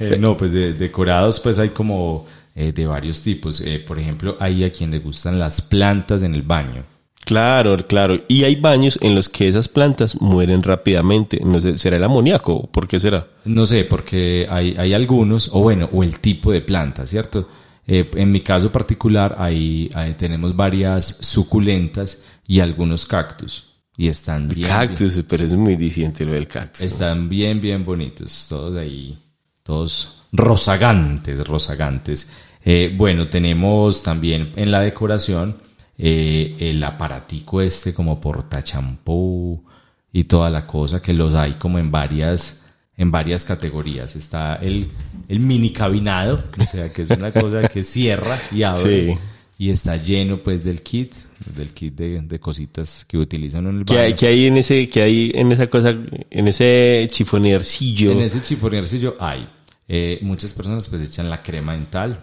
Eh, 0.00 0.16
no, 0.18 0.36
pues 0.36 0.50
de 0.50 0.72
decorados 0.74 1.38
pues 1.38 1.60
hay 1.60 1.68
como 1.68 2.26
eh, 2.56 2.72
de 2.72 2.84
varios 2.84 3.22
tipos. 3.22 3.60
Eh, 3.60 3.78
por 3.78 4.00
ejemplo, 4.00 4.36
hay 4.40 4.64
a 4.64 4.72
quien 4.72 4.90
le 4.90 4.98
gustan 4.98 5.38
las 5.38 5.60
plantas 5.60 6.24
en 6.24 6.34
el 6.34 6.42
baño. 6.42 6.82
Claro, 7.24 7.76
claro. 7.86 8.18
Y 8.28 8.44
hay 8.44 8.56
baños 8.56 8.98
en 9.02 9.14
los 9.14 9.28
que 9.28 9.46
esas 9.48 9.68
plantas 9.68 10.20
mueren 10.20 10.62
rápidamente. 10.62 11.40
No 11.44 11.60
sé, 11.60 11.76
¿será 11.78 11.96
el 11.96 12.04
amoníaco? 12.04 12.66
¿Por 12.72 12.88
qué 12.88 12.98
será? 12.98 13.26
No 13.44 13.66
sé, 13.66 13.84
porque 13.84 14.46
hay, 14.50 14.74
hay 14.78 14.94
algunos, 14.94 15.48
o 15.52 15.60
bueno, 15.60 15.88
o 15.92 16.02
el 16.02 16.18
tipo 16.18 16.50
de 16.50 16.60
planta, 16.62 17.06
¿cierto? 17.06 17.48
Eh, 17.86 18.10
en 18.14 18.32
mi 18.32 18.40
caso 18.40 18.72
particular, 18.72 19.34
hay, 19.38 19.90
hay- 19.94 20.14
tenemos 20.14 20.56
varias 20.56 21.18
suculentas 21.20 22.22
y 22.46 22.60
algunos 22.60 23.06
cactus. 23.06 23.66
Y 23.96 24.08
están 24.08 24.48
bien, 24.48 24.66
Cactus, 24.68 25.22
pero 25.28 25.44
es 25.44 25.52
muy 25.52 25.76
diciente 25.76 26.24
lo 26.24 26.32
del 26.32 26.48
cactus. 26.48 26.80
están 26.80 27.28
bien, 27.28 27.60
bien 27.60 27.84
bonitos. 27.84 28.46
Todos 28.48 28.76
ahí, 28.76 29.18
todos 29.62 30.22
rozagantes, 30.32 31.46
rozagantes. 31.46 32.30
Eh, 32.64 32.94
bueno, 32.96 33.28
tenemos 33.28 34.02
también 34.02 34.52
en 34.56 34.70
la 34.70 34.80
decoración 34.80 35.56
eh, 36.02 36.54
el 36.58 36.82
aparatico 36.82 37.60
este 37.60 37.92
como 37.92 38.18
portachampú 38.22 39.62
y 40.10 40.24
toda 40.24 40.48
la 40.48 40.66
cosa, 40.66 41.02
que 41.02 41.12
los 41.12 41.34
hay 41.34 41.52
como 41.54 41.78
en 41.78 41.90
varias, 41.90 42.64
en 42.96 43.10
varias 43.10 43.44
categorías. 43.44 44.16
Está 44.16 44.54
el, 44.56 44.88
el 45.28 45.40
mini 45.40 45.72
cabinado, 45.72 46.42
o 46.58 46.64
sea, 46.64 46.90
que 46.90 47.02
es 47.02 47.10
una 47.10 47.30
cosa 47.32 47.68
que 47.68 47.82
cierra 47.82 48.40
y 48.50 48.62
abre. 48.62 49.12
Sí. 49.12 49.18
Y 49.58 49.68
está 49.68 49.98
lleno 49.98 50.42
pues 50.42 50.64
del 50.64 50.82
kit, 50.82 51.14
del 51.54 51.74
kit 51.74 51.94
de, 51.94 52.22
de 52.22 52.40
cositas 52.40 53.04
que 53.04 53.18
utilizan 53.18 53.66
en 53.66 53.80
el 53.80 53.84
¿Qué 53.84 53.98
hay, 53.98 54.14
qué 54.14 54.28
hay 54.28 54.46
en 54.46 54.56
ese, 54.56 54.88
qué 54.88 55.02
hay 55.02 55.32
en 55.34 55.52
esa 55.52 55.66
cosa, 55.66 55.94
en 56.30 56.48
ese 56.48 57.06
chifoniercillo? 57.10 58.12
En 58.12 58.20
ese 58.20 58.40
chifoniercillo 58.40 59.16
hay. 59.20 59.46
Eh, 59.92 60.20
muchas 60.22 60.54
personas 60.54 60.88
pues 60.88 61.02
echan 61.02 61.28
la 61.28 61.42
crema 61.42 61.72
dental, 61.72 62.22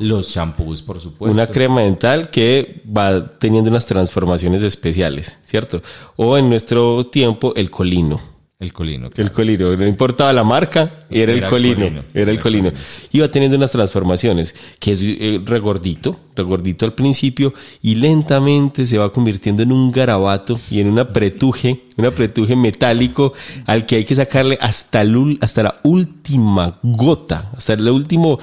los 0.00 0.32
champús 0.32 0.80
por 0.80 0.98
supuesto. 0.98 1.34
Una 1.34 1.46
crema 1.46 1.82
dental 1.82 2.30
que 2.30 2.82
va 2.86 3.28
teniendo 3.28 3.68
unas 3.68 3.84
transformaciones 3.84 4.62
especiales, 4.62 5.36
¿cierto? 5.44 5.82
O 6.16 6.38
en 6.38 6.48
nuestro 6.48 7.04
tiempo, 7.04 7.52
el 7.56 7.70
colino. 7.70 8.18
El 8.64 8.72
colino. 8.72 9.10
El 9.14 9.30
colino, 9.30 9.76
no 9.76 9.86
importaba 9.86 10.32
la 10.32 10.42
marca, 10.42 11.04
era, 11.10 11.32
el 11.32 11.38
Era 11.38 11.46
el 11.46 11.50
colino, 11.50 11.76
colino. 11.76 12.04
era 12.14 12.30
el 12.30 12.40
colino. 12.40 12.70
colino, 12.70 12.82
sí. 12.84 13.02
Iba 13.12 13.28
teniendo 13.30 13.58
unas 13.58 13.72
transformaciones, 13.72 14.54
que 14.78 14.92
es 14.92 15.02
eh, 15.02 15.40
regordito, 15.44 16.18
regordito 16.34 16.86
al 16.86 16.94
principio, 16.94 17.52
y 17.82 17.96
lentamente 17.96 18.86
se 18.86 18.96
va 18.96 19.12
convirtiendo 19.12 19.62
en 19.62 19.70
un 19.70 19.92
garabato 19.92 20.58
y 20.70 20.80
en 20.80 20.88
un 20.88 20.98
apretuje, 20.98 21.82
un 21.98 22.06
apretuje 22.06 22.56
metálico 22.56 23.34
al 23.66 23.84
que 23.84 23.96
hay 23.96 24.04
que 24.06 24.14
sacarle 24.14 24.56
hasta, 24.60 25.02
el 25.02 25.38
hasta 25.42 25.62
la 25.62 25.80
última 25.82 26.78
gota, 26.82 27.50
hasta 27.56 27.76
la 27.76 27.92
última 27.92 28.36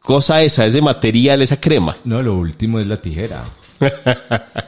cosa 0.00 0.42
esa, 0.42 0.66
ese 0.66 0.80
material, 0.80 1.42
esa 1.42 1.60
crema. 1.60 1.96
No, 2.04 2.22
lo 2.22 2.36
último 2.36 2.78
es 2.78 2.86
la 2.86 2.96
tijera. 2.96 3.42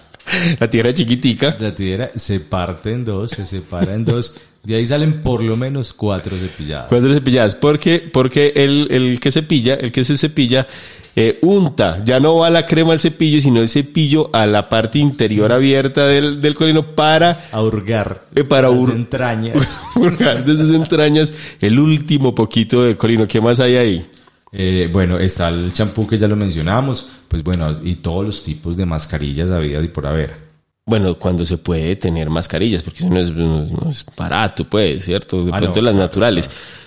La 0.58 0.68
tierra 0.68 0.92
chiquitica. 0.92 1.56
La 1.60 1.74
tijera 1.74 2.10
se 2.14 2.40
parte 2.40 2.92
en 2.92 3.04
dos, 3.04 3.30
se 3.30 3.46
separa 3.46 3.94
en 3.94 4.04
dos. 4.04 4.34
De 4.66 4.74
ahí 4.74 4.84
salen 4.84 5.22
por 5.22 5.44
lo 5.44 5.56
menos 5.56 5.92
cuatro 5.92 6.36
cepilladas. 6.36 6.88
Cuatro 6.88 7.14
cepilladas. 7.14 7.54
Porque, 7.54 8.00
porque 8.00 8.52
el, 8.56 8.88
el 8.90 9.20
que 9.20 9.30
cepilla, 9.30 9.74
el 9.74 9.92
que 9.92 10.02
se 10.02 10.18
cepilla, 10.18 10.66
eh, 11.14 11.38
unta. 11.42 12.00
Ya 12.04 12.18
no 12.18 12.34
va 12.34 12.50
la 12.50 12.66
crema 12.66 12.92
al 12.92 12.98
cepillo, 12.98 13.40
sino 13.40 13.60
el 13.60 13.68
cepillo 13.68 14.28
a 14.32 14.44
la 14.44 14.68
parte 14.68 14.98
interior 14.98 15.52
abierta 15.52 16.08
del, 16.08 16.40
del 16.40 16.56
colino 16.56 16.96
para 16.96 17.46
A 17.52 17.62
hurgar. 17.62 18.24
Eh, 18.34 18.42
para 18.42 18.68
las 18.68 18.88
entrañas. 18.88 19.82
hurgar 19.94 20.44
de 20.44 20.56
sus 20.56 20.74
entrañas 20.74 21.32
el 21.60 21.78
último 21.78 22.34
poquito 22.34 22.82
de 22.82 22.96
colino. 22.96 23.28
¿Qué 23.28 23.40
más 23.40 23.60
hay 23.60 23.76
ahí? 23.76 24.06
Eh, 24.50 24.90
bueno, 24.92 25.16
está 25.16 25.48
el 25.48 25.72
champú 25.72 26.08
que 26.08 26.18
ya 26.18 26.26
lo 26.26 26.34
mencionamos. 26.34 27.08
Pues 27.28 27.44
bueno, 27.44 27.76
y 27.84 27.94
todos 27.94 28.26
los 28.26 28.42
tipos 28.42 28.76
de 28.76 28.84
mascarillas 28.84 29.52
habidas 29.52 29.84
y 29.84 29.88
por 29.88 30.08
haber. 30.08 30.45
Bueno, 30.88 31.18
cuando 31.18 31.44
se 31.44 31.58
puede 31.58 31.96
tener 31.96 32.30
mascarillas, 32.30 32.80
porque 32.82 33.00
eso 33.00 33.08
no 33.12 33.18
es, 33.18 33.28
no 33.32 33.90
es 33.90 34.06
barato, 34.16 34.62
pues, 34.68 35.04
¿cierto? 35.04 35.44
De 35.44 35.50
Ah, 35.52 35.56
pronto 35.56 35.80
no, 35.82 35.90
las 35.90 36.10
claro, 36.10 36.40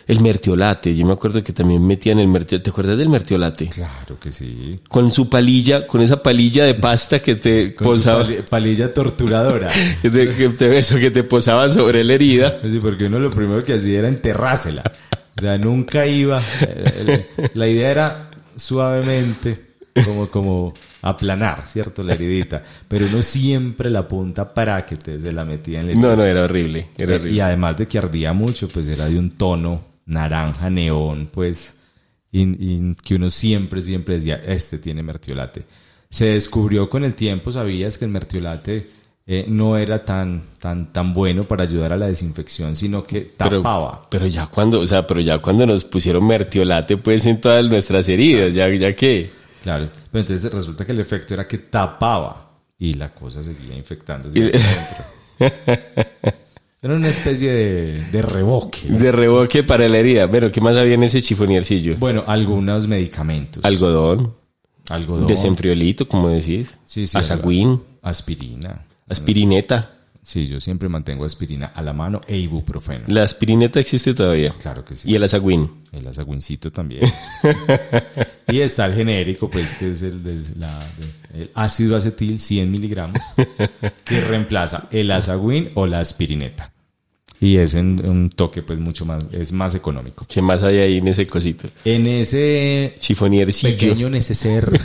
El 0.08 0.22
mertiolate, 0.22 0.95
yo 0.95 1.06
me 1.06 1.12
acuerdo 1.12 1.43
que 1.43 1.52
también 1.52 1.86
metían 1.86 2.18
el 2.20 2.30
mertiolate. 2.30 2.64
¿Te 2.64 2.70
acuerdas 2.70 2.97
del 2.97 3.10
mertiolate? 3.10 3.68
Claro 3.68 4.18
que 4.18 4.32
sí. 4.32 4.80
Con 4.88 5.12
su 5.12 5.28
palilla, 5.30 5.86
con 5.86 6.00
esa 6.00 6.24
palilla 6.24 6.64
de 6.64 6.76
pasta 6.76 7.20
que 7.20 7.36
te 7.36 7.74
Con 7.76 7.88
posaba. 7.88 8.24
pali- 8.24 8.41
palilla 8.50 8.93
torturadora. 8.93 9.70
que 10.02 10.10
te, 10.10 10.34
que 10.34 10.47
te- 10.47 10.78
eso 10.78 10.95
que 10.97 11.12
te 11.12 11.24
posaba 11.24 11.70
sobre 11.70 12.02
la 12.06 12.14
herida. 12.14 12.58
Sí, 12.72 12.80
porque 12.82 13.08
uno 13.08 13.20
lo 13.20 13.32
primero 13.32 13.66
que 13.66 13.74
hacía 13.74 14.00
era 14.00 14.08
enterrársela. 14.08 14.84
O 15.38 15.41
sea, 15.41 15.58
nunca 15.58 16.08
iba. 16.08 16.41
eh, 16.62 17.26
La 17.54 17.68
idea 17.68 17.91
era 17.91 18.30
suavemente, 18.56 19.69
como, 20.06 20.30
como 20.30 20.74
aplanar, 21.02 21.66
¿cierto? 21.66 22.04
La 22.04 22.14
heridita. 22.14 22.64
Pero 22.88 23.06
uno 23.08 23.22
siempre 23.22 23.89
la 23.89 24.08
punta 24.08 24.54
para 24.54 24.86
que 24.86 24.95
te, 24.95 25.20
se 25.20 25.32
la 25.32 25.45
metía 25.45 25.80
en 25.82 25.88
la. 25.88 25.93
No, 25.93 26.16
no, 26.16 26.24
era 26.26 26.43
horrible. 26.43 26.89
Era 26.97 27.14
Eh, 27.14 27.16
horrible. 27.16 27.36
Y 27.38 27.39
además 27.39 27.78
de 27.78 27.88
que 27.88 27.97
ardía 27.97 28.34
mucho, 28.34 28.68
pues 28.68 28.88
era 28.88 29.06
de 29.08 29.18
un 29.18 29.32
tono 29.32 29.82
naranja, 30.06 30.70
neón, 30.70 31.30
pues, 31.32 31.78
y, 32.32 32.41
y 32.43 32.95
que 33.04 33.16
uno 33.16 33.30
siempre, 33.30 33.82
siempre 33.82 34.16
decía, 34.16 34.41
este 34.45 34.78
tiene 34.80 35.04
mertiolate. 35.04 35.64
Se 36.10 36.26
descubrió 36.26 36.89
con 36.89 37.04
el 37.04 37.14
tiempo, 37.16 37.52
sabías 37.52 37.97
que 38.00 38.06
el 38.06 38.12
mertiolate 38.12 38.88
eh, 39.28 39.45
no 39.47 39.78
era 39.78 40.02
tan, 40.02 40.41
tan, 40.58 40.91
tan 40.91 41.14
bueno 41.14 41.43
para 41.43 41.62
ayudar 41.64 41.93
a 41.93 41.97
la 41.97 42.08
desinfección, 42.08 42.76
sino 42.76 43.04
que 43.04 43.32
Pero, 43.38 43.58
tapaba. 43.58 44.08
pero 44.10 44.26
ya 44.26 44.47
cuando, 44.47 44.80
o 44.80 44.88
sea, 44.88 45.06
pero 45.06 45.20
ya 45.22 45.38
cuando 45.38 45.68
nos 45.68 45.86
pusieron 45.86 46.26
mertiolate, 46.26 46.97
pues 46.97 47.28
en 47.28 47.39
todas 47.39 47.64
nuestras 47.66 48.10
heridas, 48.10 48.52
ya, 48.56 48.68
ya 48.70 48.91
que. 48.93 49.30
Claro, 49.64 49.89
pero 50.12 50.22
entonces 50.22 50.51
resulta 50.53 50.86
que 50.86 50.91
el 50.93 50.99
efecto 50.99 51.34
era 51.34 51.47
que 51.47 51.57
tapaba 51.57 52.51
y 52.78 52.93
la 52.93 53.14
cosa 53.14 53.43
seguía 53.43 53.76
infectándose 53.76 54.39
Y-. 54.39 54.51
Era 56.82 56.93
una 56.95 57.10
especie 57.10 57.51
de, 57.51 58.05
de 58.10 58.22
reboque. 58.22 58.88
De 58.88 59.12
reboque 59.12 59.64
para 59.64 59.89
la 59.89 59.97
herida. 59.97 60.32
Pero, 60.32 60.49
¿qué 60.49 60.62
más 60.62 60.78
había 60.78 60.93
en 60.93 61.03
ese 61.03 61.22
chifoniercillo? 61.22 61.97
Bueno, 61.97 62.24
algunos 62.26 62.88
medicamentos. 62.88 63.66
Algodón, 63.66 64.34
Algodón. 64.89 65.28
desenfriolito, 65.28 66.07
como 66.07 66.30
decís. 66.30 66.78
Sí, 66.86 67.05
sí, 67.05 67.18
Aspirina. 68.01 68.86
aspirineta. 69.10 69.99
Sí, 70.30 70.46
yo 70.46 70.60
siempre 70.60 70.88
mantengo 70.90 71.26
aspirina 71.26 71.66
a 71.74 71.82
la 71.82 71.92
mano 71.92 72.22
e 72.28 72.38
ibuprofeno. 72.38 73.06
La 73.08 73.24
aspirineta 73.24 73.80
existe 73.80 74.14
todavía. 74.14 74.54
Claro 74.62 74.86
que 74.86 74.94
sí. 74.96 75.10
Y 75.10 75.16
el 75.16 75.24
asagüín. 75.24 75.72
El 75.92 76.08
asagüincito 76.08 76.72
también. 76.72 77.12
y 78.48 78.60
está 78.60 78.86
el 78.86 78.94
genérico, 78.94 79.50
pues, 79.50 79.74
que 79.74 79.90
es 79.92 80.04
el, 80.04 80.24
de 80.24 80.36
la- 80.60 80.86
de- 81.34 81.42
el 81.42 81.52
ácido 81.56 81.96
acetil 81.98 82.40
100 82.40 82.72
miligramos, 82.72 83.20
que 84.04 84.22
reemplaza 84.22 84.88
el 84.92 85.10
asagüín 85.10 85.72
o 85.74 85.88
la 85.88 86.00
aspirineta. 86.00 86.72
Y 87.42 87.58
es 87.58 87.74
en 87.76 88.06
un 88.06 88.30
toque, 88.30 88.62
pues, 88.64 88.80
mucho 88.80 89.06
más, 89.06 89.26
es 89.32 89.54
más 89.54 89.74
económico. 89.74 90.26
¿Qué 90.28 90.42
más 90.42 90.62
hay 90.62 90.80
ahí 90.80 90.98
en 90.98 91.08
ese 91.08 91.26
cosito? 91.26 91.70
En 91.86 92.06
ese 92.06 92.96
Chifoniercillo. 93.00 93.78
pequeño 93.78 94.10
neceser, 94.10 94.70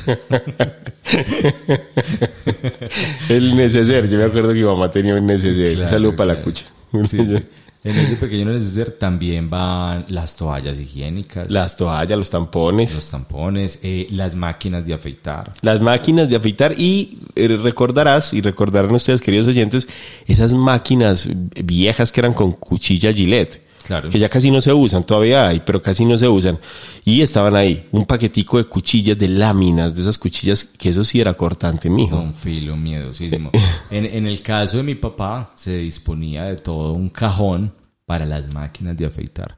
El 3.29 3.57
neceser. 3.57 4.09
Yo 4.09 4.19
me 4.19 4.25
acuerdo 4.25 4.49
que 4.51 4.61
mi 4.61 4.65
mamá 4.65 4.91
tenía 4.91 5.15
un 5.15 5.27
neceser. 5.27 5.69
Un 5.71 5.75
Claro, 5.75 5.89
saludo 5.91 6.17
para 6.17 6.35
la 6.35 6.43
cucha. 6.43 6.65
Sí, 7.05 7.19
sí. 7.19 7.39
en 7.85 7.99
ese 7.99 8.17
pequeño 8.17 8.47
neceser 8.47 8.93
también 8.93 9.51
van 9.51 10.07
las 10.09 10.37
toallas 10.37 10.81
higiénicas, 10.81 11.51
Las 11.51 11.77
toallas, 11.77 12.17
los 12.19 12.31
tampones. 12.31 12.95
los 12.95 13.11
tampones, 13.11 13.81
eh, 13.83 14.07
las 14.11 14.35
máquinas 14.35 14.87
de 14.87 14.95
afeitar. 14.95 15.53
Las 15.61 15.81
máquinas 15.83 16.29
de 16.31 16.37
afeitar 16.37 16.75
y 16.79 17.19
eh, 17.37 17.47
recordarás 17.63 18.33
y 18.33 18.41
recordarán 18.41 18.93
ustedes, 18.95 19.21
queridos 19.21 19.47
oyentes, 19.47 19.87
esas 20.27 20.55
máquinas 20.55 21.29
viejas 21.63 22.11
que 22.11 22.21
eran 22.21 22.33
con 22.33 22.53
cuchilla 22.53 23.13
Gillette. 23.13 23.64
Claro. 23.85 24.09
Que 24.09 24.19
ya 24.19 24.29
casi 24.29 24.51
no 24.51 24.61
se 24.61 24.73
usan, 24.73 25.05
todavía 25.05 25.47
hay, 25.47 25.61
pero 25.61 25.81
casi 25.81 26.05
no 26.07 26.17
se 26.17 26.27
usan. 26.27 26.59
Y 27.05 27.21
estaban 27.21 27.55
ahí, 27.55 27.87
un 27.93 28.07
paquetico 28.07 28.57
de 28.57 28.65
cuchillas, 28.65 29.19
de 29.19 29.29
láminas, 29.29 29.95
de 29.95 30.01
esas 30.01 30.19
cuchillas, 30.19 30.65
que 30.65 30.89
eso 30.89 31.05
sí 31.05 31.21
era 31.21 31.35
cortante, 31.35 31.91
mijo. 31.91 32.17
Un 32.17 32.35
filo 32.35 32.77
miedosísimo. 32.77 33.51
En, 33.91 34.07
en 34.07 34.27
el 34.27 34.41
caso 34.43 34.79
de 34.79 34.83
mi 34.83 34.95
papá, 34.95 35.53
se 35.55 35.77
disponía 35.77 36.45
de 36.45 36.57
todo 36.57 36.95
un 36.95 37.11
cajón 37.11 37.73
para 38.07 38.25
las 38.25 38.53
máquinas 38.53 38.97
de 38.97 39.07
afeitar. 39.07 39.57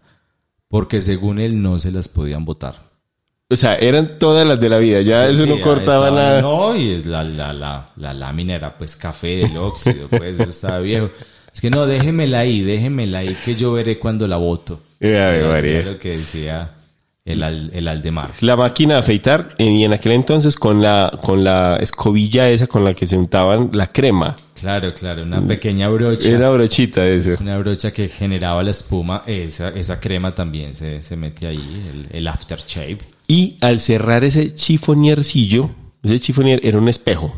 Porque 0.68 1.00
según 1.00 1.38
él 1.38 1.62
no 1.62 1.78
se 1.78 1.92
las 1.92 2.08
podían 2.08 2.44
botar. 2.44 2.86
O 3.48 3.54
sea, 3.54 3.76
eran 3.76 4.10
todas 4.18 4.46
las 4.46 4.58
de 4.58 4.68
la 4.68 4.78
vida, 4.78 5.00
ya 5.02 5.28
eso 5.28 5.44
Sí, 5.44 5.48
no 5.48 5.60
cortaba 5.60 6.10
nada. 6.10 6.42
No, 6.42 6.74
y 6.74 6.90
es 6.90 7.06
la, 7.06 7.22
la, 7.22 7.52
la, 7.52 7.90
la 7.96 8.12
lámina 8.12 8.56
era 8.56 8.76
pues 8.76 8.96
café 8.96 9.36
del 9.36 9.56
óxido, 9.56 10.08
pues 10.08 10.40
eso 10.40 10.50
estaba 10.50 10.80
viejo. 10.80 11.10
Es 11.56 11.62
que 11.62 11.70
no, 11.70 11.86
déjemela 11.86 12.40
ahí, 12.40 12.60
déjemela 12.60 13.20
ahí 13.20 13.34
que 13.42 13.54
yo 13.54 13.72
veré 13.72 13.98
cuando 13.98 14.28
la 14.28 14.36
ver, 15.30 15.40
Era 15.40 15.48
María. 15.48 15.80
lo 15.90 15.98
que 15.98 16.18
decía 16.18 16.74
el, 17.24 17.42
el 17.72 17.88
Aldemar. 17.88 18.32
La 18.42 18.56
máquina 18.56 18.92
de 18.92 19.00
afeitar, 19.00 19.54
y 19.56 19.82
en 19.84 19.94
aquel 19.94 20.12
entonces 20.12 20.56
con 20.56 20.82
la, 20.82 21.10
con 21.18 21.44
la 21.44 21.78
escobilla 21.80 22.50
esa 22.50 22.66
con 22.66 22.84
la 22.84 22.92
que 22.92 23.06
se 23.06 23.16
untaban 23.16 23.70
la 23.72 23.86
crema. 23.86 24.36
Claro, 24.60 24.92
claro, 24.92 25.22
una 25.22 25.40
pequeña 25.46 25.88
brocha. 25.88 26.28
Era 26.28 26.50
brochita 26.50 27.08
eso. 27.08 27.36
Una 27.40 27.56
brocha 27.56 27.90
que 27.90 28.08
generaba 28.10 28.62
la 28.62 28.72
espuma, 28.72 29.22
esa, 29.26 29.70
esa 29.70 29.98
crema 29.98 30.34
también 30.34 30.74
se, 30.74 31.02
se 31.02 31.16
mete 31.16 31.46
ahí, 31.46 31.72
el, 31.90 32.06
el 32.18 32.28
aftershave. 32.28 32.98
Y 33.28 33.56
al 33.62 33.80
cerrar 33.80 34.24
ese 34.24 34.54
chifoniercillo, 34.54 35.70
ese 36.02 36.20
chifonier 36.20 36.60
era 36.62 36.76
un 36.76 36.90
espejo. 36.90 37.34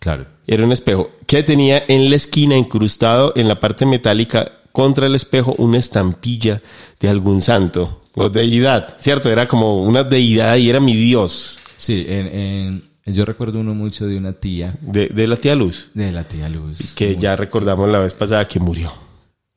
Claro. 0.00 0.26
Era 0.46 0.64
un 0.64 0.72
espejo 0.72 1.10
que 1.26 1.42
tenía 1.44 1.84
en 1.86 2.10
la 2.10 2.16
esquina 2.16 2.56
incrustado 2.56 3.32
en 3.36 3.46
la 3.46 3.60
parte 3.60 3.86
metálica 3.86 4.50
contra 4.72 5.06
el 5.06 5.14
espejo 5.14 5.54
una 5.58 5.78
estampilla 5.78 6.60
de 6.98 7.08
algún 7.08 7.40
santo 7.40 8.02
o 8.16 8.28
deidad, 8.28 8.96
¿cierto? 8.98 9.30
Era 9.30 9.46
como 9.46 9.82
una 9.84 10.02
deidad 10.02 10.56
y 10.56 10.68
era 10.70 10.80
mi 10.80 10.94
Dios 10.96 11.60
Sí, 11.76 12.04
en, 12.08 12.26
en- 12.26 12.90
yo 13.06 13.24
recuerdo 13.24 13.58
uno 13.60 13.74
mucho 13.74 14.06
de 14.06 14.16
una 14.16 14.32
tía, 14.34 14.76
de, 14.82 15.06
de 15.08 15.26
la 15.26 15.36
tía 15.36 15.54
Luz, 15.54 15.90
de 15.94 16.12
la 16.12 16.24
tía 16.24 16.48
Luz. 16.48 16.92
que 16.94 17.16
ya 17.16 17.34
recordamos 17.36 17.88
la 17.88 17.98
vez 17.98 18.14
pasada 18.14 18.46
que 18.46 18.60
murió. 18.60 18.92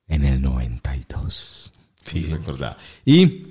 En 0.08 0.26
el 0.26 0.42
92. 0.42 1.72
Sí, 2.06 2.24
sí. 2.24 2.32
recordaba. 2.32 2.78
Y 3.06 3.44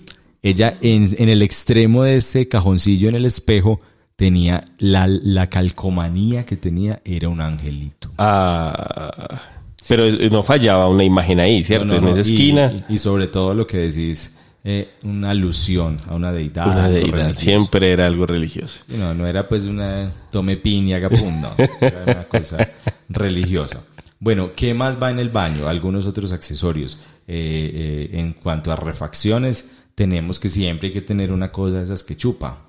ella 0.42 0.76
en, 0.80 1.14
en 1.18 1.28
el 1.28 1.42
extremo 1.42 2.04
de 2.04 2.16
ese 2.16 2.48
cajoncillo 2.48 3.08
en 3.08 3.14
el 3.14 3.26
espejo 3.26 3.80
tenía 4.22 4.64
la, 4.78 5.08
la 5.08 5.50
calcomanía 5.50 6.46
que 6.46 6.56
tenía 6.56 7.00
era 7.04 7.28
un 7.28 7.40
angelito. 7.40 8.08
Ah, 8.18 9.40
pero 9.88 10.04
no 10.30 10.44
fallaba 10.44 10.88
una 10.88 11.02
imagen 11.02 11.40
ahí, 11.40 11.64
¿cierto? 11.64 11.86
No, 11.94 12.00
no, 12.00 12.08
en 12.10 12.18
esa 12.18 12.30
y- 12.30 12.34
esquina, 12.34 12.84
Y, 12.88 12.98
sobre 12.98 13.26
todo 13.26 13.52
lo 13.52 13.66
que 13.66 13.78
decís, 13.78 14.36
eh, 14.62 14.90
una 15.02 15.30
alusión 15.30 15.96
a 16.08 16.14
una 16.14 16.30
deidad. 16.30 16.68
una 16.68 16.88
deidad. 16.88 17.34
Siempre 17.34 17.90
era 17.90 18.06
algo 18.06 18.24
religioso. 18.24 18.78
No, 18.96 19.12
no 19.12 19.26
era 19.26 19.48
pues 19.48 19.64
una 19.64 20.12
tome 20.30 20.56
piña, 20.56 21.00
gapum, 21.00 21.40
no. 21.40 21.50
Era 21.80 22.04
una 22.06 22.28
cosa 22.28 22.68
religiosa. 23.08 23.82
Bueno, 24.20 24.52
¿qué 24.54 24.72
más 24.72 25.02
va 25.02 25.10
en 25.10 25.18
el 25.18 25.30
baño? 25.30 25.66
Algunos 25.66 26.06
otros 26.06 26.32
accesorios. 26.32 27.00
Eh, 27.26 28.08
eh, 28.12 28.20
en 28.20 28.34
cuanto 28.34 28.70
a 28.70 28.76
refacciones, 28.76 29.68
tenemos 29.96 30.38
que 30.38 30.48
siempre 30.48 30.86
hay 30.88 30.92
que 30.94 31.00
tener 31.02 31.32
una 31.32 31.50
cosa 31.50 31.78
de 31.78 31.82
esas 31.82 32.04
que 32.04 32.16
chupa. 32.16 32.66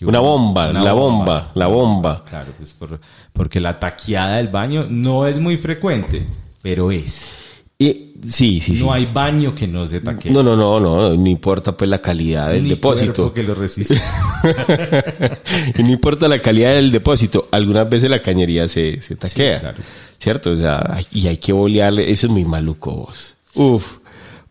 Una 0.00 0.18
bomba, 0.20 0.70
una 0.70 0.82
la 0.82 0.92
bomba, 0.94 1.50
la 1.54 1.66
bomba. 1.68 2.24
Claro, 2.28 2.52
pues 2.58 2.72
por- 2.74 2.98
porque 3.32 3.60
la 3.60 3.78
taqueada 3.78 4.36
del 4.36 4.48
baño 4.48 4.86
no 4.88 5.26
es 5.26 5.38
muy 5.38 5.58
frecuente, 5.58 6.26
pero 6.62 6.90
es. 6.90 7.34
Y, 7.78 8.14
sí, 8.22 8.60
sí, 8.60 8.76
sí. 8.76 8.84
No 8.84 8.92
hay 8.92 9.06
baño 9.06 9.54
que 9.54 9.66
no 9.66 9.86
se 9.86 10.00
taquee. 10.00 10.30
No, 10.32 10.42
no, 10.42 10.54
no, 10.56 10.78
no, 10.80 11.10
no 11.14 11.26
importa 11.28 11.76
pues 11.76 11.88
la 11.90 12.00
calidad 12.00 12.50
del 12.50 12.62
Ni 12.64 12.70
depósito. 12.70 13.32
que 13.32 13.42
lo 13.42 13.54
resista. 13.54 13.94
y 15.78 15.82
no 15.82 15.90
importa 15.90 16.28
la 16.28 16.40
calidad 16.40 16.74
del 16.74 16.90
depósito, 16.92 17.48
algunas 17.50 17.88
veces 17.88 18.10
la 18.10 18.20
cañería 18.22 18.68
se, 18.68 19.00
se 19.00 19.16
taquea. 19.16 19.60
claro. 19.60 19.78
¿Cierto? 20.18 20.50
O 20.52 20.56
sea, 20.56 21.00
y 21.12 21.26
hay 21.26 21.36
que 21.38 21.52
bolearle, 21.52 22.10
eso 22.10 22.26
es 22.28 22.32
muy 22.32 22.44
maluco 22.44 22.92
vos. 22.92 23.36
Uf. 23.54 23.98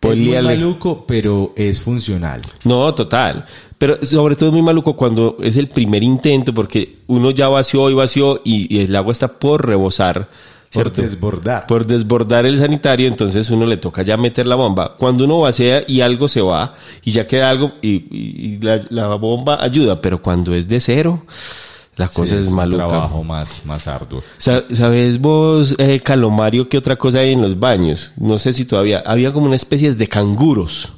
Es 0.01 0.17
muy 0.19 0.27
bolearle. 0.27 0.55
maluco, 0.57 1.05
pero 1.07 1.53
es 1.55 1.79
funcional. 1.81 2.41
No, 2.63 2.93
total. 2.95 3.45
Pero 3.77 4.03
sobre 4.03 4.35
todo 4.35 4.49
es 4.49 4.53
muy 4.53 4.61
maluco 4.63 4.95
cuando 4.95 5.37
es 5.41 5.57
el 5.57 5.67
primer 5.67 6.01
intento, 6.03 6.53
porque 6.53 6.97
uno 7.07 7.31
ya 7.31 7.49
vació 7.49 7.89
y 7.89 7.93
vació 7.93 8.41
y, 8.43 8.75
y 8.75 8.81
el 8.83 8.95
agua 8.95 9.11
está 9.11 9.27
por 9.39 9.65
rebosar. 9.65 10.27
Por 10.73 10.91
desbordar. 10.93 11.67
Por 11.67 11.85
desbordar 11.85 12.45
el 12.45 12.57
sanitario, 12.57 13.07
entonces 13.09 13.49
uno 13.49 13.65
le 13.65 13.75
toca 13.75 14.03
ya 14.03 14.15
meter 14.15 14.47
la 14.47 14.55
bomba. 14.55 14.95
Cuando 14.97 15.25
uno 15.25 15.39
vacía 15.41 15.83
y 15.85 15.99
algo 15.99 16.29
se 16.29 16.39
va 16.41 16.73
y 17.03 17.11
ya 17.11 17.27
queda 17.27 17.49
algo 17.49 17.73
y, 17.81 17.89
y- 17.89 18.55
y 18.55 18.57
la, 18.59 18.79
la 18.89 19.07
bomba 19.15 19.61
ayuda, 19.61 19.99
pero 19.99 20.21
cuando 20.21 20.53
es 20.55 20.69
de 20.69 20.79
cero, 20.79 21.25
la 21.95 22.07
cosa 22.07 22.35
Sí, 22.35 22.41
es 22.43 22.47
un 22.47 22.55
maluca. 22.55 22.87
trabajo 22.87 23.23
más, 23.23 23.65
más 23.65 23.87
arduo. 23.87 24.23
Sa- 24.37 24.63
¿Sabes 24.73 25.19
vos, 25.19 25.75
eh, 25.77 25.99
Calomario, 25.99 26.67
qué 26.69 26.77
otra 26.77 26.95
cosa 26.95 27.19
hay 27.19 27.31
en 27.33 27.41
los 27.41 27.59
baños? 27.59 28.13
No 28.17 28.39
sé 28.39 28.53
si 28.53 28.65
todavía. 28.65 29.03
Había 29.05 29.31
como 29.31 29.45
una 29.47 29.55
especie 29.55 29.93
de 29.93 30.07
canguros. 30.07 30.93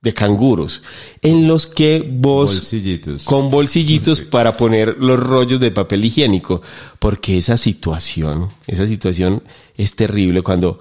De 0.00 0.12
canguros. 0.12 0.82
En 1.22 1.46
los 1.46 1.66
que 1.66 2.04
vos. 2.08 2.54
Bolsillitos. 2.54 3.24
Con 3.24 3.50
bolsillitos 3.50 4.20
para 4.20 4.56
poner 4.56 4.96
los 4.98 5.18
rollos 5.18 5.60
de 5.60 5.70
papel 5.70 6.04
higiénico. 6.04 6.60
Porque 6.98 7.38
esa 7.38 7.56
situación, 7.56 8.50
esa 8.66 8.86
situación 8.86 9.42
es 9.76 9.94
terrible 9.94 10.42
cuando. 10.42 10.80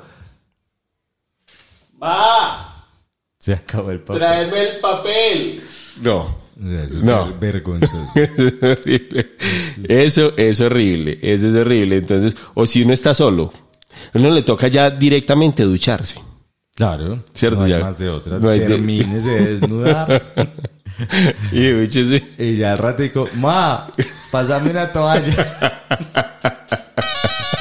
¡Va! 2.02 2.68
Se 3.38 3.54
acabó 3.54 3.92
el 3.92 4.00
papel. 4.02 4.20
¡Tráeme 4.22 4.62
el 4.62 4.80
papel! 4.80 5.64
No. 6.02 6.41
O 6.64 6.68
sea, 6.68 6.84
eso 6.84 6.98
es 6.98 7.04
No. 7.04 7.34
vergonzoso. 7.40 7.98
es 8.16 8.30
horrible. 8.62 9.32
Eso 9.88 10.34
es 10.38 10.62
horrible, 10.62 11.20
eso 11.22 11.48
es 11.50 11.56
horrible. 11.56 11.98
Entonces, 11.98 12.36
o 12.54 12.66
si 12.66 12.84
uno 12.84 12.94
está 12.94 13.14
solo, 13.14 13.52
a 14.14 14.18
uno 14.18 14.30
le 14.32 14.42
toca 14.44 14.68
ya 14.68 14.90
directamente 14.90 15.64
ducharse. 15.64 16.20
Claro. 16.76 17.24
Cierto, 17.34 17.60
no 17.60 17.66
hay 17.66 17.72
ya. 17.72 17.80
más 17.80 17.98
de 17.98 18.10
otra. 18.10 18.40
No 18.40 18.50
hay 18.50 18.60
de- 18.60 18.68
desnudar. 19.46 20.22
Y 21.52 21.68
y 22.38 22.58
ya 22.58 22.74
al 22.74 22.78
ratico, 22.78 23.28
ma, 23.36 23.88
pásame 24.30 24.70
una 24.72 24.92
toalla. 24.92 25.34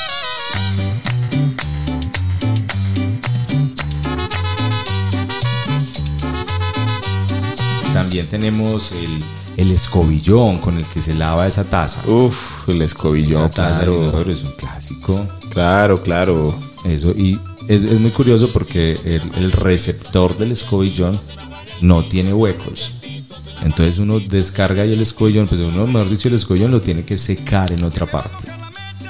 También 8.11 8.27
tenemos 8.27 8.91
el, 8.91 9.19
el 9.57 9.71
escobillón 9.71 10.59
con 10.59 10.77
el 10.77 10.85
que 10.85 11.01
se 11.01 11.15
lava 11.15 11.47
esa 11.47 11.63
taza. 11.63 12.03
Uf, 12.11 12.69
el 12.69 12.83
escobillón, 12.83 13.45
Esa 13.45 13.55
taza 13.55 13.85
claro. 13.85 14.29
es 14.29 14.43
un 14.43 14.51
clásico. 14.59 15.29
Claro, 15.51 16.03
claro. 16.03 16.53
Eso, 16.85 17.13
y 17.13 17.39
es, 17.69 17.85
es 17.85 18.01
muy 18.01 18.11
curioso 18.11 18.51
porque 18.53 18.99
el, 19.05 19.23
el 19.37 19.53
receptor 19.53 20.37
del 20.37 20.51
escobillón 20.51 21.17
no 21.83 22.03
tiene 22.05 22.35
huecos. 22.35 22.91
Entonces 23.63 23.99
uno 23.99 24.19
descarga 24.19 24.85
y 24.85 24.93
el 24.93 25.03
escobillón, 25.03 25.47
pues 25.47 25.61
uno, 25.61 25.87
mejor 25.87 26.11
dicho, 26.11 26.27
el 26.27 26.35
escobillón 26.35 26.73
lo 26.73 26.81
tiene 26.81 27.05
que 27.05 27.17
secar 27.17 27.71
en 27.71 27.85
otra 27.85 28.07
parte. 28.07 28.49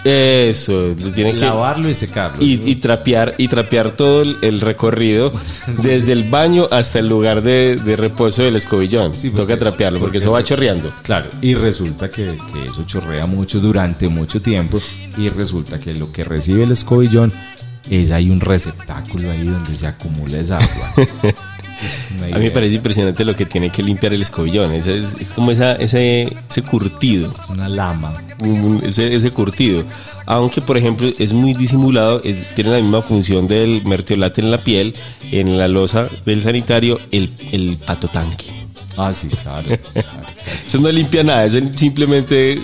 Eso, 0.04 0.94
lo 0.98 1.12
tiene 1.12 1.32
que 1.34 1.40
Lavarlo 1.40 1.88
y 1.88 1.94
secarlo. 1.94 2.42
y, 2.42 2.54
y 2.64 2.76
trapear 2.76 3.34
y 3.36 3.48
trapear 3.48 3.90
todo 3.90 4.22
el, 4.22 4.36
el 4.42 4.60
recorrido 4.60 5.30
desde 5.82 6.12
el 6.12 6.24
baño 6.24 6.66
hasta 6.70 7.00
el 7.00 7.08
lugar 7.08 7.42
de, 7.42 7.76
de 7.76 7.96
reposo 7.96 8.42
del 8.42 8.56
escobillón. 8.56 9.12
Sí, 9.12 9.28
porque- 9.30 9.42
Toca 9.54 9.58
trapearlo 9.58 9.98
porque, 9.98 10.12
porque- 10.12 10.18
eso 10.18 10.32
va 10.32 10.42
chorreando. 10.42 10.90
Claro, 11.02 11.28
y 11.42 11.54
resulta 11.54 12.08
que, 12.10 12.36
que 12.52 12.64
eso 12.64 12.84
chorrea 12.86 13.26
mucho 13.26 13.60
durante 13.60 14.08
mucho 14.08 14.40
tiempo 14.40 14.78
y 15.18 15.28
resulta 15.28 15.78
que 15.78 15.94
lo 15.94 16.10
que 16.10 16.24
recibe 16.24 16.64
el 16.64 16.72
escobillón 16.72 17.32
es 17.90 18.10
hay 18.10 18.30
un 18.30 18.40
receptáculo 18.40 19.30
ahí 19.30 19.44
donde 19.46 19.74
se 19.74 19.86
acumula 19.86 20.38
esa 20.38 20.58
agua. 20.58 20.94
Es 21.84 22.18
una 22.18 22.26
A 22.36 22.38
mí 22.38 22.44
me 22.46 22.50
parece 22.50 22.74
impresionante 22.76 23.24
lo 23.24 23.34
que 23.34 23.46
tiene 23.46 23.70
que 23.70 23.82
limpiar 23.82 24.12
el 24.12 24.22
escobillón. 24.22 24.72
Es, 24.72 24.86
es 24.86 25.12
como 25.34 25.50
esa, 25.50 25.72
ese, 25.74 26.22
ese 26.50 26.62
curtido. 26.62 27.32
una 27.48 27.68
lama. 27.68 28.12
un- 28.40 28.82
ese, 28.84 29.14
ese 29.14 29.30
curtido. 29.30 29.84
Aunque, 30.26 30.60
por 30.60 30.76
ejemplo, 30.76 31.10
es 31.18 31.32
muy 31.32 31.54
disimulado, 31.54 32.20
es- 32.22 32.54
tiene 32.54 32.70
la 32.70 32.76
misma 32.78 33.02
función 33.02 33.46
del 33.48 33.82
mertiolate 33.86 34.40
en 34.40 34.50
la 34.50 34.58
piel, 34.58 34.94
en 35.32 35.56
la 35.58 35.68
losa 35.68 36.08
del 36.26 36.42
sanitario, 36.42 36.98
el, 37.10 37.30
el 37.52 37.76
pato 37.78 38.08
tanque. 38.08 38.46
Ah, 38.96 39.12
sí, 39.12 39.28
claro. 39.28 39.62
claro. 39.92 40.08
Eso 40.66 40.78
no 40.78 40.90
limpia 40.90 41.22
nada, 41.22 41.44
eso 41.44 41.58
simplemente 41.76 42.58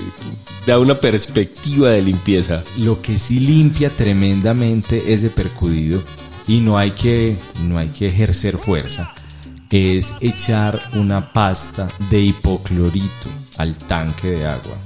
da 0.66 0.78
una 0.78 0.94
perspectiva 0.96 1.90
de 1.90 2.02
limpieza. 2.02 2.62
Lo 2.78 3.00
que 3.00 3.18
sí 3.18 3.38
limpia 3.40 3.88
tremendamente 3.90 5.12
ese 5.14 5.30
percudido 5.30 6.02
y 6.48 6.60
no 6.60 6.78
hay 6.78 6.92
que, 6.92 7.36
no 7.62 7.78
hay 7.78 7.88
que 7.88 8.06
ejercer 8.06 8.58
fuerza 8.58 9.12
es 9.76 10.14
echar 10.20 10.80
una 10.94 11.32
pasta 11.32 11.88
de 12.10 12.20
hipoclorito 12.20 13.28
al 13.58 13.74
tanque 13.74 14.30
de 14.32 14.46
agua. 14.46 14.76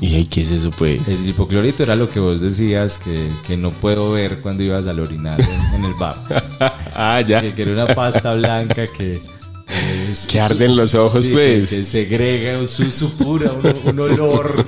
¿Y 0.00 0.24
qué 0.24 0.42
es 0.42 0.50
eso, 0.50 0.70
pues? 0.72 1.06
El 1.06 1.28
hipoclorito 1.28 1.84
era 1.84 1.94
lo 1.94 2.10
que 2.10 2.18
vos 2.18 2.40
decías 2.40 2.98
que, 2.98 3.28
que 3.46 3.56
no 3.56 3.70
puedo 3.70 4.10
ver 4.12 4.38
cuando 4.40 4.64
ibas 4.64 4.86
al 4.88 4.98
orinar 4.98 5.40
en, 5.40 5.74
en 5.76 5.84
el 5.84 5.94
bar. 5.94 6.16
ah, 6.94 7.20
ya. 7.20 7.40
que, 7.40 7.54
que 7.54 7.62
era 7.62 7.84
una 7.84 7.94
pasta 7.94 8.34
blanca 8.34 8.86
que... 8.88 9.20
eh, 9.68 10.12
Que 10.28 10.40
arden 10.40 10.74
los 10.74 10.94
ojos, 10.96 11.22
sí, 11.22 11.30
pues. 11.30 11.70
Que, 11.70 11.76
que 11.76 11.84
segrega 11.84 12.58
un, 12.58 12.66
su, 12.66 12.82
un, 13.24 13.74
un 13.84 14.00
olor, 14.00 14.66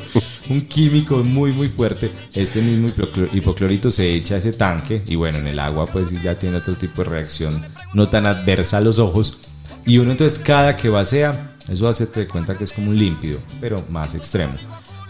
un 0.51 0.61
químico 0.62 1.16
muy, 1.24 1.53
muy 1.53 1.68
fuerte. 1.68 2.11
Este 2.34 2.61
mismo 2.62 2.88
hipoclo- 2.88 3.28
hipoclorito 3.32 3.90
se 3.90 4.14
echa 4.14 4.34
a 4.34 4.38
ese 4.38 4.53
tanque 4.53 5.03
y 5.07 5.14
bueno, 5.16 5.38
en 5.38 5.47
el 5.47 5.59
agua 5.59 5.86
pues 5.86 6.11
ya 6.22 6.38
tiene 6.38 6.57
otro 6.59 6.74
tipo 6.74 7.03
de 7.03 7.11
reacción 7.11 7.62
no 7.95 8.09
tan 8.09 8.26
adversa 8.26 8.78
a 8.78 8.80
los 8.80 8.99
ojos. 8.99 9.38
Y 9.86 9.99
uno 9.99 10.11
entonces 10.12 10.38
cada 10.38 10.76
que 10.76 10.88
vacía, 10.88 11.53
eso 11.68 11.88
hace 11.88 12.07
te 12.07 12.26
cuenta 12.26 12.57
que 12.57 12.64
es 12.64 12.72
como 12.72 12.90
un 12.90 12.99
límpido, 12.99 13.38
pero 13.61 13.82
más 13.90 14.14
extremo. 14.14 14.53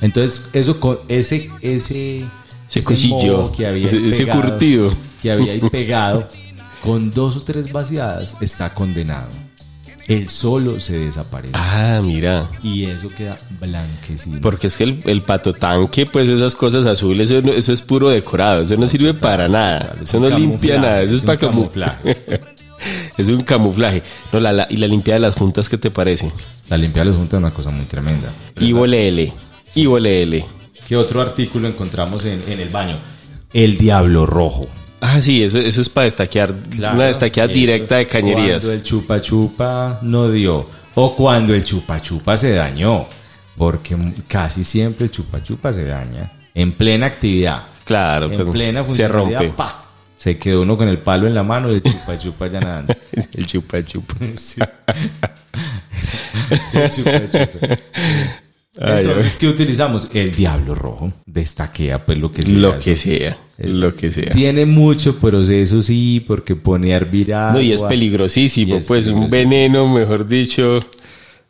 Entonces 0.00 0.46
eso 0.52 0.78
con 0.80 0.98
ese, 1.08 1.48
ese, 1.60 2.24
Ese 2.68 2.82
cuchillo, 2.82 3.52
que 3.52 3.66
había 3.66 3.86
ese- 3.86 3.96
ahí 3.98 4.10
ese 4.10 4.24
pegado, 4.26 4.42
curtido. 4.42 4.92
que 5.22 5.30
había 5.30 5.52
ahí 5.52 5.60
pegado, 5.70 6.28
con 6.82 7.10
dos 7.10 7.36
o 7.36 7.42
tres 7.42 7.72
vaciadas 7.72 8.36
está 8.40 8.74
condenado. 8.74 9.28
Él 10.06 10.28
solo 10.28 10.78
se 10.80 10.98
desaparece. 10.98 11.54
Ah, 11.56 12.00
mira. 12.04 12.50
Y 12.62 12.84
eso 12.84 13.08
queda 13.08 13.38
blanquecino. 13.58 14.38
Porque 14.42 14.66
es 14.66 14.76
que 14.76 14.84
el, 14.84 14.98
el 15.06 15.22
pato 15.22 15.52
tanque, 15.54 16.04
pues 16.04 16.28
esas 16.28 16.54
cosas 16.54 16.84
azules, 16.86 17.30
eso, 17.30 17.72
es 17.72 17.82
puro 17.82 18.10
decorado, 18.10 18.62
eso 18.62 18.76
no 18.76 18.86
sirve 18.86 19.14
para 19.14 19.48
nada, 19.48 19.94
es 19.96 20.10
eso 20.10 20.20
no 20.20 20.28
limpia 20.28 20.76
nada, 20.78 21.02
eso 21.02 21.14
es, 21.14 21.22
para 21.22 21.38
camuflaje. 21.38 22.14
camuflaje. 22.14 22.40
es 23.16 23.28
un 23.28 23.40
camuflaje. 23.42 24.02
No, 24.30 24.40
la, 24.40 24.52
la- 24.52 24.66
y 24.68 24.76
la 24.76 24.86
limpia 24.86 25.14
de 25.14 25.20
las 25.20 25.34
juntas, 25.36 25.70
¿qué 25.70 25.78
te 25.78 25.90
parece? 25.90 26.30
La 26.68 26.76
limpieza 26.76 27.04
de 27.04 27.10
los 27.10 27.16
juntas 27.18 27.38
es 27.38 27.42
una 27.44 27.54
cosa 27.54 27.70
muy 27.70 27.86
tremenda. 27.86 28.30
Ivo 28.60 28.86
LL. 28.86 29.32
Ivo 29.74 29.98
LL. 29.98 30.44
¿Qué 30.86 30.96
otro 30.98 31.22
artículo 31.22 31.66
encontramos 31.66 32.26
en, 32.26 32.42
en 32.46 32.60
el 32.60 32.68
baño? 32.68 32.96
El 33.54 33.78
diablo 33.78 34.26
rojo. 34.26 34.68
Ah, 35.06 35.20
sí, 35.20 35.42
eso, 35.42 35.58
eso 35.58 35.82
es 35.82 35.90
para 35.90 36.06
destaquear, 36.06 36.54
una 36.94 37.04
destaqueada 37.08 37.52
directa 37.52 37.96
de 37.96 38.06
cañerías. 38.06 38.62
Cuando 38.62 38.72
el 38.72 38.82
chupa 38.82 39.20
chupa 39.20 39.98
no 40.00 40.30
dio. 40.30 40.66
O 40.94 41.14
cuando 41.14 41.52
el 41.54 41.62
chupa 41.62 42.00
chupa 42.00 42.38
se 42.38 42.52
dañó. 42.52 43.06
Porque 43.54 43.96
casi 44.26 44.64
siempre 44.64 45.04
el 45.04 45.10
chupa 45.10 45.42
chupa 45.42 45.74
se 45.74 45.84
daña. 45.84 46.32
En 46.54 46.72
plena 46.72 47.04
actividad. 47.04 47.64
Claro, 47.84 48.32
En 48.32 48.50
plena 48.50 48.80
se 48.80 48.86
funcionalidad. 48.86 49.40
rompe. 49.40 49.54
¡pa! 49.54 49.84
Se 50.16 50.38
quedó 50.38 50.62
uno 50.62 50.78
con 50.78 50.88
el 50.88 50.96
palo 50.96 51.26
en 51.26 51.34
la 51.34 51.42
mano 51.42 51.70
y 51.70 51.74
el 51.74 51.82
chupa 51.82 52.16
chupa 52.16 52.46
ya 52.46 52.60
nadando. 52.60 52.94
El 53.34 53.46
chupa 53.46 53.82
chupa. 53.84 54.14
Sí. 54.36 54.60
El 56.72 56.90
chupa 56.90 57.20
chupa. 57.28 57.78
Entonces, 58.76 59.36
¿qué 59.36 59.48
utilizamos? 59.48 60.10
El 60.14 60.34
diablo 60.34 60.74
rojo. 60.74 61.12
Destaquea 61.26 62.04
pues 62.06 62.18
lo 62.18 62.32
que 62.32 62.42
sea. 62.42 62.54
Lo 62.56 62.78
que 62.78 62.96
sea, 62.96 63.36
lo 63.58 63.94
que 63.94 64.10
sea. 64.10 64.32
Tiene 64.32 64.66
mucho 64.66 65.18
proceso, 65.18 65.82
sí, 65.82 66.24
porque 66.26 66.56
pone 66.56 66.92
a 66.92 66.96
hervir 66.96 67.34
agua. 67.34 67.54
No, 67.54 67.60
y 67.60 67.72
es 67.72 67.82
peligrosísimo, 67.82 68.74
Y 68.74 68.78
es 68.78 68.86
pues 68.86 69.06
un 69.06 69.28
veneno, 69.28 69.88
mejor 69.88 70.26
dicho. 70.26 70.80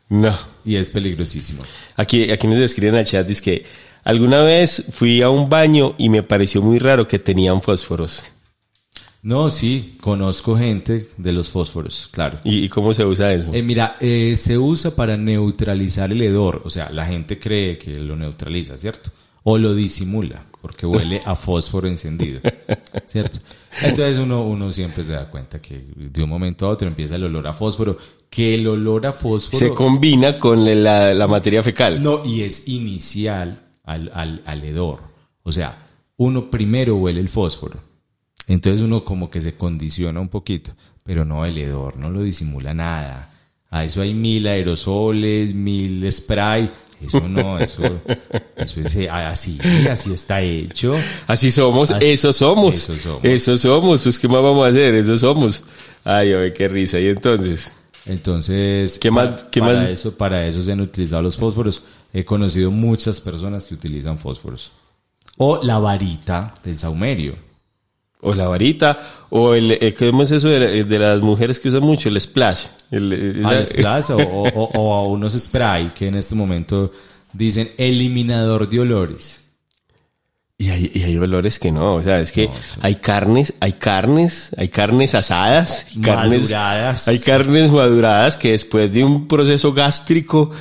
No. 0.09 0.33
Y 0.63 0.75
es 0.75 0.91
peligrosísimo. 0.91 1.63
Aquí, 1.95 2.31
aquí 2.31 2.47
nos 2.47 2.59
escriben 2.59 2.95
al 2.95 3.05
chat, 3.05 3.27
dice 3.27 3.41
que 3.41 3.65
alguna 4.03 4.41
vez 4.41 4.85
fui 4.91 5.21
a 5.21 5.29
un 5.29 5.49
baño 5.49 5.95
y 5.97 6.09
me 6.09 6.23
pareció 6.23 6.61
muy 6.61 6.79
raro 6.79 7.07
que 7.07 7.19
tenían 7.19 7.61
fósforos. 7.61 8.23
No, 9.23 9.49
sí, 9.49 9.97
conozco 10.01 10.55
gente 10.55 11.07
de 11.17 11.33
los 11.33 11.49
fósforos, 11.49 12.09
claro. 12.11 12.39
¿Y, 12.43 12.65
y 12.65 12.69
cómo 12.69 12.93
se 12.93 13.03
usa 13.05 13.33
eso? 13.33 13.49
Eh, 13.53 13.63
mira, 13.63 13.97
eh, 13.99 14.35
se 14.37 14.55
usa 14.59 14.95
para 14.95 15.17
neutralizar 15.17 16.11
el 16.11 16.21
hedor. 16.21 16.61
O 16.63 16.69
sea, 16.69 16.91
la 16.91 17.07
gente 17.07 17.39
cree 17.39 17.79
que 17.79 17.95
lo 17.95 18.15
neutraliza, 18.15 18.77
¿cierto? 18.77 19.09
O 19.47 19.57
lo 19.57 19.75
disimula, 19.75 20.43
porque 20.59 20.85
huele 20.87 21.21
a 21.23 21.35
fósforo 21.35 21.87
encendido, 21.87 22.41
¿cierto? 23.05 23.37
Entonces 23.81 24.17
uno, 24.17 24.43
uno 24.43 24.71
siempre 24.71 25.05
se 25.05 25.11
da 25.11 25.29
cuenta 25.29 25.61
que 25.61 25.85
de 25.95 26.23
un 26.23 26.29
momento 26.29 26.65
a 26.65 26.69
otro 26.69 26.87
empieza 26.87 27.15
el 27.15 27.23
olor 27.25 27.45
a 27.47 27.53
fósforo, 27.53 27.97
que 28.29 28.55
el 28.55 28.67
olor 28.67 29.05
a 29.05 29.13
fósforo... 29.13 29.59
se 29.59 29.73
combina 29.73 30.39
con 30.39 30.65
la, 30.83 31.13
la 31.13 31.27
materia 31.27 31.61
fecal. 31.61 32.01
No, 32.01 32.25
y 32.25 32.41
es 32.41 32.67
inicial 32.67 33.61
al, 33.83 34.11
al, 34.13 34.41
al 34.45 34.63
hedor. 34.63 35.01
O 35.43 35.51
sea, 35.51 35.77
uno 36.17 36.49
primero 36.49 36.95
huele 36.95 37.19
el 37.19 37.29
fósforo. 37.29 37.79
Entonces 38.47 38.81
uno 38.81 39.05
como 39.05 39.29
que 39.29 39.41
se 39.41 39.55
condiciona 39.55 40.19
un 40.19 40.29
poquito. 40.29 40.71
Pero 41.03 41.23
no, 41.23 41.45
el 41.45 41.57
hedor 41.57 41.97
no 41.97 42.09
lo 42.09 42.23
disimula 42.23 42.73
nada. 42.73 43.31
A 43.69 43.83
eso 43.83 44.01
hay 44.01 44.13
mil 44.13 44.47
aerosoles, 44.47 45.53
mil 45.53 46.11
spray. 46.11 46.69
Eso 47.07 47.27
no, 47.27 47.59
eso, 47.59 47.83
eso 48.55 48.81
es 48.81 48.95
eh, 48.95 49.09
así, 49.09 49.57
así 49.89 50.13
está 50.13 50.41
hecho. 50.41 50.95
Así 51.27 51.51
somos, 51.51 51.91
Así- 51.91 52.05
eso 52.07 52.31
somos. 52.33 52.75
eso 52.75 52.95
somos. 52.95 53.23
Eso 53.23 53.57
somos, 53.57 54.01
pues 54.03 54.19
¿qué 54.19 54.27
más 54.27 54.41
vamos 54.41 54.65
a 54.65 54.69
hacer? 54.69 54.95
Eso 54.95 55.17
somos. 55.17 55.63
Ay, 56.03 56.33
oye, 56.33 56.53
qué 56.53 56.67
risa. 56.67 56.99
Y 56.99 57.07
entonces, 57.07 57.71
Entonces, 58.07 58.99
¿Qué 58.99 59.09
más- 59.11 59.41
pa- 59.41 59.49
qué 59.49 59.59
para, 59.59 59.79
más? 59.79 59.89
Eso, 59.89 60.15
para 60.15 60.45
eso 60.47 60.61
se 60.63 60.71
han 60.71 60.81
utilizado 60.81 61.21
los 61.23 61.37
fósforos. 61.37 61.81
He 62.13 62.23
conocido 62.23 62.69
muchas 62.71 63.19
personas 63.19 63.65
que 63.65 63.73
utilizan 63.73 64.17
fósforos. 64.17 64.71
O 65.37 65.61
la 65.63 65.79
varita 65.79 66.53
del 66.63 66.77
saumerio. 66.77 67.35
O 68.25 68.33
la 68.33 68.47
varita, 68.47 68.99
o 69.29 69.53
el, 69.53 69.71
eh, 69.71 69.93
¿cómo 69.97 70.23
es 70.23 70.31
eso 70.31 70.49
de, 70.49 70.59
la- 70.59 70.83
de 70.87 70.99
las 70.99 71.21
mujeres 71.21 71.59
que 71.59 71.69
usan 71.69 71.81
mucho? 71.81 72.09
El 72.09 72.19
splash. 72.19 72.65
El, 72.91 73.13
esa- 73.45 73.65
splash 73.65 74.09
o, 74.11 74.17
o- 74.17 74.93
a 74.93 75.07
unos 75.07 75.33
spray 75.33 75.87
que 75.97 76.07
en 76.07 76.15
este 76.15 76.35
momento 76.35 76.91
dicen 77.33 77.69
eliminador 77.77 78.67
de 78.69 78.79
olores. 78.79 79.41
Y 80.57 80.69
hay, 80.69 80.89
y 80.93 81.03
hay 81.03 81.17
olores 81.17 81.59
que 81.59 81.69
no, 81.69 81.95
o 81.95 82.01
sea, 82.01 82.21
es 82.21 82.31
que 82.31 82.47
No, 82.47 82.53
sí. 82.53 82.79
hay 82.81 82.95
carnes, 82.95 83.53
hay 83.59 83.73
carnes, 83.73 84.51
hay 84.57 84.69
carnes 84.69 85.13
asadas, 85.13 85.87
y 85.97 85.99
carnes, 85.99 86.43
Maduradas. 86.43 87.07
hay 87.09 87.19
carnes 87.19 87.71
maduradas 87.73 88.37
que 88.37 88.51
después 88.51 88.89
de 88.93 89.03
un 89.03 89.27
proceso 89.27 89.73
gástrico 89.73 90.51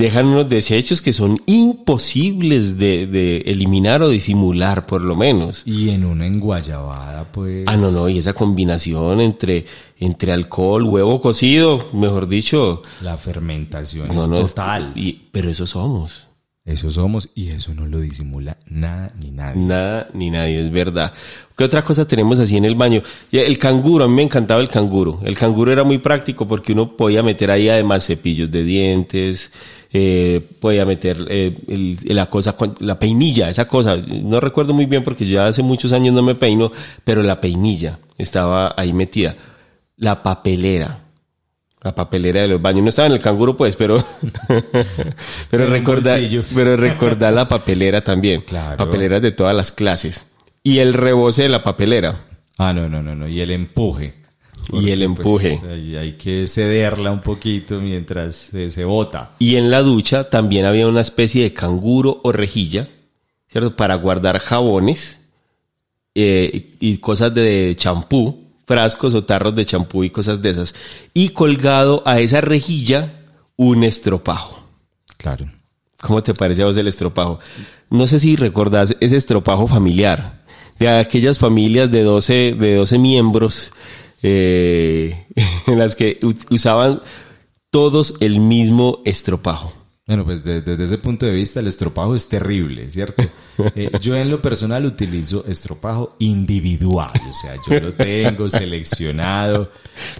dejan 0.00 0.26
unos 0.26 0.48
desechos 0.48 1.00
que 1.00 1.12
son 1.12 1.40
imposibles 1.46 2.78
de, 2.78 3.06
de 3.06 3.38
eliminar 3.46 4.02
o 4.02 4.08
disimular, 4.08 4.86
por 4.86 5.02
lo 5.02 5.14
menos. 5.14 5.62
Y 5.66 5.90
en 5.90 6.04
una 6.04 6.26
enguayabada, 6.26 7.30
pues. 7.30 7.64
Ah, 7.66 7.76
no, 7.76 7.90
no, 7.90 8.08
y 8.08 8.18
esa 8.18 8.32
combinación 8.32 9.20
entre, 9.20 9.66
entre 9.98 10.32
alcohol, 10.32 10.84
huevo 10.84 11.20
cocido, 11.20 11.88
mejor 11.92 12.28
dicho, 12.28 12.82
La 13.02 13.16
fermentación 13.16 14.08
no, 14.08 14.22
es 14.22 14.28
no, 14.28 14.36
total. 14.40 14.92
y- 14.96 15.20
pero 15.30 15.50
eso 15.50 15.66
somos. 15.66 16.26
Eso 16.62 16.90
somos 16.90 17.30
y 17.34 17.48
eso 17.48 17.74
no 17.74 17.86
lo 17.86 18.00
disimula 18.00 18.56
nada 18.68 19.08
ni 19.20 19.30
nadie. 19.30 19.60
Nada 19.62 20.10
ni 20.12 20.30
nadie, 20.30 20.60
es 20.60 20.70
verdad. 20.70 21.12
¿Qué 21.56 21.64
otra 21.64 21.82
cosa 21.82 22.06
tenemos 22.06 22.38
así 22.38 22.56
en 22.58 22.66
el 22.66 22.74
baño? 22.74 23.02
El 23.32 23.56
canguro, 23.58 24.04
a 24.04 24.08
mí 24.08 24.14
me 24.14 24.22
encantaba 24.22 24.60
el 24.60 24.68
canguro. 24.68 25.20
El 25.24 25.36
canguro 25.36 25.72
era 25.72 25.84
muy 25.84 25.98
práctico 25.98 26.46
porque 26.46 26.72
uno 26.74 26.96
podía 26.96 27.22
meter 27.22 27.50
ahí 27.50 27.68
además 27.70 28.06
cepillos 28.06 28.50
de 28.50 28.62
dientes, 28.62 29.52
eh, 29.92 30.40
podía 30.60 30.84
meter 30.86 31.18
eh, 31.28 31.52
el- 31.68 31.96
la 32.14 32.26
cosa, 32.26 32.54
la 32.80 32.98
peinilla, 32.98 33.50
esa 33.50 33.66
cosa. 33.66 33.96
No 33.96 34.40
recuerdo 34.40 34.72
muy 34.74 34.86
bien 34.86 35.02
porque 35.04 35.26
ya 35.26 35.46
hace 35.46 35.62
muchos 35.62 35.92
años 35.92 36.14
no 36.14 36.22
me 36.22 36.34
peino, 36.34 36.70
pero 37.04 37.22
la 37.22 37.40
peinilla 37.40 37.98
estaba 38.18 38.74
ahí 38.76 38.92
metida. 38.92 39.36
La 39.96 40.22
papelera. 40.22 41.00
La 41.82 41.94
papelera 41.94 42.42
de 42.42 42.48
los 42.48 42.60
baños. 42.60 42.82
No 42.82 42.88
estaba 42.90 43.06
en 43.06 43.12
el 43.14 43.20
canguro, 43.20 43.56
pues, 43.56 43.74
pero. 43.76 44.04
pero 45.50 45.66
recordar. 45.66 46.20
Pero 46.54 46.76
recordar 46.76 47.32
la 47.32 47.48
papelera 47.48 48.00
también. 48.02 48.42
Claro. 48.42 48.76
Papeleras 48.76 49.22
de 49.22 49.32
todas 49.32 49.54
las 49.54 49.72
clases. 49.72 50.26
Y 50.62 50.78
el 50.78 50.92
reboce 50.94 51.42
de 51.44 51.48
la 51.48 51.62
papelera. 51.62 52.24
Ah, 52.58 52.72
no, 52.74 52.88
no, 52.88 53.02
no, 53.02 53.14
no. 53.14 53.26
Y 53.28 53.40
el 53.40 53.50
empuje. 53.50 54.14
Y 54.72 54.90
el 54.90 55.02
empuje. 55.02 55.58
pues, 55.60 55.72
hay 55.96 56.12
que 56.12 56.46
cederla 56.46 57.10
un 57.10 57.20
poquito 57.20 57.80
mientras 57.80 58.36
se, 58.36 58.70
se 58.70 58.84
bota. 58.84 59.32
Y 59.38 59.56
en 59.56 59.70
la 59.70 59.82
ducha 59.82 60.30
también 60.30 60.64
había 60.64 60.86
una 60.86 61.00
especie 61.00 61.42
de 61.42 61.52
canguro 61.52 62.20
o 62.22 62.32
rejilla, 62.32 62.88
¿cierto? 63.48 63.76
Para 63.76 63.94
guardar 63.96 64.38
jabones 64.38 65.20
eh, 66.14 66.70
y 66.80 66.98
cosas 66.98 67.34
de 67.34 67.74
champú, 67.76 68.44
frascos 68.66 69.14
o 69.14 69.24
tarros 69.24 69.54
de 69.54 69.66
champú 69.66 70.04
y 70.04 70.10
cosas 70.10 70.42
de 70.42 70.50
esas. 70.50 70.74
Y 71.14 71.30
colgado 71.30 72.02
a 72.06 72.20
esa 72.20 72.40
rejilla 72.40 73.14
un 73.56 73.84
estropajo. 73.84 74.60
Claro. 75.16 75.46
¿Cómo 76.00 76.22
te 76.22 76.34
parece 76.34 76.62
a 76.62 76.66
vos 76.66 76.76
el 76.76 76.88
estropajo? 76.88 77.40
No 77.90 78.06
sé 78.06 78.18
si 78.18 78.36
recordás 78.36 78.96
ese 79.00 79.16
estropajo 79.16 79.66
familiar, 79.66 80.40
de 80.78 80.88
aquellas 80.88 81.38
familias 81.38 81.90
de 81.90 82.02
12, 82.02 82.54
de 82.58 82.76
12 82.76 82.98
miembros 82.98 83.72
eh, 84.22 85.26
en 85.66 85.78
las 85.78 85.96
que 85.96 86.18
usaban 86.50 87.00
todos 87.70 88.16
el 88.20 88.40
mismo 88.40 89.00
estropajo. 89.04 89.72
Bueno, 90.06 90.24
pues 90.24 90.42
de- 90.42 90.60
desde 90.60 90.82
ese 90.84 90.98
punto 90.98 91.24
de 91.24 91.32
vista 91.32 91.60
el 91.60 91.68
estropajo 91.68 92.16
es 92.16 92.28
terrible, 92.28 92.90
¿cierto? 92.90 93.22
Eh, 93.76 93.92
yo 94.00 94.16
en 94.16 94.28
lo 94.28 94.42
personal 94.42 94.84
utilizo 94.84 95.44
estropajo 95.46 96.16
individual, 96.18 97.12
o 97.30 97.32
sea, 97.32 97.54
yo 97.68 97.78
lo 97.80 97.92
tengo 97.92 98.50
seleccionado. 98.50 99.70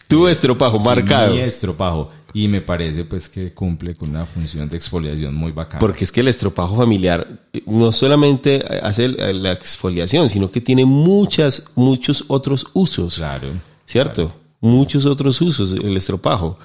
Tu 0.06 0.28
estropajo 0.28 0.78
Sí, 0.80 0.86
marcado. 0.86 1.34
Mi 1.34 1.40
estropajo. 1.40 2.08
Y 2.32 2.46
me 2.46 2.60
parece 2.60 3.04
pues 3.04 3.28
que 3.28 3.52
cumple 3.52 3.96
con 3.96 4.10
una 4.10 4.24
función 4.26 4.68
de 4.68 4.76
exfoliación 4.76 5.34
muy 5.34 5.50
bacana. 5.50 5.80
Porque 5.80 6.04
es 6.04 6.12
que 6.12 6.20
el 6.20 6.28
estropajo 6.28 6.76
familiar 6.76 7.48
eh, 7.52 7.60
no 7.66 7.90
solamente 7.92 8.62
hace 8.84 9.08
la 9.08 9.50
exfoliación, 9.50 10.30
sino 10.30 10.48
que 10.52 10.60
tiene 10.60 10.84
muchas, 10.84 11.64
muchos 11.74 12.26
otros 12.28 12.68
usos. 12.74 13.16
Claro. 13.16 13.48
¿Cierto? 13.90 14.32
Muchos 14.60 15.04
otros 15.06 15.40
usos 15.40 15.72
el 15.72 15.96
estropajo. 15.96 16.58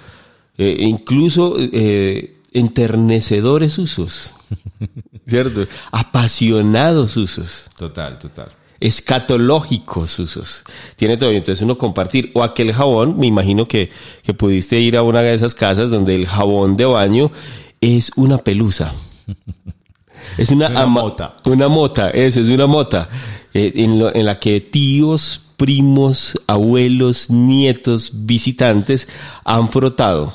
Eh, 0.58 0.78
incluso 0.82 1.56
eh, 1.60 2.38
enternecedores 2.54 3.78
usos. 3.80 4.34
¿Cierto? 5.28 5.66
Apasionados 5.92 7.18
usos. 7.18 7.68
Total, 7.78 8.20
total. 8.20 8.50
Escatológicos 8.80 10.20
usos. 10.20 10.64
Tiene 10.96 11.18
todo. 11.18 11.32
Entonces 11.32 11.62
uno 11.64 11.78
compartir. 11.78 12.32
O 12.36 12.44
aquel 12.44 12.74
jabón, 12.74 13.18
me 13.18 13.26
imagino 13.28 13.66
que, 13.66 13.90
que 14.24 14.34
pudiste 14.34 14.80
ir 14.80 14.98
a 14.98 15.02
una 15.02 15.22
de 15.22 15.34
esas 15.34 15.56
casas 15.56 15.90
donde 15.90 16.14
el 16.16 16.28
jabón 16.28 16.78
de 16.78 16.86
baño 16.86 17.32
es 17.82 18.12
una 18.18 18.38
pelusa. 18.38 18.94
Es 20.38 20.50
una, 20.50 20.70
mota. 20.86 21.38
Una 21.46 21.68
mota, 21.70 22.10
eso 22.10 22.42
es 22.42 22.50
una 22.50 22.68
mota. 22.68 23.10
eh, 23.54 23.72
en, 23.78 23.98
lo- 24.00 24.14
en 24.14 24.26
la 24.26 24.38
que 24.40 24.60
tíos, 24.62 25.45
primos, 25.58 26.40
abuelos, 26.48 27.30
nietos, 27.30 28.26
visitantes 28.26 29.08
han 29.44 29.70
frotado 29.70 30.34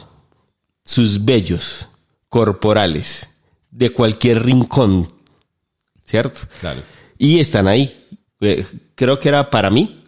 sus 0.85 1.25
vellos 1.25 1.89
corporales 2.29 3.31
de 3.71 3.91
cualquier 3.91 4.45
rincón. 4.45 5.09
¿Cierto? 6.05 6.41
Claro. 6.61 6.83
Y 7.19 7.39
están 7.39 7.69
ahí. 7.69 8.07
Eh, 8.41 8.65
creo 8.95 9.21
que 9.21 9.29
era 9.29 9.51
para 9.51 9.71
mí, 9.71 10.03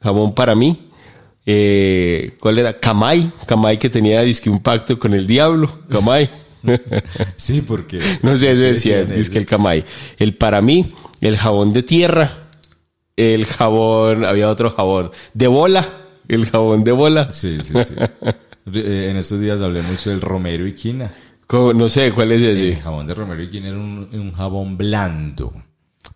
jabón 0.00 0.34
para 0.34 0.54
mí. 0.54 0.88
Eh, 1.44 2.36
¿Cuál 2.40 2.58
era? 2.58 2.78
Kamai. 2.78 3.30
Kamai 3.46 3.78
que 3.78 3.90
tenía 3.90 4.22
disque 4.22 4.48
un 4.48 4.62
pacto 4.62 4.98
con 4.98 5.12
el 5.14 5.26
diablo. 5.26 5.80
Kamai. 5.88 6.30
Sí, 7.36 7.60
porque... 7.60 8.00
no 8.22 8.36
sé, 8.36 8.52
eso 8.52 8.62
decía, 8.62 9.00
es 9.00 9.28
que 9.28 9.38
el. 9.38 9.46
Kamai. 9.46 9.84
El 10.16 10.36
para 10.36 10.62
mí, 10.62 10.94
el 11.20 11.36
jabón 11.36 11.72
de 11.72 11.82
tierra. 11.82 12.41
El 13.16 13.46
jabón, 13.46 14.24
había 14.24 14.48
otro 14.48 14.70
jabón. 14.70 15.10
De 15.34 15.46
bola. 15.46 15.86
El 16.28 16.46
jabón 16.46 16.84
de 16.84 16.92
bola. 16.92 17.30
Sí, 17.32 17.58
sí, 17.62 17.74
sí. 17.84 17.94
Eh, 18.74 19.08
En 19.10 19.16
estos 19.16 19.40
días 19.40 19.60
hablé 19.60 19.82
mucho 19.82 20.10
del 20.10 20.20
Romero 20.20 20.66
y 20.66 20.74
Quina. 20.74 21.12
No 21.74 21.88
sé 21.88 22.12
cuál 22.12 22.32
es 22.32 22.40
El 22.40 22.56
ese. 22.70 22.80
jabón 22.80 23.06
de 23.06 23.14
Romero 23.14 23.42
y 23.42 23.50
Quina 23.50 23.68
era 23.68 23.76
un, 23.78 24.08
un 24.12 24.32
jabón 24.32 24.76
blando 24.78 25.52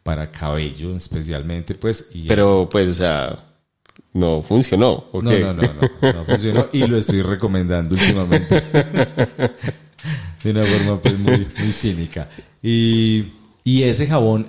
para 0.02 0.30
cabello 0.30 0.94
especialmente, 0.96 1.74
pues. 1.74 2.10
Y 2.14 2.26
Pero 2.26 2.68
pues, 2.70 2.88
o 2.88 2.94
sea, 2.94 3.36
no 4.14 4.40
funcionó. 4.42 5.06
¿o 5.12 5.20
No, 5.20 5.30
no, 5.32 5.52
no, 5.52 5.62
no, 5.62 6.12
no 6.12 6.24
funcionó 6.24 6.66
y 6.72 6.86
lo 6.86 6.96
estoy 6.96 7.20
recomendando 7.22 7.94
últimamente. 7.94 8.62
De 10.44 10.50
una 10.52 10.64
forma 10.64 11.00
pues 11.00 11.18
muy, 11.18 11.48
muy 11.58 11.72
cínica. 11.72 12.28
Y, 12.62 13.24
y 13.64 13.82
ese 13.82 14.06
jabón, 14.06 14.46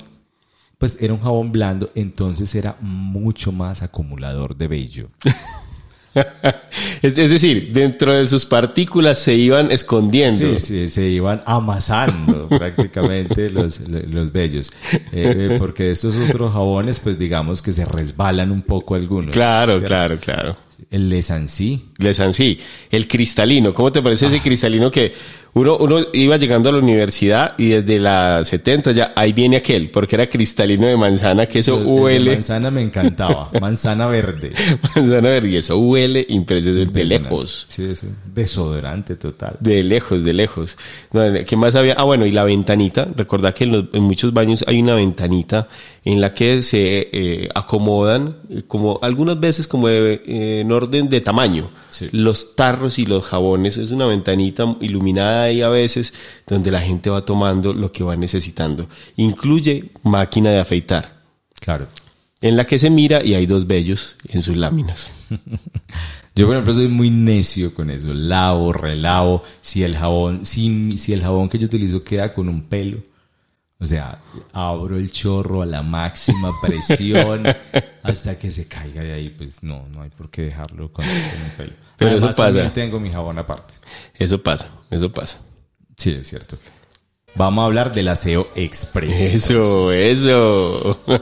pues 0.77 1.01
era 1.01 1.13
un 1.13 1.21
jabón 1.21 1.51
blando, 1.51 1.91
entonces 1.95 2.53
era 2.55 2.75
mucho 2.81 3.51
más 3.51 3.81
acumulador 3.81 4.55
de 4.55 4.67
vello. 4.67 5.09
es, 7.01 7.17
es 7.17 7.31
decir, 7.31 7.71
dentro 7.73 8.13
de 8.13 8.25
sus 8.25 8.45
partículas 8.45 9.17
se 9.17 9.33
iban 9.35 9.71
escondiendo. 9.71 10.59
Sí, 10.59 10.59
sí, 10.59 10.89
se 10.89 11.07
iban 11.07 11.41
amasando 11.45 12.47
prácticamente 12.49 13.49
los, 13.49 13.79
los 13.81 14.31
vellos. 14.31 14.71
Eh, 15.11 15.57
porque 15.59 15.85
de 15.85 15.91
estos 15.91 16.17
otros 16.17 16.53
jabones, 16.53 16.99
pues 16.99 17.17
digamos 17.17 17.61
que 17.61 17.71
se 17.71 17.85
resbalan 17.85 18.51
un 18.51 18.61
poco 18.61 18.95
algunos. 18.95 19.31
Claro, 19.31 19.73
¿cierto? 19.73 19.87
claro, 19.87 20.19
claro. 20.19 20.57
El 20.89 21.09
Lesancí. 21.09 21.89
Les 21.97 22.21
sí, 22.31 22.59
el 22.91 23.07
cristalino. 23.07 23.73
¿Cómo 23.73 23.91
te 23.91 24.01
parece 24.01 24.27
ese 24.27 24.39
cristalino 24.41 24.91
que 24.91 25.11
uno, 25.61 25.77
uno 25.77 25.99
iba 26.13 26.37
llegando 26.37 26.69
a 26.69 26.71
la 26.71 26.77
universidad 26.79 27.53
y 27.57 27.69
desde 27.69 27.99
la 27.99 28.43
70 28.43 28.91
ya 28.91 29.13
ahí 29.15 29.33
viene 29.33 29.57
aquel, 29.57 29.89
porque 29.89 30.15
era 30.15 30.27
cristalino 30.27 30.87
de 30.87 30.97
manzana, 30.97 31.45
que 31.45 31.59
eso 31.59 31.77
El 31.77 31.83
de 31.85 31.89
huele, 31.91 32.31
manzana 32.33 32.71
me 32.71 32.81
encantaba. 32.81 33.49
Manzana 33.61 34.07
verde. 34.07 34.53
manzana 34.95 35.29
verde, 35.29 35.49
y 35.49 35.55
eso 35.57 35.77
huele 35.77 36.25
impresionante 36.29 36.99
de 36.99 37.05
lejos. 37.05 37.65
Sí, 37.69 37.95
sí. 37.95 38.07
Desodorante 38.33 39.15
total. 39.15 39.57
De 39.59 39.83
lejos, 39.83 40.23
de 40.23 40.33
lejos. 40.33 40.77
No, 41.11 41.21
¿Qué 41.45 41.55
más 41.55 41.75
había? 41.75 41.93
Ah, 41.93 42.03
bueno, 42.03 42.25
y 42.25 42.31
la 42.31 42.43
ventanita. 42.43 43.07
Recordad 43.15 43.53
que 43.53 43.63
en, 43.65 43.71
los- 43.71 43.85
en 43.93 44.03
muchos 44.03 44.33
baños 44.33 44.63
hay 44.67 44.79
una 44.81 44.95
ventanita 44.95 45.67
en 46.05 46.21
la 46.21 46.33
que 46.33 46.61
se 46.63 47.09
eh, 47.11 47.49
acomodan, 47.55 48.35
eh, 48.49 48.63
como 48.67 48.99
algunas 49.01 49.39
veces 49.39 49.67
como 49.67 49.87
de, 49.87 50.21
eh, 50.25 50.59
en 50.61 50.71
orden 50.71 51.09
de 51.09 51.21
tamaño, 51.21 51.69
Sí. 51.89 52.07
los 52.11 52.55
tarros 52.55 52.99
y 52.99 53.05
los 53.05 53.25
jabones. 53.25 53.77
Es 53.77 53.91
una 53.91 54.05
ventanita 54.05 54.65
iluminada 54.81 55.46
ahí 55.47 55.61
a 55.61 55.69
veces 55.69 56.13
donde 56.45 56.71
la 56.71 56.81
gente 56.81 57.09
va 57.09 57.25
tomando 57.25 57.73
lo 57.73 57.91
que 57.91 58.03
va 58.03 58.15
necesitando. 58.15 58.87
Incluye 59.15 59.91
máquina 60.03 60.51
de 60.51 60.59
afeitar, 60.59 61.21
Claro. 61.59 61.87
en 62.41 62.55
la 62.55 62.65
que 62.65 62.77
se 62.79 62.89
mira 62.89 63.23
y 63.23 63.33
hay 63.33 63.45
dos 63.47 63.65
vellos 63.67 64.15
en 64.29 64.41
sus 64.41 64.55
láminas. 64.57 65.11
Yo, 66.35 66.45
por 66.45 66.55
ejemplo, 66.55 66.73
soy 66.75 66.87
muy 66.87 67.09
necio 67.09 67.73
con 67.73 67.89
eso. 67.89 68.13
Lavo, 68.13 68.71
relavo. 68.71 69.43
Si 69.61 69.81
el 69.83 69.97
jabón, 69.97 70.45
si, 70.45 70.97
si 70.99 71.13
el 71.13 71.21
jabón 71.21 71.49
que 71.49 71.57
yo 71.57 71.65
utilizo 71.65 72.03
queda 72.03 72.31
con 72.31 72.47
un 72.47 72.61
pelo, 72.61 73.01
o 73.79 73.85
sea, 73.85 74.19
abro 74.53 74.97
el 74.97 75.11
chorro 75.11 75.61
a 75.61 75.65
la 75.65 75.83
máxima 75.83 76.51
presión 76.61 77.45
hasta 78.03 78.37
que 78.37 78.49
se 78.51 78.67
caiga 78.67 79.03
de 79.03 79.13
ahí. 79.13 79.29
Pues 79.29 79.61
no, 79.63 79.87
no 79.93 80.01
hay 80.01 80.09
por 80.09 80.29
qué 80.29 80.43
dejarlo 80.43 80.91
con, 80.91 81.05
con 81.05 81.13
un 81.43 81.51
pelo. 81.57 81.73
Pero 81.97 82.11
eso 82.11 82.17
Además, 82.25 82.35
pasa. 82.35 82.47
también 82.49 82.73
tengo 82.73 82.99
mi 82.99 83.11
jabón 83.11 83.37
aparte. 83.39 83.75
Eso 84.15 84.41
pasa, 84.41 84.67
eso 84.89 85.11
pasa. 85.11 85.39
Sí, 85.95 86.11
es 86.19 86.27
cierto. 86.27 86.57
Vamos 87.35 87.61
a 87.61 87.65
hablar 87.65 87.93
del 87.93 88.07
aseo 88.07 88.49
express. 88.55 89.19
Eso, 89.19 89.91
eso. 89.91 91.03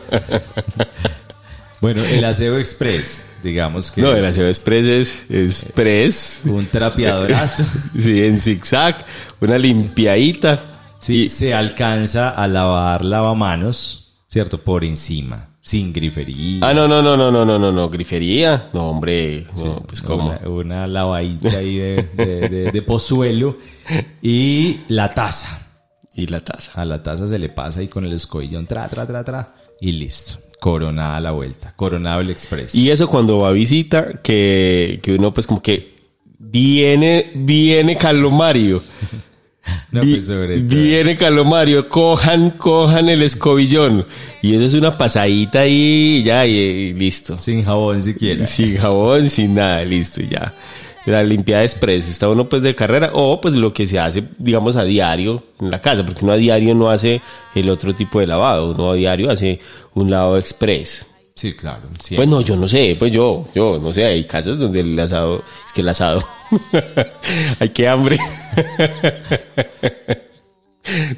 Bueno, 1.82 2.04
el 2.04 2.24
aseo 2.26 2.58
express, 2.58 3.28
digamos 3.44 3.92
que 3.92 4.02
No, 4.02 4.12
el 4.16 4.26
aseo 4.26 4.48
express 4.48 4.88
es 4.88 5.26
express. 5.30 6.42
un 6.46 6.66
trapeadorazo. 6.66 7.64
Sí, 8.00 8.24
en 8.24 8.40
zigzag, 8.40 9.06
una 9.40 9.58
limpiadita. 9.58 10.60
Sí, 11.06 11.28
se 11.28 11.54
alcanza 11.54 12.30
a 12.30 12.48
lavar 12.48 13.06
lavamanos, 13.06 14.24
¿cierto? 14.28 14.58
Por 14.64 14.84
encima, 14.84 15.50
sin 15.62 15.94
grifería. 15.94 16.60
Ah, 16.68 16.74
no, 16.74 16.88
no, 16.88 17.02
no, 17.02 17.16
no, 17.16 17.32
no, 17.32 17.46
no, 17.46 17.60
no, 17.60 17.72
no, 17.72 17.90
grifería. 17.90 18.70
No, 18.74 18.90
hombre, 18.90 19.46
no, 19.64 19.84
pues 19.88 20.02
cómo. 20.02 20.30
Una, 20.30 20.50
una 20.50 20.88
lavadita 20.88 21.58
ahí 21.58 21.76
de, 21.78 22.10
de- 22.16 22.50
de- 22.50 22.72
de 22.72 22.82
pozuelo. 22.82 23.58
Y 24.22 24.80
la 24.88 25.14
taza. 25.14 25.62
Y 26.16 26.28
la 26.28 26.40
taza. 26.40 26.82
A 26.82 26.86
la 26.86 27.04
taza 27.04 27.28
se 27.28 27.38
le 27.40 27.50
pasa 27.50 27.84
y 27.84 27.88
con 27.88 28.06
el 28.06 28.14
escobillón, 28.14 28.66
tra, 28.66 28.88
tra, 28.88 29.06
tra, 29.06 29.24
tra, 29.24 29.54
y 29.82 29.92
listo. 29.92 30.40
Coronada 30.60 31.20
la 31.20 31.32
vuelta. 31.32 31.74
Coronado 31.76 32.22
el 32.22 32.30
express. 32.32 32.74
Y 32.74 32.90
eso 32.90 33.08
cuando 33.08 33.38
va 33.40 33.50
a 33.50 33.52
visita, 33.52 34.22
que, 34.24 35.00
que 35.04 35.14
uno 35.14 35.32
pues 35.34 35.46
como 35.46 35.62
que 35.62 35.94
viene, 36.40 37.32
viene 37.36 37.96
Calomario. 37.98 38.82
No, 39.92 40.02
pues, 40.02 40.26
sobre 40.26 40.60
todo. 40.60 40.76
viene 40.76 41.16
Calomario, 41.16 41.90
cojan, 41.90 42.52
cojan 42.52 43.10
el 43.10 43.22
escobillón. 43.22 44.06
Y 44.42 44.56
eso 44.56 44.66
es 44.66 44.74
una 44.74 44.98
pasadita 44.98 45.62
ahí 45.62 46.18
y 46.20 46.24
ya, 46.24 46.46
y, 46.46 46.58
y 46.58 46.94
listo. 46.94 47.40
Sin 47.40 47.64
jabón 47.64 48.02
siquiera. 48.02 48.46
Sin 48.46 48.78
jabón, 48.78 49.30
sin 49.30 49.56
nada, 49.56 49.84
listo, 49.84 50.22
y 50.22 50.28
ya. 50.30 50.54
La 51.06 51.24
limpiada 51.24 51.64
express, 51.64 52.08
está 52.10 52.28
uno 52.30 52.50
pues 52.50 52.64
de 52.64 52.74
carrera 52.74 53.12
o 53.14 53.40
pues 53.40 53.54
lo 53.54 53.72
que 53.72 53.86
se 53.86 54.00
hace, 54.00 54.24
digamos, 54.40 54.76
a 54.76 54.84
diario 54.84 55.44
en 55.62 55.70
la 55.70 55.80
casa, 55.80 56.04
porque 56.04 56.26
uno 56.26 56.34
a 56.34 56.38
diario 56.38 56.74
no 56.74 56.90
hace 56.90 57.22
el 57.54 57.70
otro 57.70 57.94
tipo 57.94 58.20
de 58.20 58.28
lavado, 58.28 58.72
uno 58.72 58.92
a 58.92 58.96
diario 58.96 59.30
hace 59.30 59.60
un 59.94 60.10
lavado 60.10 60.38
express. 60.38 61.06
Sí, 61.36 61.54
claro. 61.54 61.82
siempre. 62.00 62.16
Pues 62.16 62.28
no, 62.28 62.42
yo 62.42 62.56
no 62.56 62.68
sé, 62.68 62.96
pues 62.98 63.12
yo, 63.12 63.46
yo 63.54 63.78
no 63.82 63.94
sé, 63.94 64.06
hay 64.06 64.24
casos 64.24 64.58
donde 64.58 64.80
el 64.80 64.98
asado, 64.98 65.44
es 65.68 65.74
que 65.74 65.82
el 65.82 65.90
asado, 65.90 66.24
hay 67.60 67.70
que 67.70 67.88
hambre, 67.88 68.20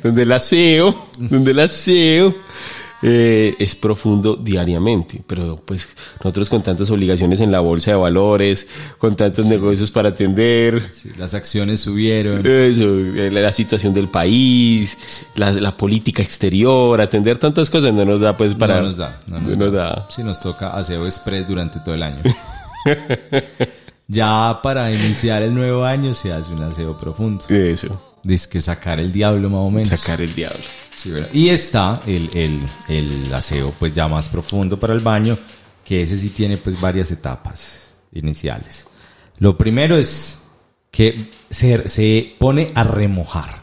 donde 0.03 0.23
el 0.23 0.31
aseo, 0.31 1.07
donde 1.17 1.51
el 1.51 1.59
aseo 1.59 2.33
eh, 3.03 3.53
es 3.59 3.75
profundo 3.75 4.35
diariamente, 4.35 5.21
pero 5.27 5.57
pues 5.63 5.95
nosotros 6.23 6.49
con 6.49 6.63
tantas 6.63 6.89
obligaciones 6.89 7.41
en 7.41 7.51
la 7.51 7.59
bolsa 7.59 7.91
de 7.91 7.97
valores, 7.97 8.67
con 8.97 9.15
tantos 9.15 9.45
negocios 9.45 9.91
para 9.91 10.09
atender, 10.09 10.81
Sí, 10.91 11.11
las 11.17 11.35
acciones 11.35 11.81
subieron. 11.81 12.39
eso, 12.39 12.85
eh, 12.85 13.29
la, 13.31 13.41
la 13.41 13.51
situación 13.51 13.93
del 13.93 14.07
país, 14.07 14.97
la, 15.35 15.51
la 15.51 15.77
política 15.77 16.23
exterior, 16.23 16.99
atender 16.99 17.37
tantas 17.37 17.69
cosas 17.69 17.93
no 17.93 18.03
nos 18.03 18.19
da 18.19 18.35
pues 18.35 18.55
para... 18.55 18.77
no 18.77 18.83
nos 18.87 18.97
da. 18.97 19.19
No 19.27 19.37
nos, 19.37 19.57
no 19.57 19.65
nos 19.65 19.73
da. 19.73 19.83
da. 19.89 20.07
Sí, 20.09 20.23
nos 20.23 20.39
toca 20.39 20.75
aseo 20.75 21.05
express 21.05 21.47
durante 21.47 21.79
todo 21.81 21.93
el 21.93 22.01
año. 22.03 22.23
ya 24.07 24.59
para 24.63 24.91
iniciar 24.93 25.41
el 25.43 25.53
nuevo 25.53 25.83
año 25.85 26.13
se 26.13 26.31
hace 26.33 26.53
un 26.53 26.63
aseo 26.63 26.97
profundo. 26.97 27.43
Eso. 27.49 28.15
Dice 28.23 28.49
que 28.49 28.59
sacar 28.59 28.99
el 28.99 29.11
diablo 29.11 29.49
más 29.49 29.59
o 29.61 29.71
menos. 29.71 29.89
Sacar 29.99 30.21
el 30.21 30.33
diablo. 30.35 30.59
Sí, 30.95 31.11
bueno. 31.11 31.27
Y 31.31 31.49
está 31.49 32.01
el, 32.07 32.29
el, 32.33 32.59
el 32.89 33.33
aseo 33.33 33.73
pues 33.77 33.93
ya 33.93 34.07
más 34.07 34.27
profundo 34.29 34.79
para 34.79 34.93
el 34.93 34.99
baño, 35.01 35.37
que 35.83 36.01
ese 36.01 36.15
sí 36.17 36.29
tiene 36.29 36.57
pues 36.57 36.81
varias 36.81 37.11
etapas 37.11 37.93
iniciales. 38.13 38.87
Lo 39.39 39.57
primero 39.57 39.95
es 39.95 40.43
que 40.91 41.29
se, 41.49 41.87
se 41.87 42.35
pone 42.39 42.67
a 42.73 42.83
remojar. 42.83 43.61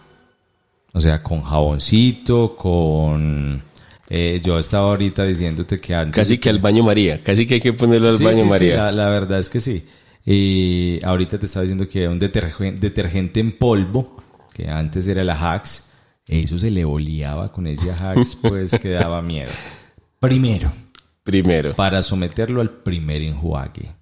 O 0.92 1.00
sea, 1.00 1.22
con 1.22 1.42
jaboncito, 1.42 2.54
con... 2.54 3.60
eh, 4.08 4.40
yo 4.44 4.58
estaba 4.60 4.90
ahorita 4.90 5.24
diciéndote 5.24 5.80
que 5.80 5.92
antes... 5.94 6.14
Casi 6.14 6.38
que 6.38 6.48
al 6.50 6.60
baño 6.60 6.84
María. 6.84 7.20
Casi 7.20 7.44
que 7.46 7.54
hay 7.54 7.60
que 7.60 7.72
ponerlo 7.72 8.10
al 8.10 8.16
Sí, 8.18 8.24
baño 8.24 8.36
sí, 8.36 8.44
sí, 8.44 8.48
María. 8.48 8.76
la, 8.76 8.92
la 8.92 9.08
verdad 9.08 9.40
es 9.40 9.50
que 9.50 9.58
sí. 9.58 9.84
Y 10.24 10.98
ahorita 11.04 11.38
te 11.38 11.46
estaba 11.46 11.62
diciendo 11.64 11.86
que 11.88 12.08
un 12.08 12.18
detergen- 12.20 12.78
detergente 12.78 13.40
en 13.40 13.52
polvo, 13.58 14.16
que 14.54 14.68
antes 14.68 15.06
era 15.06 15.22
la 15.24 15.34
Ajax, 15.34 15.90
eso 16.26 16.58
se 16.58 16.70
le 16.70 16.84
oleaba 16.84 17.52
con 17.52 17.66
ese 17.66 17.90
Ajax, 17.90 18.36
pues 18.42 18.72
que 18.80 18.88
daba 18.90 19.20
miedo. 19.20 19.50
Primero, 20.20 20.72
Primero. 21.22 21.74
para 21.76 22.00
someterlo 22.02 22.60
al 22.62 22.70
primer 22.70 23.20
enjuague. 23.22 23.92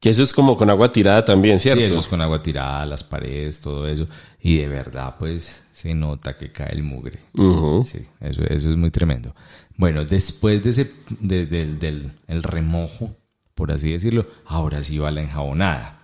Que 0.00 0.10
eso 0.10 0.22
es 0.24 0.32
como 0.32 0.56
con 0.56 0.68
agua 0.68 0.90
tirada 0.90 1.24
también, 1.24 1.60
¿cierto? 1.60 1.80
Sí, 1.80 1.86
eso 1.86 1.98
es 1.98 2.08
con 2.08 2.20
agua 2.20 2.42
tirada, 2.42 2.84
las 2.86 3.04
paredes, 3.04 3.60
todo 3.60 3.86
eso. 3.86 4.08
Y 4.40 4.56
de 4.56 4.66
verdad, 4.68 5.14
pues, 5.16 5.68
se 5.70 5.94
nota 5.94 6.34
que 6.34 6.50
cae 6.50 6.72
el 6.72 6.82
mugre. 6.82 7.20
Sí, 7.84 8.00
eso, 8.20 8.42
eso 8.42 8.70
es 8.70 8.76
muy 8.76 8.90
tremendo. 8.90 9.32
Bueno, 9.76 10.04
después 10.04 10.60
de 10.64 10.70
ese, 10.70 10.90
de- 11.20 11.46
del, 11.46 11.78
del 11.78 12.10
el 12.26 12.42
remojo, 12.42 13.14
por 13.54 13.72
así 13.72 13.92
decirlo, 13.92 14.26
ahora 14.46 14.82
sí 14.82 14.98
va 14.98 15.10
la 15.10 15.22
enjabonada. 15.22 15.98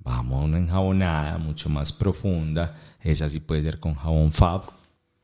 Vamos 0.00 0.40
a 0.40 0.44
una 0.44 0.58
enjabonada 0.58 1.38
mucho 1.38 1.68
más 1.68 1.92
profunda. 1.92 2.76
Esa 3.02 3.28
sí 3.28 3.40
puede 3.40 3.62
ser 3.62 3.78
con 3.78 3.94
jabón 3.94 4.32
Fab. 4.32 4.62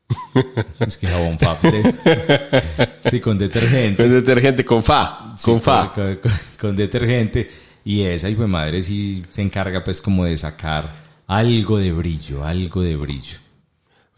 es 0.79 0.97
que 0.97 1.07
jabón 1.07 1.39
Fab. 1.39 1.59
de- 1.61 2.91
sí, 3.09 3.19
con 3.19 3.37
detergente. 3.37 4.03
Con 4.03 4.11
detergente, 4.13 4.63
con 4.65 4.83
fa. 4.83 5.33
Sí, 5.37 5.45
con 5.51 5.61
fa. 5.61 5.87
Con, 5.93 6.15
con- 6.17 6.31
con 6.59 6.75
detergente. 6.75 7.49
Y 7.83 8.01
esa 8.03 8.29
hijo 8.29 8.41
de 8.43 8.47
madre 8.47 8.81
sí 8.81 9.23
se 9.31 9.41
encarga 9.41 9.83
pues 9.83 10.01
como 10.01 10.25
de 10.25 10.37
sacar 10.37 10.87
algo 11.27 11.77
de 11.79 11.91
brillo, 11.91 12.43
algo 12.45 12.81
de 12.81 12.95
brillo. 12.95 13.37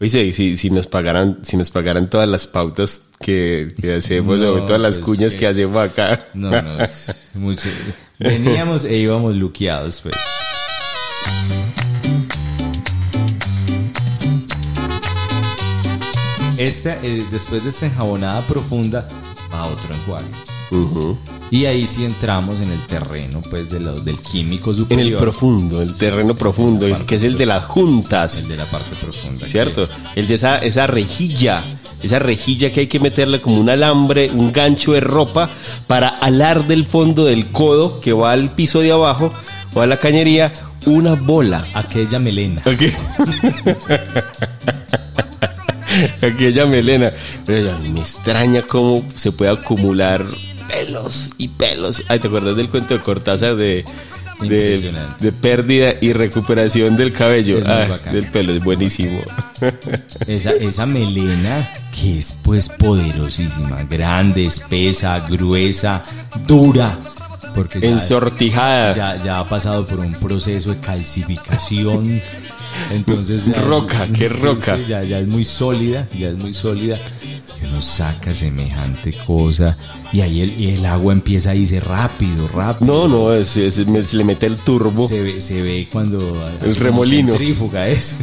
Oye, 0.00 0.32
si, 0.32 0.56
si 0.56 0.70
nos 0.70 0.86
pagaran, 0.86 1.38
si 1.42 1.56
nos 1.56 1.70
pagaran 1.72 2.08
todas 2.08 2.28
las 2.28 2.46
pautas 2.46 3.08
que, 3.18 3.74
que 3.80 3.94
hacemos, 3.98 4.38
No, 4.38 4.52
o 4.52 4.64
todas 4.64 4.80
las 4.80 4.98
pues, 4.98 5.04
cuñas 5.18 5.32
que- 5.34 5.40
que 5.40 5.46
hacemos 5.48 5.76
acá. 5.90 6.28
No, 6.34 6.50
no, 6.62 6.80
es 6.82 7.30
mucho. 7.34 7.68
Veníamos 8.18 8.84
e 8.84 8.96
íbamos 8.96 9.34
luqueados, 9.34 10.00
pues. 10.02 10.14
Esta, 16.58 16.96
eh, 17.04 17.24
después 17.30 17.62
de 17.62 17.70
esta 17.70 17.86
enjabonada 17.86 18.40
profunda, 18.42 19.06
va 19.52 19.66
otro 19.66 19.94
enjuague. 19.94 20.26
Y 21.50 21.64
ahí 21.64 21.86
sí 21.86 22.04
entramos 22.04 22.60
en 22.60 22.70
el 22.70 22.80
terreno, 22.86 23.40
pues, 23.48 23.70
de 23.70 23.80
lo- 23.80 23.98
del 24.00 24.20
químico 24.20 24.70
En 24.72 24.76
superior. 24.76 25.06
el 25.14 25.16
profundo, 25.18 25.80
el 25.80 25.94
terreno 25.94 26.34
profundo, 26.34 26.86
el 26.86 26.94
que 27.06 27.14
es 27.16 27.22
el 27.22 27.38
de 27.38 27.46
las 27.46 27.64
juntas. 27.64 28.40
El 28.42 28.48
de 28.48 28.56
la 28.58 28.64
parte 28.66 28.94
profunda. 29.00 29.46
¿Cierto? 29.46 29.88
El 30.14 30.26
de 30.28 30.34
esa, 30.34 30.58
esa 30.58 30.86
rejilla, 30.86 31.64
esa 32.02 32.18
rejilla 32.18 32.70
que 32.70 32.80
hay 32.80 32.86
que 32.86 33.00
meterle 33.00 33.40
como 33.40 33.58
un 33.60 33.70
alambre, 33.70 34.30
un 34.30 34.52
gancho 34.52 34.92
de 34.92 35.00
ropa 35.00 35.48
para 35.86 36.08
alar 36.08 36.66
del 36.66 36.84
fondo 36.84 37.24
del 37.24 37.46
codo 37.46 38.00
que 38.00 38.12
va 38.12 38.32
al 38.32 38.50
piso 38.50 38.80
de 38.80 38.92
abajo 38.92 39.32
o 39.74 39.80
a 39.80 39.86
la 39.86 39.96
cañería 39.98 40.52
una 40.84 41.14
bola. 41.14 41.64
Aquella 41.72 42.18
melena. 42.18 42.62
Aquella 46.22 46.66
melena. 46.66 47.10
Pero 47.46 47.66
ya, 47.66 47.78
me 47.90 48.00
extraña 48.00 48.62
cómo 48.62 49.02
se 49.14 49.32
puede 49.32 49.50
acumular 49.50 50.24
pelos 50.68 51.30
y 51.38 51.48
pelos. 51.48 52.02
Ay, 52.08 52.18
¿te 52.20 52.28
acuerdas 52.28 52.56
del 52.56 52.68
cuento 52.68 52.94
de 52.94 53.00
Cortázar 53.00 53.56
de, 53.56 53.84
de, 54.40 55.32
pérdida 55.32 55.94
y 56.00 56.12
recuperación 56.12 56.96
del 56.96 57.12
cabello? 57.12 57.58
Es 57.58 57.64
muy 57.64 57.72
Ah, 57.72 57.86
bacán. 57.88 58.14
del 58.14 58.30
pelo, 58.30 58.52
es 58.52 58.62
buenísimo. 58.62 59.20
Esa, 60.26 60.52
esa 60.52 60.86
melena 60.86 61.68
que 62.00 62.18
es 62.18 62.32
pues 62.42 62.68
poderosísima, 62.68 63.82
grande, 63.84 64.44
espesa, 64.44 65.20
gruesa, 65.28 66.02
dura. 66.46 66.98
Porque 67.54 67.80
ya- 67.80 67.88
Ensortijada. 67.88 68.94
ya, 68.94 69.24
ya 69.24 69.38
ha 69.40 69.48
pasado 69.48 69.84
por 69.84 69.98
un 70.00 70.12
proceso 70.14 70.70
de 70.70 70.78
calcificación. 70.78 72.20
Entonces 72.90 73.46
ya- 73.46 73.54
Roca, 73.62 74.06
qué 74.14 74.28
Sí, 74.28 74.34
roca. 74.42 74.76
sí, 74.76 74.84
ya, 74.88 75.02
ya 75.02 75.18
es 75.18 75.26
muy 75.28 75.44
sólida, 75.44 76.06
ya 76.16 76.28
es 76.28 76.36
muy 76.36 76.54
sólida. 76.54 76.96
Y 77.60 77.66
uno 77.66 77.82
saca 77.82 78.34
semejante 78.34 79.12
cosa. 79.26 79.76
Y 80.12 80.22
ahí 80.22 80.40
el, 80.40 80.58
y 80.60 80.70
el 80.70 80.86
agua 80.86 81.12
empieza 81.12 81.50
a 81.50 81.54
irse 81.54 81.80
rápido, 81.80 82.48
rápido. 82.48 83.06
No, 83.06 83.08
no, 83.08 83.34
es, 83.34 83.56
es- 83.58 83.74
se 83.74 84.16
le 84.16 84.24
mete 84.24 84.46
el 84.46 84.56
turbo. 84.56 85.06
Se 85.06 85.22
ve, 85.22 85.40
se 85.40 85.60
ve 85.60 85.86
cuando... 85.92 86.18
El 86.64 86.74
remolino. 86.76 87.30
Centrífuga 87.30 87.86
es. 87.88 88.20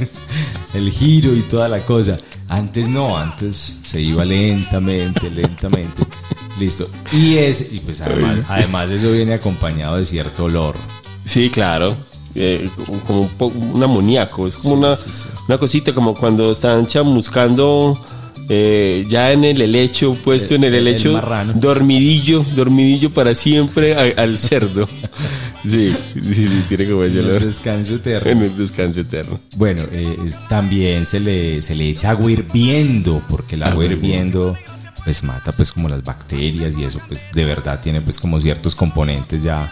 El 0.74 0.92
giro 0.92 1.34
y 1.36 1.42
toda 1.42 1.70
la 1.70 1.80
cosa. 1.80 2.18
Antes 2.50 2.88
no, 2.88 3.18
antes 3.18 3.78
se 3.84 4.02
iba 4.02 4.26
lentamente, 4.26 5.30
lentamente. 5.30 6.04
Listo. 6.60 6.88
Y 7.12 7.36
es, 7.38 7.72
y 7.74 7.80
pues 7.80 8.02
además, 8.02 8.48
además 8.50 8.90
eso 8.90 9.12
viene 9.12 9.34
acompañado 9.34 9.98
de 9.98 10.06
cierto 10.06 10.46
olor. 10.46 10.76
Sí, 11.26 11.50
claro. 11.50 11.96
Eh, 12.34 12.68
como 13.08 13.30
un, 13.40 13.72
un 13.74 13.84
amoníaco. 13.84 14.48
Es 14.48 14.58
como 14.58 14.76
una, 14.76 14.96
sí, 14.96 15.10
sí. 15.12 15.26
una 15.48 15.58
cosita 15.58 15.94
como 15.94 16.14
cuando 16.14 16.52
están 16.52 16.86
chamuscando 16.88 17.98
eh, 18.50 19.06
ya 19.10 19.32
en 19.32 19.44
el 19.44 19.62
helecho, 19.62 20.16
puesto 20.24 20.56
en 20.56 20.64
el 20.66 20.76
El- 20.76 20.82
el 20.82 20.88
helecho, 20.88 21.22
dormidillo, 21.56 22.44
dormidillo 22.56 23.10
para 23.14 23.34
siempre 23.36 23.96
a- 23.96 24.22
al 24.22 24.38
cerdo. 24.38 24.88
Sí, 25.68 25.96
sí, 26.14 26.34
sí, 26.36 26.64
tiene 26.70 26.86
como 26.88 27.04
ese 27.04 27.22
El 27.22 27.40
descanso 27.40 27.96
eterno. 27.96 28.30
En 28.30 28.38
el 28.44 28.56
descanso 28.56 29.00
eterno. 29.00 29.40
Bueno, 29.56 29.82
eh, 29.92 30.16
es- 30.28 30.48
también 30.48 31.08
se 31.08 31.20
le, 31.20 31.60
se 31.64 31.74
le 31.74 31.90
echa 31.90 32.12
agua 32.12 32.32
hirviendo, 32.32 33.20
porque 33.28 33.56
el 33.56 33.64
agua 33.64 33.72
Agua 33.74 33.86
hirviendo 33.86 34.56
pues 35.04 35.24
mata 35.24 35.52
pues 35.52 35.72
como 35.72 35.90
las 35.90 36.04
bacterias 36.04 36.78
y 36.78 36.84
eso 36.84 37.00
pues 37.08 37.26
de 37.34 37.46
verdad 37.46 37.80
tiene 37.82 38.00
pues 38.02 38.20
como 38.20 38.40
ciertos 38.40 38.76
componentes 38.76 39.42
ya, 39.42 39.72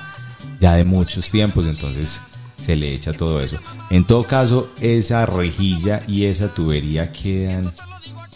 ya 0.60 0.74
de 0.74 0.84
muchos 0.84 1.30
tiempos, 1.30 1.68
entonces 1.68 2.22
se 2.60 2.76
le 2.76 2.92
echa 2.92 3.14
todo 3.14 3.40
eso. 3.40 3.58
En 3.92 4.04
todo 4.04 4.24
caso, 4.24 4.72
esa 4.82 5.28
rejilla 5.28 6.02
y 6.08 6.24
esa 6.26 6.48
tubería 6.56 7.12
quedan 7.12 7.72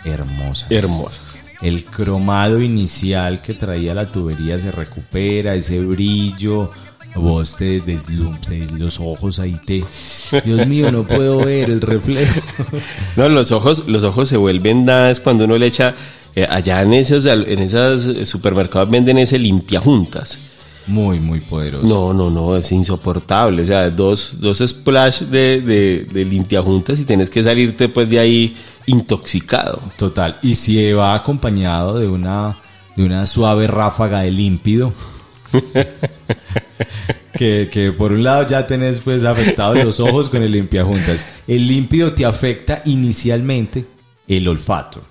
hermosas. 0.05 0.71
Hermosas. 0.71 1.21
El 1.61 1.85
cromado 1.85 2.61
inicial 2.61 3.41
que 3.41 3.53
traía 3.53 3.93
la 3.93 4.11
tubería 4.11 4.59
se 4.59 4.71
recupera, 4.71 5.55
ese 5.55 5.79
brillo. 5.79 6.69
vos 7.15 7.55
te 7.55 7.81
deslumbres 7.81 8.71
los 8.71 8.99
ojos 8.99 9.39
ahí 9.39 9.59
te... 9.65 9.83
Dios 10.45 10.67
mío, 10.67 10.91
no 10.91 11.03
puedo 11.03 11.45
ver 11.45 11.69
el 11.69 11.81
reflejo. 11.81 12.41
No, 13.15 13.27
los 13.29 13.51
ojos, 13.51 13.87
los 13.87 14.03
ojos 14.03 14.29
se 14.29 14.37
vuelven 14.37 14.85
nada 14.85 15.09
es 15.09 15.19
cuando 15.19 15.45
uno 15.45 15.57
le 15.57 15.65
echa 15.65 15.95
eh, 16.35 16.45
allá 16.47 16.83
en 16.83 16.93
esos 16.93 17.25
en 17.25 17.59
esos 17.59 18.05
eh, 18.05 18.25
supermercados 18.25 18.91
venden 18.91 19.17
ese 19.17 19.39
limpiajuntas. 19.39 20.37
Muy, 20.87 21.19
muy 21.19 21.41
poderoso. 21.41 21.85
No, 21.85 22.13
no, 22.13 22.29
no, 22.29 22.55
es 22.55 22.71
insoportable. 22.71 23.63
O 23.63 23.65
sea, 23.65 23.89
dos, 23.89 24.39
dos 24.39 24.63
splash 24.65 25.21
de, 25.23 25.61
de, 25.61 26.07
de 26.11 26.25
limpiajuntas 26.25 26.99
y 26.99 27.05
tienes 27.05 27.29
que 27.29 27.43
salirte 27.43 27.89
pues 27.89 28.09
de 28.09 28.19
ahí 28.19 28.55
intoxicado. 28.85 29.81
Total. 29.97 30.37
Y 30.41 30.55
si 30.55 30.91
va 30.93 31.13
acompañado 31.13 31.99
de 31.99 32.07
una, 32.07 32.57
de 32.95 33.03
una 33.03 33.25
suave 33.25 33.67
ráfaga 33.67 34.21
de 34.21 34.31
límpido. 34.31 34.93
que, 37.33 37.69
que 37.71 37.91
por 37.91 38.13
un 38.13 38.23
lado 38.23 38.47
ya 38.47 38.65
tenés 38.65 38.99
pues 39.01 39.23
afectados 39.23 39.83
los 39.83 39.99
ojos 39.99 40.29
con 40.29 40.41
el 40.41 40.51
limpiajuntas. 40.51 41.25
El 41.47 41.67
límpido 41.67 42.13
te 42.13 42.25
afecta 42.25 42.81
inicialmente 42.85 43.85
el 44.27 44.47
olfato. 44.47 45.01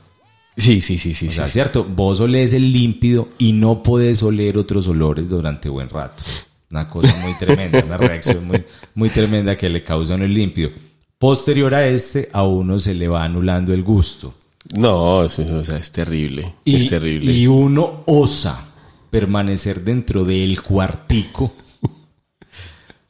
Sí, 0.56 0.80
sí, 0.80 0.98
sí, 0.98 1.12
sí. 1.12 1.28
O 1.28 1.30
sea, 1.30 1.46
sí. 1.46 1.52
cierto, 1.54 1.84
vos 1.84 2.20
olés 2.20 2.52
el 2.52 2.72
límpido 2.72 3.28
y 3.38 3.52
no 3.52 3.82
podés 3.82 4.22
oler 4.22 4.56
otros 4.56 4.88
olores 4.88 5.28
durante 5.28 5.68
buen 5.68 5.88
rato. 5.88 6.22
Una 6.70 6.88
cosa 6.88 7.14
muy 7.16 7.34
tremenda, 7.38 7.84
una 7.84 7.96
reacción 7.96 8.46
muy, 8.46 8.64
muy 8.94 9.10
tremenda 9.10 9.56
que 9.56 9.68
le 9.68 9.84
causan 9.84 10.22
el 10.22 10.32
límpido. 10.32 10.70
Posterior 11.18 11.74
a 11.74 11.86
este, 11.86 12.28
a 12.32 12.44
uno 12.44 12.78
se 12.78 12.94
le 12.94 13.08
va 13.08 13.24
anulando 13.24 13.72
el 13.72 13.82
gusto. 13.82 14.34
No, 14.76 15.24
es, 15.24 15.38
o 15.38 15.64
sea, 15.64 15.76
es 15.76 15.92
terrible. 15.92 16.54
Y, 16.64 16.76
es 16.76 16.88
terrible. 16.88 17.32
y 17.32 17.46
uno 17.46 18.02
osa 18.06 18.66
permanecer 19.10 19.84
dentro 19.84 20.24
del 20.24 20.60
cuartico 20.60 21.52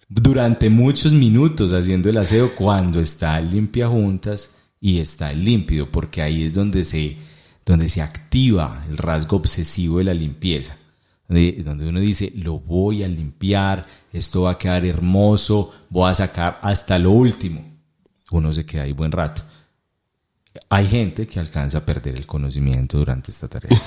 durante 0.08 0.70
muchos 0.70 1.12
minutos 1.12 1.72
haciendo 1.72 2.08
el 2.08 2.18
aseo 2.18 2.54
cuando 2.54 3.00
está 3.00 3.38
el 3.38 3.50
limpiajuntas 3.50 4.56
y 4.80 5.00
está 5.00 5.32
el 5.32 5.44
límpido, 5.44 5.90
porque 5.90 6.22
ahí 6.22 6.44
es 6.44 6.54
donde 6.54 6.84
se, 6.84 7.16
donde 7.66 7.88
se 7.88 8.00
activa 8.00 8.84
el 8.88 8.96
rasgo 8.96 9.36
obsesivo 9.36 9.98
de 9.98 10.04
la 10.04 10.14
limpieza. 10.14 10.78
Donde, 11.28 11.60
donde 11.64 11.88
uno 11.88 11.98
dice, 11.98 12.32
lo 12.36 12.60
voy 12.60 13.02
a 13.02 13.08
limpiar, 13.08 13.84
esto 14.12 14.42
va 14.42 14.52
a 14.52 14.58
quedar 14.58 14.86
hermoso, 14.86 15.74
voy 15.90 16.08
a 16.08 16.14
sacar 16.14 16.60
hasta 16.62 16.96
lo 17.00 17.10
último. 17.10 17.64
Uno 18.30 18.52
se 18.52 18.64
queda 18.64 18.84
ahí 18.84 18.92
buen 18.92 19.10
rato. 19.10 19.42
Hay 20.70 20.86
gente 20.86 21.26
que 21.26 21.40
alcanza 21.40 21.78
a 21.78 21.84
perder 21.84 22.16
el 22.16 22.26
conocimiento 22.26 22.98
durante 22.98 23.32
esta 23.32 23.48
tarea. 23.48 23.78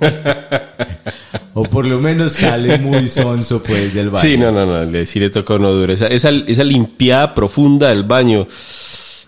o 1.54 1.64
por 1.64 1.86
lo 1.86 2.00
menos 2.00 2.32
sale 2.32 2.78
muy 2.78 3.08
sonso 3.08 3.62
pues 3.62 3.92
del 3.92 4.10
baño. 4.10 4.22
Sí, 4.22 4.38
no, 4.38 4.50
no, 4.50 4.64
no, 4.64 4.84
le, 4.84 5.06
sí. 5.06 5.22
Esa, 5.22 6.06
esa, 6.08 6.30
esa 6.30 6.64
limpiada 6.64 7.34
profunda 7.34 7.90
del 7.90 8.02
baño 8.02 8.48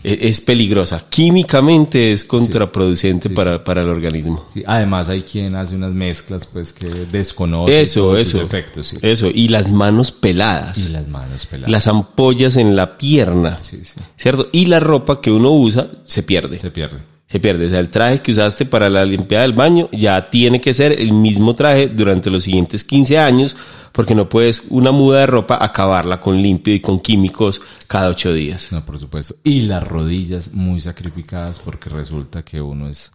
es, 0.03 0.19
es 0.23 0.41
peligrosa. 0.41 1.05
Químicamente 1.09 2.13
es 2.13 2.25
contraproducente 2.25 3.31
para, 3.31 3.63
para 3.65 3.83
el 3.83 3.89
organismo. 3.89 4.45
Además 4.67 5.09
hay 5.09 5.23
quien 5.23 5.57
hace 5.57 5.75
unas 5.77 5.93
mezclas 5.93 6.47
pues 6.47 6.73
que 6.73 6.87
desconoce 6.89 7.81
Eso, 7.83 8.13
sus 8.13 8.21
eso. 8.21 8.43
efectos. 8.43 8.87
sí. 8.89 8.99
Eso, 9.03 9.29
y 9.33 9.49
las 9.49 9.71
manos 9.71 10.13
peladas. 10.13 10.79
Y 10.79 10.89
las 10.89 11.07
manos 11.09 11.47
peladas. 11.47 11.71
Las 11.71 11.87
ampollas 11.87 12.57
en 12.57 12.77
la 12.77 12.97
pierna. 12.99 13.59
Sí, 13.61 13.83
sí. 13.85 14.01
¿Cierto? 14.17 14.49
Y 14.53 14.67
la 14.67 14.81
ropa 14.81 15.21
que 15.21 15.31
uno 15.31 15.51
usa 15.53 15.89
se 16.05 16.23
pierde. 16.23 16.59
Se 16.59 16.71
pierde. 16.71 16.99
Se 17.29 17.41
pierde. 17.41 17.67
O 17.67 17.71
sea, 17.71 17.81
el 17.81 17.91
traje 17.91 18.23
que 18.23 18.33
usaste 18.33 18.65
para 18.65 18.89
la 18.89 19.05
limpieza 19.05 19.43
del 19.43 19.53
baño 19.53 19.91
ya 19.93 20.31
tiene 20.31 20.63
que 20.63 20.73
ser 20.73 20.99
el 20.99 21.13
mismo 21.13 21.55
traje 21.55 21.89
durante 21.89 22.31
los 22.31 22.45
siguientes 22.45 22.85
15 22.85 23.19
años, 23.19 23.55
porque 23.93 24.15
no 24.15 24.31
puedes 24.31 24.65
una 24.71 24.93
muda 24.93 25.21
de 25.21 25.27
ropa 25.27 25.63
acabarla 25.63 26.21
con 26.21 26.41
limpio 26.41 26.73
y 26.73 26.81
con 26.81 27.01
químicos 27.01 27.61
cada 27.87 28.09
ocho 28.09 28.33
días. 28.33 28.73
No, 28.73 28.83
por 28.83 28.99
supuesto. 28.99 29.37
Y 29.45 29.63
las 29.63 29.87
rodillas 29.87 30.55
muy 30.55 30.81
sacrificadas 30.81 31.59
porque 31.59 31.91
resulta 31.91 32.43
que 32.43 32.63
uno 32.63 32.89
es 32.89 33.13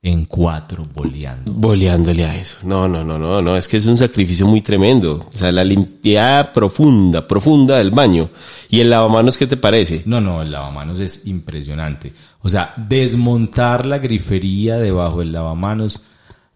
en 0.00 0.24
cuatro 0.26 0.84
boleando. 0.94 1.52
Boleándole 1.52 2.24
a 2.24 2.36
eso. 2.36 2.58
No, 2.62 2.86
no, 2.86 3.02
no, 3.04 3.18
no, 3.18 3.42
no. 3.42 3.56
Es 3.56 3.66
que 3.66 3.78
es 3.78 3.86
un 3.86 3.96
sacrificio 3.96 4.46
muy 4.46 4.60
tremendo. 4.60 5.26
O 5.32 5.36
sea, 5.36 5.50
la 5.50 5.64
limpieza 5.64 6.50
profunda, 6.54 7.26
profunda 7.26 7.78
del 7.78 7.90
baño. 7.90 8.30
¿Y 8.68 8.80
el 8.80 8.90
lavamanos 8.90 9.36
qué 9.36 9.46
te 9.46 9.56
parece? 9.56 10.02
No, 10.06 10.20
no, 10.20 10.40
el 10.42 10.52
lavamanos 10.52 11.00
es 11.00 11.26
impresionante. 11.26 12.12
O 12.42 12.48
sea, 12.48 12.72
desmontar 12.76 13.86
la 13.86 13.98
grifería 13.98 14.76
debajo 14.78 15.18
del 15.18 15.32
lavamanos, 15.32 16.02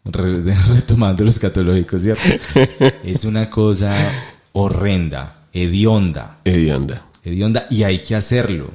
re- 0.04 0.54
retomando 0.74 1.24
los 1.24 1.38
catológicos, 1.40 2.02
¿cierto? 2.02 2.22
es 3.04 3.24
una 3.24 3.50
cosa 3.50 4.12
horrenda, 4.52 5.46
hedionda, 5.52 6.38
Hedionda. 6.44 7.06
hedionda, 7.24 7.66
y 7.70 7.82
hay 7.82 7.98
que 7.98 8.14
hacerlo. 8.14 8.70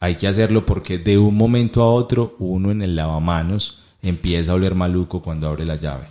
Hay 0.00 0.16
que 0.16 0.26
hacerlo 0.26 0.64
porque 0.64 0.98
de 0.98 1.18
un 1.18 1.36
momento 1.36 1.82
a 1.82 1.92
otro 1.92 2.34
uno 2.38 2.70
en 2.70 2.82
el 2.82 2.96
lavamanos 2.96 3.82
empieza 4.02 4.52
a 4.52 4.54
oler 4.54 4.74
maluco 4.74 5.20
cuando 5.20 5.48
abre 5.48 5.66
la 5.66 5.76
llave. 5.76 6.08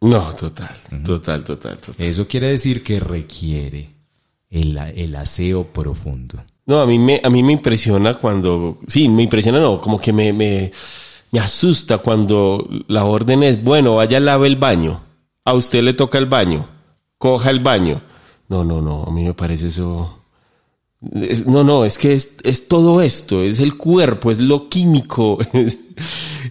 No, 0.00 0.34
total, 0.34 0.76
total, 1.04 1.44
total, 1.44 1.78
total. 1.78 2.06
Eso 2.06 2.26
quiere 2.26 2.48
decir 2.48 2.82
que 2.82 2.98
requiere 2.98 3.90
el, 4.50 4.76
el 4.76 5.14
aseo 5.14 5.64
profundo. 5.64 6.42
No, 6.66 6.80
a 6.80 6.86
mí 6.86 6.98
me, 6.98 7.20
a 7.22 7.28
mí 7.30 7.42
me 7.42 7.52
impresiona 7.52 8.14
cuando, 8.14 8.78
sí, 8.86 9.08
me 9.08 9.22
impresiona, 9.22 9.60
no, 9.60 9.80
como 9.80 10.00
que 10.00 10.12
me, 10.12 10.32
me, 10.32 10.70
me 11.32 11.40
asusta 11.40 11.98
cuando 11.98 12.68
la 12.88 13.04
orden 13.04 13.42
es, 13.42 13.62
bueno, 13.62 13.96
vaya, 13.96 14.20
lave 14.20 14.46
el 14.46 14.56
baño, 14.56 15.02
a 15.44 15.54
usted 15.54 15.82
le 15.82 15.92
toca 15.92 16.18
el 16.18 16.26
baño, 16.26 16.68
coja 17.18 17.50
el 17.50 17.60
baño. 17.60 18.00
No, 18.48 18.64
no, 18.64 18.80
no, 18.80 19.04
a 19.04 19.10
mí 19.10 19.24
me 19.24 19.34
parece 19.34 19.68
eso. 19.68 20.21
Es- 21.14 21.46
no, 21.46 21.64
no, 21.64 21.84
es 21.84 21.98
que 21.98 22.14
es, 22.14 22.36
es 22.44 22.68
todo 22.68 23.02
esto, 23.02 23.42
es 23.42 23.60
el 23.60 23.76
cuerpo, 23.76 24.30
es 24.30 24.38
lo 24.40 24.68
químico, 24.68 25.38
es, 25.52 25.78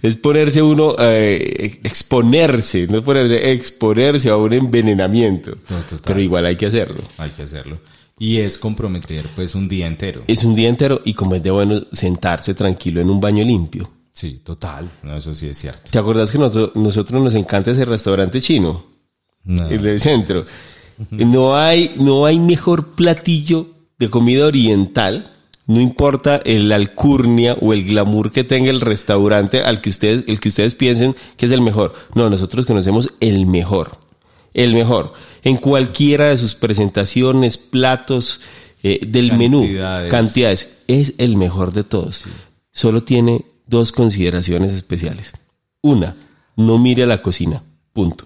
es 0.01 0.17
ponerse 0.17 0.61
uno, 0.61 0.95
eh, 0.99 1.79
exponerse, 1.83 2.87
no 2.87 2.97
es 2.99 3.03
ponerse, 3.03 3.51
exponerse 3.51 4.29
a 4.29 4.37
un 4.37 4.53
envenenamiento. 4.53 5.51
No. 5.69 5.77
Pero 6.03 6.19
igual 6.21 6.45
hay 6.45 6.55
que 6.55 6.65
hacerlo. 6.67 7.03
Hay 7.17 7.29
que 7.31 7.43
hacerlo. 7.43 7.79
Y 8.19 8.37
es 8.37 8.57
comprometer 8.57 9.25
pues 9.35 9.55
un 9.55 9.67
día 9.67 9.87
entero. 9.87 10.23
Es 10.27 10.43
un 10.43 10.53
día 10.55 10.69
entero 10.69 11.01
y 11.05 11.13
como 11.13 11.33
es 11.35 11.41
de 11.43 11.49
bueno 11.51 11.81
sentarse 11.91 12.53
tranquilo 12.53 13.01
en 13.01 13.09
un 13.09 13.19
baño 13.19 13.43
limpio. 13.43 13.89
Sí, 14.11 14.41
total. 14.43 14.89
No, 15.01 15.17
eso 15.17 15.33
sí 15.33 15.47
es 15.47 15.57
cierto. 15.57 15.89
¿Te 15.91 15.97
acuerdas 15.97 16.31
que 16.31 16.37
nosotros, 16.37 16.75
nosotros 16.75 17.23
nos 17.23 17.33
encanta 17.33 17.71
ese 17.71 17.85
restaurante 17.85 18.39
chino? 18.41 18.85
No. 19.43 19.67
El 19.69 19.81
del 19.81 19.99
centro. 19.99 20.43
No 21.09 21.55
hay, 21.57 21.89
no 21.99 22.25
hay 22.27 22.37
mejor 22.37 22.89
platillo 22.89 23.67
de 24.01 24.09
comida 24.09 24.47
oriental. 24.47 25.31
No 25.67 25.79
importa 25.79 26.41
el 26.43 26.71
alcurnia 26.71 27.55
o 27.61 27.71
el 27.71 27.85
glamour 27.85 28.31
que 28.31 28.43
tenga 28.43 28.71
el 28.71 28.81
restaurante 28.81 29.61
al 29.61 29.79
que 29.79 29.91
ustedes, 29.91 30.25
el 30.27 30.39
que 30.39 30.49
ustedes 30.49 30.75
piensen 30.75 31.15
que 31.37 31.45
es 31.45 31.51
el 31.51 31.61
mejor. 31.61 31.93
No, 32.15 32.29
nosotros 32.29 32.65
conocemos 32.65 33.13
el 33.19 33.45
mejor. 33.45 33.99
El 34.53 34.73
mejor. 34.73 35.13
En 35.43 35.57
cualquiera 35.57 36.29
de 36.29 36.37
sus 36.37 36.55
presentaciones, 36.55 37.57
platos, 37.57 38.41
eh, 38.83 38.99
del 39.07 39.37
menú, 39.37 39.67
Cantidades. 40.09 40.79
Es 40.87 41.13
el 41.19 41.37
mejor 41.37 41.71
de 41.71 41.83
todos. 41.83 42.25
Solo 42.71 43.03
tiene 43.03 43.45
dos 43.67 43.91
consideraciones 43.91 44.73
especiales. 44.73 45.33
Una, 45.81 46.15
no 46.57 46.79
mire 46.79 47.03
a 47.03 47.07
la 47.07 47.21
cocina. 47.21 47.63
Punto. 47.93 48.25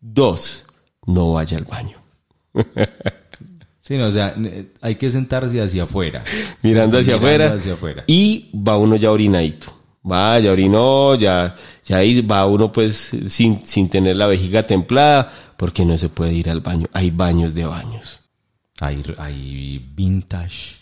Dos, 0.00 0.64
no 1.06 1.34
vaya 1.34 1.58
al 1.58 1.64
baño. 1.64 1.98
Sí, 3.86 3.98
no, 3.98 4.06
o 4.06 4.12
sea, 4.12 4.34
hay 4.80 4.94
que 4.94 5.10
sentarse 5.10 5.60
hacia 5.60 5.82
afuera. 5.82 6.24
Mirando 6.62 6.98
hacia 6.98 7.16
Mirando 7.18 7.26
afuera. 7.26 7.52
hacia 7.54 7.72
afuera. 7.74 8.04
Y 8.06 8.48
va 8.56 8.78
uno 8.78 8.96
ya 8.96 9.10
orinadito. 9.10 9.74
Va, 10.10 10.38
ya 10.40 10.52
orinó, 10.52 11.14
ya, 11.16 11.54
ya 11.84 11.98
ahí 11.98 12.22
va 12.22 12.46
uno 12.46 12.72
pues 12.72 13.10
sin, 13.28 13.64
sin 13.66 13.88
tener 13.90 14.16
la 14.16 14.26
vejiga 14.26 14.62
templada, 14.62 15.30
porque 15.58 15.84
no 15.84 15.98
se 15.98 16.08
puede 16.08 16.32
ir 16.32 16.48
al 16.48 16.60
baño. 16.60 16.86
Hay 16.94 17.10
baños 17.10 17.52
de 17.54 17.66
baños. 17.66 18.20
Hay, 18.80 19.02
hay 19.18 19.78
vintage. 19.94 20.76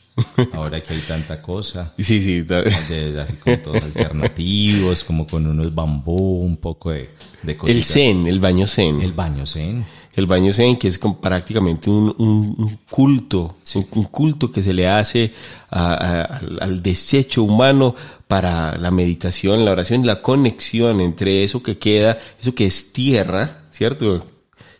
Ahora 0.53 0.81
que 0.83 0.93
hay 0.93 1.01
tanta 1.01 1.41
cosa. 1.43 1.93
Sí, 1.99 2.21
sí. 2.23 2.43
de- 2.43 3.19
así 3.21 3.37
como 3.37 3.59
todos 3.59 3.83
alternativos, 3.83 5.03
como 5.05 5.27
con 5.27 5.47
unos 5.47 5.75
bambú, 5.75 6.41
un 6.45 6.57
poco 6.57 6.91
de, 6.91 7.11
de 7.43 7.53
El 7.53 7.59
cositas. 7.59 7.87
zen, 7.87 8.27
el 8.27 8.39
baño 8.39 8.67
zen. 8.67 9.01
El 9.03 9.13
baño 9.13 9.47
zen. 9.47 9.85
El 10.15 10.27
baño 10.27 10.53
zen, 10.53 10.77
que 10.77 10.89
es 10.89 10.99
como 10.99 11.21
prácticamente 11.21 11.89
un, 11.89 12.15
un- 12.19 12.55
un 12.59 12.79
culto, 12.91 13.57
un, 13.75 13.87
un 13.93 14.05
culto 14.05 14.53
que 14.53 14.63
se 14.63 14.73
le 14.75 14.87
hace 14.87 15.33
a- 15.71 15.95
a- 15.95 16.23
al, 16.25 16.59
al 16.61 16.83
desecho 16.83 17.43
humano 17.43 17.95
para 18.29 18.77
la 18.79 18.91
meditación, 18.91 19.65
la 19.65 19.73
oración, 19.73 20.07
la 20.07 20.21
conexión 20.21 21.01
entre 21.01 21.45
eso 21.45 21.63
que 21.63 21.79
queda, 21.79 22.19
eso 22.41 22.55
que 22.55 22.67
es 22.67 22.93
tierra, 22.93 23.63
¿cierto? 23.71 24.27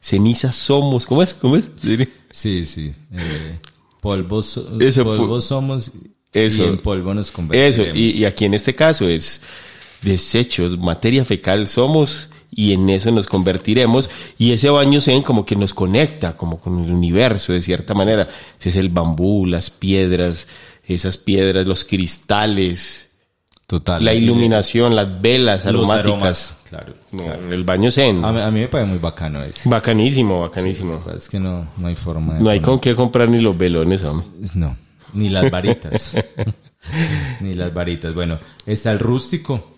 Cenizas 0.01 0.55
somos, 0.57 1.07
¿cómo 1.07 1.23
es? 1.23 1.33
¿Cómo 1.35 1.57
es? 1.57 1.65
Sí, 2.31 2.65
sí. 2.65 2.95
eh, 3.13 3.59
polvos, 4.01 4.59
Eso, 4.81 5.05
polvos 5.05 5.45
somos 5.45 5.93
eso. 6.33 6.65
y 6.65 6.67
en 6.67 6.79
polvo 6.79 7.13
nos 7.15 7.27
Eso, 7.29 7.35
convertiremos. 7.35 7.97
y, 7.99 8.19
y 8.21 8.25
aquí 8.25 8.47
en 8.47 8.55
este 8.55 8.75
caso 8.75 9.07
es 9.09 9.43
desechos, 10.01 10.79
materia 10.79 11.25
fecal 11.25 11.69
somos 11.69 12.31
y 12.55 12.73
en 12.75 12.91
eso 12.91 13.11
nos 13.11 13.27
convertiremos 13.27 14.11
y 14.37 14.53
ese 14.53 14.69
baño 14.69 15.01
zen 15.01 15.23
como 15.23 15.47
que 15.47 15.57
nos 15.57 15.73
conecta 15.73 16.37
como 16.37 16.61
con 16.61 16.85
el 16.85 16.91
universo 16.93 17.53
de 17.55 17.63
cierta 17.63 17.95
manera. 17.95 18.29
Es 18.63 18.77
el 18.77 18.91
bambú, 18.91 19.47
las 19.47 19.71
piedras, 19.71 20.47
esas 20.87 21.17
piedras, 21.17 21.67
los 21.67 21.85
cristales, 21.85 23.11
Total. 23.67 24.05
la 24.05 24.13
iluminación, 24.13 24.95
las 24.95 25.23
velas 25.23 25.65
aromáticas. 25.65 26.05
aromas, 26.05 26.63
claro. 26.69 26.95
El 27.51 27.65
baño 27.65 27.91
zen. 27.91 28.23
A 28.23 28.33
mí, 28.33 28.41
a 28.41 28.51
mí 28.51 28.61
me 28.61 28.69
parece 28.69 28.91
muy 28.91 28.99
bacano 28.99 29.43
eso. 29.43 29.71
Bacanísimo, 29.71 30.41
bacanísimo. 30.43 31.03
Es 31.17 31.31
que 31.31 31.41
no, 31.41 31.67
no 31.79 31.87
hay 31.89 31.97
forma 31.97 32.35
de... 32.35 32.41
No 32.43 32.51
hay 32.51 32.59
poner- 32.61 32.65
con 32.71 32.81
qué 32.81 32.95
comprar 32.95 33.31
ni 33.31 33.41
los 33.41 33.57
velones, 33.57 34.05
hombre. 34.05 34.27
No, 34.55 34.77
ni 35.15 35.31
las 35.31 35.51
varitas. 35.51 36.17
ni 37.41 37.55
las 37.55 37.73
varitas. 37.73 38.15
Bueno, 38.15 38.39
está 38.67 38.93
el 38.93 38.99
rústico. 38.99 39.72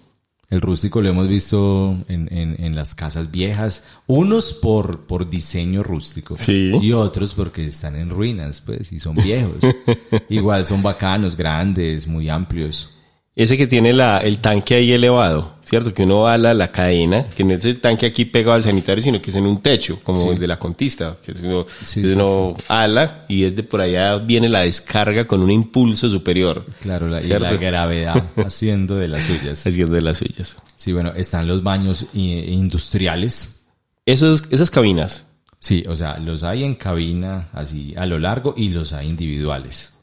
El 0.50 0.60
rústico 0.60 1.00
lo 1.00 1.08
hemos 1.08 1.26
visto 1.28 1.96
en, 2.08 2.28
en- 2.32 2.56
en 2.62 2.74
las 2.76 2.94
casas 2.94 3.30
viejas. 3.30 3.86
Unos 4.06 4.52
por, 4.52 5.06
por 5.06 5.28
diseño 5.30 5.82
rústico. 5.82 6.36
Sí. 6.38 6.72
Y 6.80 6.92
otros 6.92 7.34
porque 7.34 7.66
están 7.66 7.96
en 7.96 8.10
ruinas, 8.10 8.60
pues, 8.60 8.92
y 8.92 8.98
son 8.98 9.16
viejos. 9.16 9.56
Igual 10.28 10.64
son 10.66 10.82
bacanos, 10.82 11.36
grandes, 11.36 12.06
muy 12.06 12.28
amplios. 12.28 12.90
Ese 13.36 13.56
que 13.56 13.66
tiene 13.66 13.92
la, 13.92 14.18
el 14.18 14.38
tanque 14.38 14.76
ahí 14.76 14.92
elevado, 14.92 15.54
¿cierto? 15.64 15.92
Que 15.92 16.04
uno 16.04 16.28
ala 16.28 16.54
la 16.54 16.70
cadena, 16.70 17.24
que 17.36 17.42
no 17.42 17.52
es 17.54 17.64
el 17.64 17.80
tanque 17.80 18.06
aquí 18.06 18.24
pegado 18.26 18.54
al 18.54 18.62
sanitario, 18.62 19.02
sino 19.02 19.20
que 19.20 19.30
es 19.30 19.36
en 19.36 19.44
un 19.46 19.60
techo, 19.60 19.98
como 20.04 20.30
el 20.30 20.38
de 20.38 20.46
la 20.46 20.56
contista, 20.56 21.16
que 21.24 21.32
es 21.32 21.40
uno, 21.40 21.66
Sí, 21.82 22.04
uno 22.04 22.54
ala 22.68 23.24
y 23.28 23.42
desde 23.42 23.64
por 23.64 23.80
allá 23.80 24.18
viene 24.18 24.48
la 24.48 24.60
descarga 24.60 25.26
con 25.26 25.42
un 25.42 25.50
impulso 25.50 26.08
superior, 26.08 26.64
Claro, 26.80 27.08
la, 27.08 27.20
la 27.22 27.52
gravedad 27.56 28.24
haciendo 28.36 28.94
de 28.96 29.08
las 29.08 29.24
suyas. 29.24 29.66
haciendo 29.66 29.94
de 29.94 30.02
las 30.02 30.18
suyas. 30.18 30.56
Sí, 30.76 30.92
bueno, 30.92 31.12
están 31.16 31.48
los 31.48 31.60
baños 31.64 32.06
industriales. 32.14 33.66
Esos, 34.06 34.44
esas 34.50 34.70
cabinas, 34.70 35.26
Sí, 35.58 35.82
o 35.88 35.96
sea, 35.96 36.18
los 36.18 36.42
hay 36.42 36.62
en 36.62 36.74
cabina 36.74 37.48
así 37.54 37.94
a 37.96 38.04
lo 38.04 38.18
largo 38.18 38.52
y 38.54 38.68
los 38.68 38.92
hay 38.92 39.08
individuales. 39.08 39.94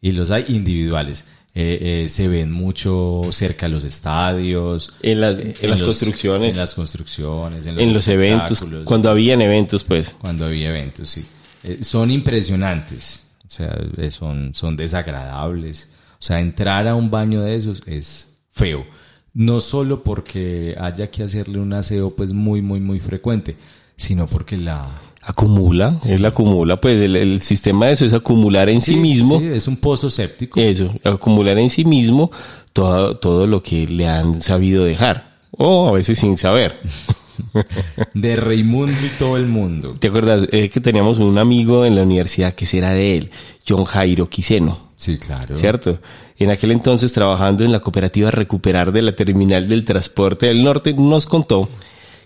Y 0.00 0.12
los 0.12 0.30
hay 0.30 0.44
individuales. 0.48 1.24
Eh, 1.58 2.02
eh, 2.04 2.08
se 2.10 2.28
ven 2.28 2.52
mucho 2.52 3.22
cerca 3.30 3.64
de 3.64 3.72
los 3.72 3.82
estadios. 3.84 4.92
En 5.00 5.22
las- 5.22 5.38
eh, 5.38 5.54
en 5.58 5.70
las 5.70 5.80
los- 5.80 5.86
construcciones. 5.88 6.50
En 6.54 6.60
las 6.60 6.74
construcciones, 6.74 7.64
en 7.64 7.74
los, 7.76 7.82
en 7.82 7.92
los 7.94 8.08
eventos, 8.08 8.62
cuando 8.84 9.08
habían 9.08 9.40
eventos, 9.40 9.82
pues. 9.82 10.14
cuando 10.20 10.44
había 10.44 10.68
eventos, 10.68 11.08
sí. 11.08 11.24
Eh, 11.64 11.78
son 11.82 12.10
impresionantes. 12.10 13.28
O 13.44 13.48
sea, 13.48 13.74
eh, 13.96 14.10
son, 14.10 14.52
son 14.54 14.76
desagradables. 14.76 15.92
O 16.12 16.22
sea, 16.22 16.40
entrar 16.40 16.86
a 16.88 16.94
un 16.94 17.10
baño 17.10 17.40
de 17.42 17.56
esos 17.56 17.82
es 17.86 18.38
feo. 18.52 18.84
No 19.32 19.60
solo 19.60 20.02
porque 20.02 20.74
haya 20.78 21.10
que 21.10 21.22
hacerle 21.22 21.58
un 21.58 21.72
aseo 21.72 22.10
pues 22.14 22.32
muy, 22.34 22.60
muy, 22.60 22.80
muy 22.80 23.00
frecuente, 23.00 23.56
sino 23.96 24.26
porque 24.26 24.56
la... 24.58 24.88
Acumula, 25.28 25.98
él 26.08 26.24
acumula, 26.24 26.76
pues 26.76 27.02
el, 27.02 27.16
el 27.16 27.42
sistema 27.42 27.86
de 27.86 27.92
eso 27.92 28.04
es 28.04 28.14
acumular 28.14 28.68
en 28.68 28.80
sí, 28.80 28.96
mismo. 28.96 29.40
sí, 29.40 29.46
es 29.46 29.66
un 29.66 29.76
pozo 29.76 30.08
séptico. 30.08 30.60
Eso, 30.60 30.88
acumular 31.02 31.58
en 31.58 31.68
sí 31.68 31.84
mismo 31.84 32.30
todo, 32.72 33.16
todo 33.16 33.48
lo 33.48 33.60
que 33.60 33.88
le 33.88 34.06
han 34.06 34.40
sabido 34.40 34.84
dejar. 34.84 35.36
O 35.50 35.88
a 35.88 35.92
veces 35.92 36.20
sin 36.20 36.38
saber. 36.38 36.78
De 38.14 38.36
Raimundo 38.36 38.96
y 39.04 39.18
todo 39.18 39.36
el 39.36 39.46
mundo. 39.46 39.96
¿Te 39.98 40.08
acuerdas 40.08 40.46
eh, 40.52 40.68
que 40.68 40.80
teníamos 40.80 41.18
un 41.18 41.38
amigo 41.38 41.84
en 41.84 41.96
la 41.96 42.02
universidad 42.02 42.54
que 42.54 42.66
era 42.76 42.90
de 42.90 43.16
él? 43.16 43.30
John 43.68 43.84
Jairo 43.84 44.28
Quiseno. 44.28 44.86
Sí, 44.96 45.18
claro. 45.18 45.56
¿Cierto? 45.56 45.98
En 46.38 46.50
aquel 46.50 46.70
entonces 46.70 47.12
trabajando 47.12 47.64
en 47.64 47.72
la 47.72 47.80
cooperativa 47.80 48.30
Recuperar 48.30 48.92
de 48.92 49.02
la 49.02 49.16
Terminal 49.16 49.68
del 49.68 49.84
Transporte 49.84 50.46
del 50.46 50.62
Norte, 50.62 50.94
nos 50.94 51.26
contó 51.26 51.68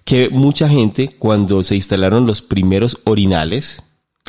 que 0.04 0.28
mucha 0.30 0.68
gente 0.68 1.08
cuando 1.08 1.62
se 1.62 1.76
instalaron 1.76 2.26
los 2.26 2.42
primeros 2.42 2.98
orinales, 3.04 3.82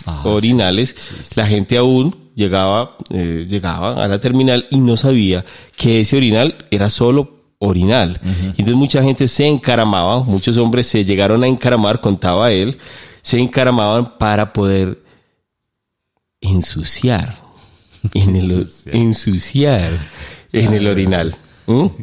Ah, 0.05 0.21
orinales, 0.25 1.11
la 1.35 1.47
gente 1.47 1.77
aún 1.77 2.31
llegaba, 2.33 2.97
eh, 3.11 3.45
llegaba 3.47 4.03
a 4.03 4.07
la 4.07 4.19
terminal 4.19 4.65
y 4.71 4.79
no 4.79 4.97
sabía 4.97 5.45
que 5.75 6.01
ese 6.01 6.17
orinal 6.17 6.65
era 6.71 6.89
solo 6.89 7.53
orinal. 7.59 8.19
Entonces 8.23 8.73
mucha 8.73 9.03
gente 9.03 9.27
se 9.27 9.45
encaramaba, 9.45 10.23
muchos 10.23 10.57
hombres 10.57 10.87
se 10.87 11.05
llegaron 11.05 11.43
a 11.43 11.47
encaramar, 11.47 11.99
contaba 11.99 12.51
él, 12.51 12.79
se 13.21 13.37
encaramaban 13.37 14.17
para 14.17 14.53
poder 14.53 15.03
ensuciar 16.41 17.39
en 18.15 18.35
el 18.37 18.51
Ensuciar. 18.51 18.95
ensuciar 18.95 20.09
en 20.51 20.73
el 20.73 20.87
orinal. 20.87 21.35
¿Mm? 21.67 21.85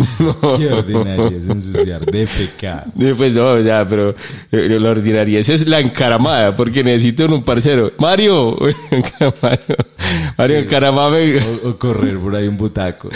Qué 0.58 0.72
ordinario 0.72 1.28
es 1.28 1.48
ensuciar, 1.48 2.04
defecar. 2.06 2.86
Eh, 3.00 3.14
Pues 3.16 3.34
no, 3.34 3.58
ya, 3.60 3.86
pero 3.88 4.14
la 4.50 4.90
ordinaria 4.90 5.40
esa 5.40 5.54
es 5.54 5.66
la 5.66 5.80
encaramada, 5.80 6.54
porque 6.56 6.82
necesito 6.84 7.26
un 7.26 7.42
parcero. 7.42 7.92
Mario, 7.98 8.56
Mario, 9.42 9.62
Mario, 10.36 10.58
encaramame. 10.58 11.38
O, 11.64 11.68
o 11.70 11.76
correr 11.78 12.18
por 12.18 12.34
ahí 12.36 12.48
un 12.48 12.56
butaco. 12.56 13.10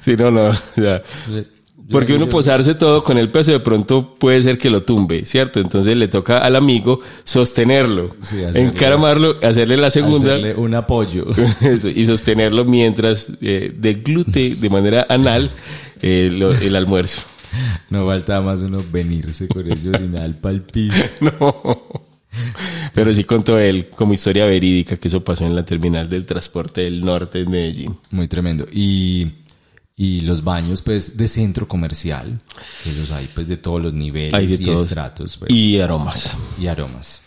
Sí, 0.00 0.14
no, 0.16 0.30
no, 0.30 0.52
ya. 0.76 1.02
Porque 1.90 2.12
uno 2.12 2.28
posarse 2.28 2.74
todo 2.74 3.02
con 3.02 3.16
el 3.16 3.30
peso 3.30 3.50
de 3.50 3.60
pronto 3.60 4.14
puede 4.18 4.42
ser 4.42 4.58
que 4.58 4.68
lo 4.68 4.82
tumbe, 4.82 5.24
¿cierto? 5.24 5.58
Entonces 5.58 5.96
le 5.96 6.06
toca 6.08 6.36
al 6.36 6.54
amigo 6.54 7.00
sostenerlo, 7.24 8.14
Sí, 8.20 8.42
hacerle- 8.44 8.68
encaramarlo, 8.68 9.36
hacerle 9.42 9.78
la 9.78 9.88
segunda 9.88 10.32
Hacerle 10.34 10.54
un 10.54 10.74
apoyo. 10.74 11.24
eso, 11.62 11.88
y 11.88 12.04
sostenerlo 12.04 12.66
mientras 12.66 13.32
eh, 13.40 13.72
deglute 13.74 14.56
de 14.56 14.68
manera 14.68 15.06
anal 15.08 15.50
el 16.02 16.76
almuerzo. 16.76 17.22
No 17.88 18.04
faltaba 18.06 18.44
más 18.44 18.60
uno 18.60 18.84
venirse 18.92 19.48
con 19.48 19.72
ese 19.72 19.88
orinal 19.88 20.34
pa'l 20.38 20.60
piso. 20.64 21.02
Pero 22.94 23.14
sí 23.14 23.24
contó 23.24 23.58
él 23.58 23.88
como 23.88 24.12
historia 24.12 24.44
verídica 24.44 24.98
que 24.98 25.08
eso 25.08 25.24
pasó 25.24 25.46
en 25.46 25.56
la 25.56 25.64
terminal 25.64 26.10
del 26.10 26.26
transporte 26.26 26.82
del 26.82 27.00
norte 27.00 27.38
de 27.38 27.46
Medellín. 27.46 27.96
Muy 28.10 28.28
tremendo. 28.28 28.66
Y, 28.70 29.32
y 29.96 30.20
los 30.20 30.44
baños, 30.44 30.82
pues, 30.82 31.16
de 31.16 31.26
centro 31.26 31.66
comercial, 31.66 32.38
que 32.84 32.92
los 32.92 33.10
hay, 33.12 33.26
pues, 33.34 33.48
de 33.48 33.56
todos 33.56 33.82
los 33.82 33.94
niveles 33.94 34.34
Hay 34.34 34.46
de 34.46 34.54
y 34.54 34.64
todos. 34.66 34.82
estratos. 34.82 35.38
pues, 35.38 35.50
y, 35.50 35.76
Y 36.60 36.66
aromas. 36.66 37.22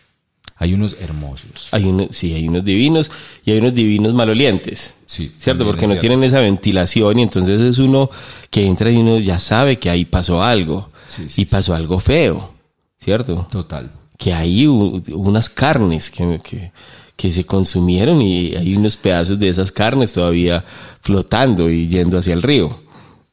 Hay 0.62 0.74
unos 0.76 0.96
hermosos. 1.02 1.70
Hay 1.72 1.86
unos, 1.86 2.16
sí, 2.16 2.34
hay 2.36 2.48
unos 2.48 2.64
divinos 2.64 3.10
y 3.44 3.52
hay 3.52 3.58
unos 3.58 3.74
divinos 3.74 4.14
malolientes. 4.14 4.94
Sí, 5.08 5.32
¿Cierto? 5.38 5.66
Porque 5.66 5.82
no 5.88 5.94
cierto. 5.94 6.02
tienen 6.02 6.24
esa 6.24 6.40
ventilación 6.40 7.18
y 7.18 7.24
entonces 7.24 7.60
es 7.60 7.80
uno 7.80 8.10
que 8.52 8.66
entra 8.68 8.92
y 8.92 8.98
uno 8.98 9.18
ya 9.20 9.40
sabe 9.40 9.80
que 9.80 9.90
ahí 9.90 10.06
pasó 10.06 10.44
algo. 10.44 10.92
Sí, 11.08 11.24
sí, 11.30 11.42
y 11.42 11.46
pasó 11.46 11.74
algo 11.74 12.00
feo. 12.00 12.54
¿Cierto? 13.00 13.48
Total. 13.52 13.90
que 14.18 14.34
hay 14.34 14.68
u- 14.68 15.02
unas 15.16 15.50
carnes 15.50 16.12
que, 16.12 16.38
que, 16.44 16.72
que 17.16 17.32
se 17.32 17.44
consumieron 17.46 18.22
y 18.22 18.54
hay 18.56 18.76
unos 18.76 18.96
pedazos 18.98 19.40
de 19.40 19.50
esas 19.50 19.72
carnes 19.72 20.14
todavía 20.14 20.64
flotando 21.02 21.72
y 21.72 21.88
yendo 21.88 22.20
hacia 22.20 22.34
el 22.36 22.44
río, 22.44 22.78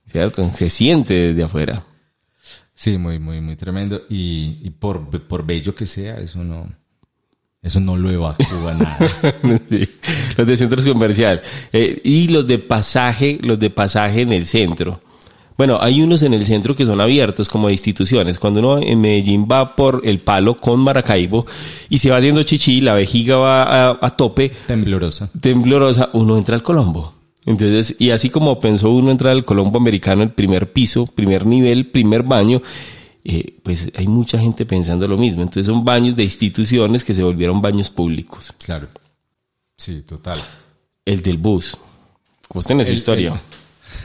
¿cierto? 0.06 0.50
Se 0.50 0.70
siente 0.70 1.12
desde 1.12 1.42
afuera. 1.42 1.84
Sí, 2.74 2.96
muy, 2.96 3.18
muy, 3.18 3.42
muy 3.42 3.56
tremendo. 3.56 4.00
Y, 4.08 4.58
y 4.62 4.70
por, 4.70 5.10
por 5.28 5.44
bello 5.44 5.74
que 5.74 5.84
sea, 5.84 6.16
eso 6.20 6.42
no, 6.42 6.66
eso 7.62 7.80
no 7.80 7.96
lo 7.96 8.10
evacúa 8.10 8.74
nada. 8.74 8.98
Sí, 9.68 9.88
Los 10.36 10.46
de 10.46 10.56
centros 10.56 10.84
comercial 10.84 11.42
Eh, 11.72 12.00
y 12.04 12.28
los 12.28 12.46
de 12.46 12.58
pasaje, 12.58 13.38
los 13.42 13.58
de 13.58 13.70
pasaje 13.70 14.20
en 14.22 14.32
el 14.32 14.46
centro. 14.46 15.00
Bueno, 15.56 15.78
hay 15.80 16.00
unos 16.02 16.22
en 16.22 16.34
el 16.34 16.46
centro 16.46 16.76
que 16.76 16.86
son 16.86 17.00
abiertos 17.00 17.48
como 17.48 17.68
instituciones. 17.68 18.38
Cuando 18.38 18.60
uno 18.60 18.78
en 18.78 19.00
Medellín 19.00 19.48
va 19.50 19.74
por 19.74 20.02
el 20.04 20.20
palo 20.20 20.56
con 20.56 20.78
Maracaibo 20.78 21.46
y 21.88 21.98
se 21.98 22.10
va 22.10 22.18
haciendo 22.18 22.44
chichi, 22.44 22.80
la 22.80 22.94
vejiga 22.94 23.36
va 23.38 23.62
a- 23.90 23.98
a 24.00 24.10
tope, 24.10 24.52
Temblorosa. 24.68 25.28
temblorosa, 25.40 26.10
uno 26.12 26.38
entra 26.38 26.54
al 26.54 26.62
Colombo. 26.62 27.12
Entonces, 27.44 27.96
y 27.98 28.10
así 28.10 28.30
como 28.30 28.60
pensó 28.60 28.90
uno 28.90 29.10
entrar 29.10 29.32
al 29.32 29.44
Colombo 29.44 29.80
americano, 29.80 30.22
el 30.22 30.30
primer 30.30 30.72
piso, 30.72 31.06
primer 31.06 31.44
nivel, 31.44 31.86
primer 31.86 32.22
baño, 32.22 32.62
eh, 33.24 33.58
pues 33.62 33.90
hay 33.96 34.06
mucha 34.06 34.38
gente 34.38 34.64
pensando 34.66 35.06
lo 35.08 35.16
mismo. 35.18 35.42
Entonces 35.42 35.66
son 35.66 35.84
baños 35.84 36.16
de 36.16 36.24
instituciones 36.24 37.04
que 37.04 37.14
se 37.14 37.22
volvieron 37.22 37.60
baños 37.60 37.90
públicos. 37.90 38.52
Claro. 38.64 38.88
Sí, 39.76 40.02
total. 40.02 40.38
El 41.04 41.22
del 41.22 41.38
bus. 41.38 41.76
¿Cómo 42.48 42.60
está 42.60 42.72
en 42.72 42.80
esa 42.80 42.90
El- 42.90 42.96
historia? 42.96 43.40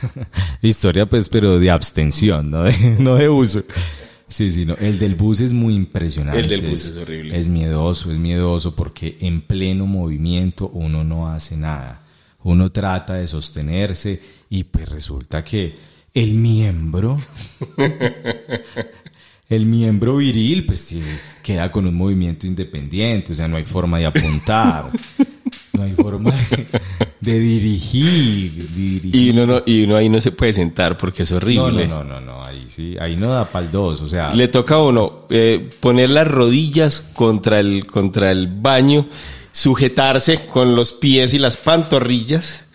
Historia, 0.61 1.05
pues, 1.05 1.27
pero 1.29 1.59
de 1.59 1.69
abstención, 1.69 2.49
no 2.49 2.63
de, 2.63 2.73
no 2.99 3.15
de 3.15 3.27
uso. 3.29 3.63
Sí, 4.27 4.49
sí, 4.51 4.65
no. 4.65 4.75
El 4.75 4.97
del 4.97 5.15
bus 5.15 5.39
es 5.41 5.53
muy 5.53 5.75
impresionante. 5.75 6.39
El 6.39 6.47
del 6.47 6.61
bus 6.61 6.85
es 6.87 6.95
horrible. 6.97 7.37
Es 7.37 7.47
miedoso, 7.49 8.11
es 8.11 8.17
miedoso 8.17 8.75
porque 8.75 9.17
en 9.21 9.41
pleno 9.41 9.85
movimiento 9.85 10.69
uno 10.73 11.03
no 11.03 11.27
hace 11.27 11.57
nada. 11.57 12.01
Uno 12.43 12.71
trata 12.71 13.15
de 13.15 13.27
sostenerse 13.27 14.21
y 14.49 14.63
pues 14.63 14.89
resulta 14.89 15.43
que 15.43 15.75
el 16.13 16.33
miembro, 16.33 17.19
el 19.49 19.65
miembro 19.65 20.17
viril, 20.17 20.65
pues 20.65 20.85
tiene- 20.85 21.19
queda 21.43 21.71
con 21.71 21.85
un 21.87 21.95
movimiento 21.95 22.47
independiente, 22.47 23.33
o 23.33 23.35
sea, 23.35 23.47
no 23.47 23.57
hay 23.57 23.63
forma 23.63 23.99
de 23.99 24.05
apuntar. 24.05 24.89
No 24.93 25.33
no 25.73 25.83
hay 25.83 25.93
forma 25.93 26.31
de, 26.31 26.67
de 27.19 27.39
dirigir, 27.39 28.69
dirigir. 28.75 29.15
Y 29.15 29.29
uno, 29.31 29.45
no, 29.45 29.61
y 29.65 29.83
uno 29.83 29.95
ahí 29.95 30.07
no 30.07 30.21
se 30.21 30.31
puede 30.31 30.53
sentar 30.53 30.97
porque 30.97 31.23
es 31.23 31.31
no, 31.31 31.37
horrible. 31.37 31.87
no, 31.87 32.03
no, 32.03 32.19
no, 32.19 32.21
no, 32.21 32.43
ahí 32.43 32.65
sí, 32.69 32.95
ahí 32.99 33.15
no 33.15 33.29
da 33.33 33.49
pa'l 33.51 33.71
dos, 33.71 34.01
o 34.01 34.07
sea, 34.07 34.33
Le 34.33 34.47
toca 34.47 34.75
a 34.75 34.83
uno 34.83 35.25
eh, 35.29 35.69
poner 35.79 36.11
las 36.11 36.27
rodillas 36.27 37.01
contra 37.13 37.59
el, 37.59 37.85
contra 37.87 38.31
el 38.31 38.47
baño, 38.47 39.07
sujetarse 39.51 40.45
con 40.47 40.75
los 40.75 40.91
pies 40.93 41.33
y 41.33 41.39
las 41.39 41.57
pantorrillas, 41.57 42.67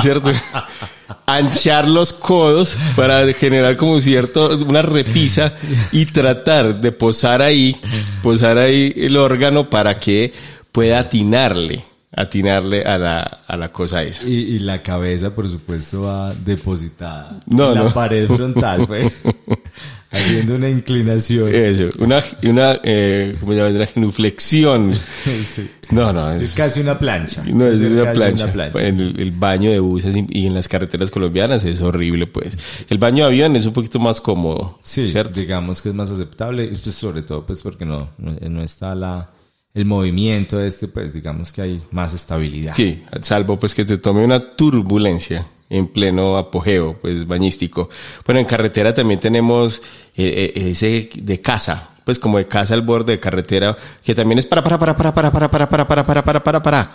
¿cierto? 0.00 0.32
Anchar 1.26 1.88
los 1.88 2.12
codos 2.12 2.76
para 2.96 3.32
generar 3.32 3.76
como 3.76 4.00
cierto, 4.00 4.56
una 4.66 4.82
repisa 4.82 5.52
y 5.92 6.06
tratar 6.06 6.80
de 6.80 6.92
posar 6.92 7.42
ahí, 7.42 7.76
posar 8.22 8.58
ahí 8.58 8.92
el 8.96 9.16
órgano 9.16 9.68
para 9.70 9.98
que 9.98 10.32
pueda 10.72 11.00
atinarle, 11.00 11.82
atinarle 12.14 12.82
a 12.82 12.98
la, 12.98 13.20
a 13.46 13.56
la 13.56 13.70
cosa 13.72 14.02
esa. 14.02 14.28
y, 14.28 14.34
y 14.34 14.58
la 14.60 14.82
cabeza, 14.82 15.34
por 15.34 15.48
supuesto, 15.48 16.02
va 16.02 16.34
depositada 16.34 17.38
No, 17.46 17.68
en 17.70 17.74
la 17.74 17.84
no. 17.84 17.94
pared 17.94 18.26
frontal, 18.28 18.86
pues, 18.86 19.22
haciendo 20.10 20.56
una 20.56 20.68
inclinación. 20.68 21.54
Eso, 21.54 21.88
una, 22.00 22.22
una, 22.44 22.80
eh, 22.82 23.36
¿cómo 23.40 23.52
se 23.52 23.58
llama? 23.58 23.70
Una 23.76 23.86
genuflexión. 23.86 24.92
Sí. 25.44 25.68
No, 25.90 26.12
no, 26.12 26.30
Es 26.30 26.42
es, 26.44 26.54
casi 26.54 26.80
una 26.80 26.96
plancha. 26.98 27.42
No, 27.44 27.66
es 27.66 27.80
una 27.80 28.04
casi 28.04 28.16
plancha. 28.18 28.44
una 28.44 28.52
plancha. 28.52 28.86
En 28.86 29.00
el, 29.00 29.18
el 29.20 29.32
baño 29.32 29.70
de 29.72 29.80
buses 29.80 30.14
y- 30.16 30.46
en 30.46 30.54
las 30.54 30.68
carreteras 30.68 31.10
colombianas 31.10 31.64
es 31.64 31.80
horrible, 31.80 32.26
pues. 32.28 32.56
El 32.88 32.98
baño 32.98 33.24
de 33.24 33.30
avión 33.30 33.56
es 33.56 33.66
un 33.66 33.72
poquito 33.72 33.98
más 33.98 34.20
cómodo, 34.20 34.78
Sí, 34.84 35.08
¿cierto? 35.08 35.40
digamos 35.40 35.82
que 35.82 35.88
es 35.88 35.94
más 35.94 36.10
aceptable, 36.10 36.68
pues, 36.68 36.94
sobre 36.94 37.22
todo 37.22 37.44
pues 37.44 37.62
porque 37.62 37.84
no, 37.84 38.10
no, 38.18 38.32
no 38.48 38.62
está 38.62 38.94
la, 38.94 39.30
el 39.74 39.84
movimiento 39.84 40.60
este, 40.60 40.86
pues 40.86 41.12
digamos 41.12 41.52
que 41.52 41.62
hay 41.62 41.82
más 41.90 42.14
estabilidad. 42.14 42.74
Sí, 42.76 43.02
salvo 43.20 43.58
pues 43.58 43.74
que 43.74 43.84
te 43.84 43.98
tome 43.98 44.24
una 44.24 44.38
turbulencia 44.56 45.44
en 45.70 45.86
pleno 45.86 46.36
apogeo, 46.36 46.98
pues 47.00 47.26
bañístico. 47.26 47.88
Bueno, 48.26 48.40
en 48.40 48.46
carretera 48.46 48.92
también 48.92 49.20
tenemos 49.20 49.80
eh, 50.16 50.52
eh, 50.54 50.70
ese 50.70 51.08
de 51.14 51.40
casa, 51.40 51.90
pues 52.04 52.18
como 52.18 52.38
de 52.38 52.46
casa 52.46 52.74
al 52.74 52.82
borde 52.82 53.12
de 53.12 53.20
carretera, 53.20 53.76
que 54.04 54.14
también 54.14 54.40
es 54.40 54.46
para, 54.46 54.62
para, 54.62 54.78
para, 54.78 54.96
para, 54.96 55.14
para, 55.14 55.30
para, 55.30 55.48
para, 55.48 55.68
para, 55.68 55.86
para, 55.86 56.04
para, 56.04 56.24
para, 56.24 56.42
para, 56.42 56.62
para. 56.62 56.90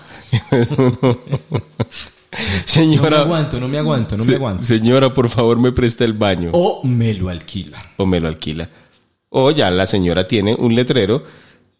No 2.35 2.41
me 2.51 2.65
Señora, 2.65 3.21
aguanto, 3.21 3.59
no 3.61 3.67
me 3.69 3.77
aguanto, 3.77 4.17
no 4.17 4.25
me 4.25 4.35
aguanto. 4.35 4.63
señora, 4.63 5.13
por 5.13 5.29
favor, 5.29 5.57
me 5.57 5.71
presta 5.71 6.03
el 6.03 6.11
baño. 6.11 6.49
O 6.53 6.81
me 6.83 7.13
lo 7.13 7.29
alquila. 7.29 7.77
o 7.95 8.05
me 8.05 8.19
lo 8.19 8.27
alquila. 8.27 8.69
O 9.29 9.51
ya 9.51 9.71
la 9.71 9.85
señora 9.85 10.27
tiene 10.27 10.53
un 10.53 10.75
letrero 10.75 11.23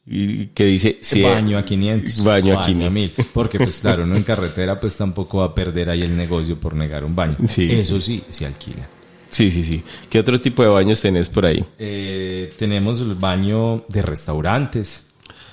que 0.08 0.66
dice 0.66 1.00
baño 1.24 1.58
a 1.58 1.66
500. 1.66 2.24
Baño 2.24 2.60
a 2.60 2.66
500. 2.66 2.92
1000. 2.92 3.14
Porque 3.34 3.58
pues 3.58 3.80
claro, 3.80 4.04
uno 4.04 4.16
en 4.16 4.24
carretera 4.24 4.80
pues 4.80 4.96
tampoco 4.96 5.40
va 5.40 5.46
a 5.46 5.56
perder 5.56 5.90
ahí 5.90 6.04
el 6.04 6.16
negocio 6.16 6.60
por 6.60 6.76
negar 6.76 7.04
un 7.04 7.16
baño. 7.16 7.38
Sí. 7.48 7.68
Eso 7.72 8.00
sí, 8.00 8.24
se 8.30 8.46
alquila. 8.46 8.88
Sí, 9.30 9.50
sí, 9.52 9.64
sí. 9.64 9.84
¿Qué 10.10 10.20
otro 10.20 10.40
tipo 10.40 10.62
de 10.64 10.70
baños 10.70 11.02
tenés 11.02 11.28
por 11.30 11.46
ahí? 11.46 11.64
Eh, 11.80 12.54
tenemos 12.58 13.02
el 13.02 13.16
baño 13.16 13.84
de 13.90 14.02
restaurantes. 14.02 15.08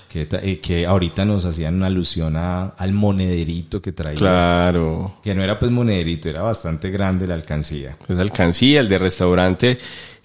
Que, 0.08 0.28
eh, 0.30 0.60
que 0.60 0.84
ahorita 0.84 1.24
nos 1.24 1.46
hacían 1.46 1.76
una 1.76 1.86
alusión 1.86 2.36
a- 2.36 2.66
al 2.76 2.92
monederito 2.92 3.80
que 3.80 3.92
traía. 3.92 4.18
Claro. 4.18 5.16
Que 5.24 5.34
no 5.34 5.42
era 5.42 5.58
pues 5.58 5.72
monederito, 5.72 6.28
era 6.28 6.42
bastante 6.42 6.90
grande 6.90 7.26
la 7.26 7.32
alcancía. 7.32 7.96
Es 8.06 8.18
alcancía, 8.18 8.80
el 8.80 8.90
de 8.90 8.98
restaurante 8.98 9.78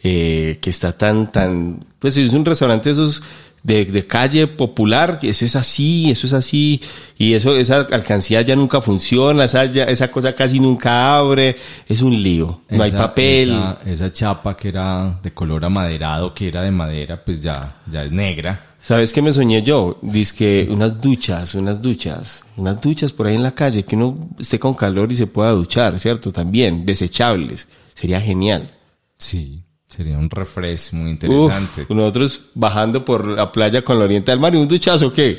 eh, 0.04 0.60
que 0.62 0.70
está 0.70 0.92
tan, 0.92 1.32
tan, 1.32 1.80
pues 2.00 2.18
es 2.18 2.34
un 2.34 2.44
restaurante 2.44 2.90
de 2.90 2.94
esos 2.94 3.24
de, 3.68 3.84
de 3.86 4.08
calle 4.08 4.48
popular, 4.48 5.20
eso 5.22 5.44
es 5.46 5.56
así, 5.58 6.10
eso 6.10 6.26
es 6.26 6.32
así, 6.32 6.82
y 7.18 7.34
eso, 7.34 7.56
esa 7.58 7.82
alcancía 7.92 8.42
ya 8.42 8.56
nunca 8.56 8.80
funciona, 8.82 9.44
esa, 9.44 9.66
ya- 9.66 9.84
esa 9.84 10.10
cosa 10.10 10.34
casi 10.34 10.60
nunca 10.62 11.18
abre, 11.18 11.58
es 11.88 12.02
un 12.02 12.14
lío, 12.24 12.62
no 12.70 12.84
hay 12.84 12.92
papel. 12.92 13.50
Esa, 13.50 13.80
esa 13.86 14.14
chapa 14.14 14.56
que 14.56 14.70
era 14.70 15.20
de 15.22 15.34
color 15.34 15.66
amaderado, 15.66 16.34
que 16.34 16.48
era 16.48 16.62
de 16.62 16.72
madera, 16.72 17.24
pues 17.26 17.44
ya, 17.44 17.82
ya 17.92 18.06
es 18.06 18.12
negra. 18.12 18.64
¿Sabes 18.80 19.12
qué 19.12 19.22
me 19.22 19.34
soñé 19.34 19.62
yo? 19.64 19.98
Dice 20.02 20.34
que 20.38 20.68
unas 20.72 21.02
duchas, 21.02 21.54
unas 21.56 21.82
duchas, 21.82 22.46
unas 22.56 22.80
duchas 22.80 23.12
por 23.12 23.28
ahí 23.28 23.36
en 23.36 23.44
la 23.44 23.52
calle, 23.52 23.84
que 23.84 23.98
uno 23.98 24.16
esté 24.40 24.60
con 24.60 24.76
calor 24.76 25.12
y 25.12 25.16
se 25.18 25.28
pueda 25.28 25.52
duchar, 25.52 26.00
¿cierto? 26.00 26.32
También, 26.32 26.86
desechables. 26.86 27.68
Sería 27.94 28.22
genial. 28.22 28.70
Sí, 29.18 29.64
sería 29.98 30.16
un 30.18 30.30
refresco 30.30 30.96
muy 30.96 31.08
Uf, 31.14 31.24
interesante. 31.24 31.86
nosotros 31.90 32.42
bajando 32.54 33.04
por 33.04 33.28
la 33.28 33.52
playa 33.52 33.84
con 33.84 33.98
la 33.98 34.06
oriente 34.06 34.30
del 34.32 34.40
mar 34.40 34.54
y 34.54 34.58
un 34.60 34.68
duchazo, 34.68 35.12
¿qué? 35.12 35.36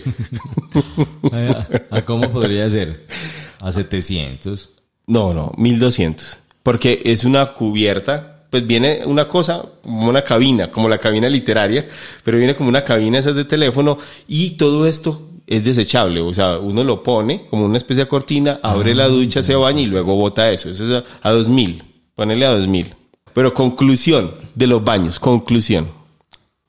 ¿A, 1.90 1.96
a 1.98 2.04
cómo 2.04 2.30
podría 2.32 2.68
ser? 2.68 3.06
A 3.60 3.70
700. 3.70 4.70
No, 5.06 5.32
no, 5.32 5.52
1200. 5.56 6.40
Porque 6.64 7.00
es 7.04 7.24
una 7.24 7.46
cubierta, 7.46 8.44
pues 8.50 8.66
viene 8.66 9.02
una 9.06 9.28
cosa 9.28 9.62
como 9.82 10.08
una 10.08 10.22
cabina, 10.22 10.70
como 10.72 10.88
la 10.88 10.98
cabina 10.98 11.28
literaria, 11.28 11.86
pero 12.24 12.36
viene 12.36 12.54
como 12.56 12.68
una 12.68 12.82
cabina 12.82 13.18
esa 13.20 13.32
de 13.32 13.44
teléfono 13.44 13.96
y 14.26 14.50
todo 14.56 14.86
esto 14.88 15.28
es 15.46 15.64
desechable. 15.64 16.20
O 16.20 16.34
sea, 16.34 16.58
uno 16.58 16.82
lo 16.82 17.02
pone 17.04 17.46
como 17.48 17.64
una 17.64 17.76
especie 17.78 18.04
de 18.04 18.08
cortina, 18.08 18.58
abre 18.62 18.94
la 18.94 19.06
ducha, 19.06 19.42
se 19.44 19.54
baña 19.54 19.80
y 19.82 19.86
luego 19.86 20.16
bota 20.16 20.50
eso. 20.50 20.68
Eso 20.70 20.84
es 20.98 21.04
a, 21.22 21.28
a 21.28 21.32
2000. 21.32 21.84
Ponele 22.16 22.44
a 22.44 22.50
2000. 22.50 22.94
Pero 23.38 23.54
conclusión 23.54 24.32
de 24.56 24.66
los 24.66 24.82
baños, 24.82 25.20
conclusión. 25.20 25.86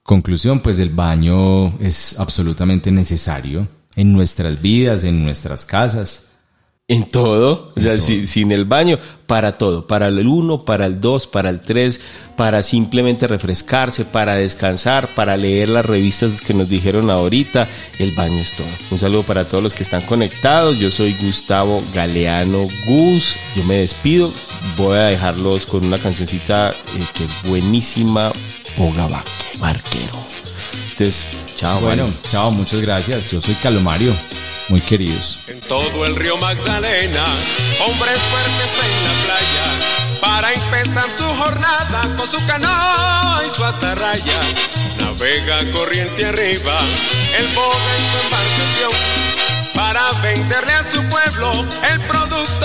Conclusión, 0.04 0.60
pues 0.60 0.78
el 0.78 0.92
baño 0.92 1.76
es 1.80 2.20
absolutamente 2.20 2.92
necesario 2.92 3.68
en 3.96 4.14
nuestras 4.14 4.62
vidas, 4.62 5.04
en 5.04 5.24
nuestras 5.24 5.66
casas. 5.66 6.29
En 6.92 7.04
todo, 7.08 7.72
o 7.78 7.82
sea, 7.82 7.98
si- 7.98 8.26
sin 8.26 8.52
el 8.52 8.66
baño, 8.66 8.98
para 9.28 9.60
todo, 9.60 9.86
para 9.86 10.08
el 10.08 10.28
1, 10.28 10.66
para 10.66 10.88
el 10.88 11.00
2, 11.00 11.28
para 11.28 11.50
el 11.52 11.60
3, 11.62 12.02
para 12.36 12.64
simplemente 12.64 13.28
refrescarse, 13.28 14.06
para 14.06 14.36
descansar, 14.38 15.08
para 15.14 15.38
leer 15.38 15.70
las 15.70 15.86
revistas 15.86 16.42
que 16.42 16.56
nos 16.56 16.68
dijeron 16.68 17.12
ahorita, 17.12 17.68
el 18.00 18.16
baño 18.16 18.40
es 18.40 18.54
todo. 18.54 18.66
Un 18.90 18.98
saludo 18.98 19.22
para 19.22 19.46
todos 19.46 19.64
los 19.64 19.76
que 19.76 19.84
están 19.84 20.02
conectados, 20.02 20.80
yo 20.80 20.90
soy 20.90 21.16
Gustavo 21.22 21.78
Galeano 21.94 22.68
Gus, 22.88 23.36
yo 23.56 23.64
me 23.66 23.78
despido, 23.78 24.32
voy 24.76 24.98
a 24.98 25.04
dejarlos 25.04 25.68
con 25.68 25.86
una 25.86 26.00
cancioncita 26.00 26.72
eh, 26.72 26.74
que 27.14 27.24
es 27.24 27.44
buenísima, 27.50 28.32
Boga 28.78 29.06
Vaque- 29.08 29.60
Entonces, 31.00 31.26
chao, 31.56 31.80
Bueno, 31.80 32.06
chao, 32.30 32.52
muchas 32.52 32.82
gracias. 32.82 33.32
Yo 33.32 33.40
soy 33.40 33.54
Calomario, 33.56 34.14
muy 34.68 34.82
queridos. 34.82 35.40
En 35.48 35.62
todo 35.62 36.06
el 36.06 36.14
río 36.14 36.36
Magdalena, 36.40 37.24
hombres 37.88 38.20
fuertes 38.20 38.82
en 38.84 38.92
la 39.06 39.14
playa, 39.24 40.20
para 40.20 40.52
empezar 40.52 41.10
su 41.10 41.24
jornada 41.24 42.16
con 42.18 42.30
su 42.30 42.46
canoa 42.46 43.42
y 43.48 43.50
su 43.50 43.64
atarraya. 43.64 44.42
Navega 45.00 45.72
corriente 45.72 46.26
arriba, 46.26 46.78
el 47.38 47.48
boga 47.56 47.92
y 47.98 48.04
su 48.12 48.18
embarcación, 48.26 48.92
para 49.74 50.12
venderle 50.22 50.74
a 50.74 50.84
su 50.84 51.02
pueblo 51.04 51.66
el 51.94 52.02
producto 52.08 52.59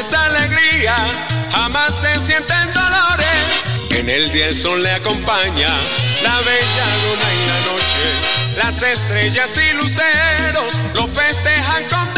es 0.00 0.14
alegría, 0.14 0.94
jamás 1.52 1.94
se 1.94 2.16
sienten 2.18 2.72
dolores. 2.72 3.76
En 3.90 4.08
el 4.08 4.32
día 4.32 4.46
el 4.46 4.54
sol 4.54 4.82
le 4.82 4.90
acompaña, 4.92 5.68
la 6.22 6.38
bella 6.40 6.86
luna 7.02 7.28
y 7.34 7.46
la 7.46 7.58
noche, 7.70 8.56
las 8.56 8.82
estrellas 8.82 9.50
y 9.58 9.74
luceros 9.74 10.80
lo 10.94 11.06
festejan 11.06 11.84
con 11.90 12.09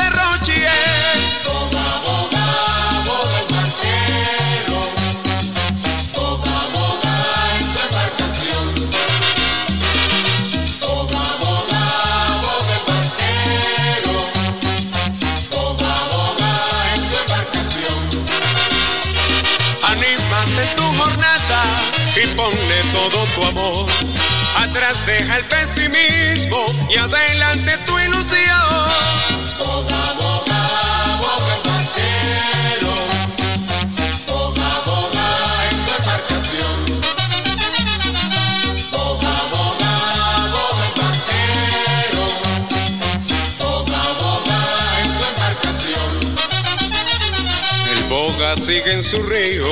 su 49.12 49.22
río 49.24 49.66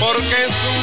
porque 0.00 0.46
valiente. 0.48 0.75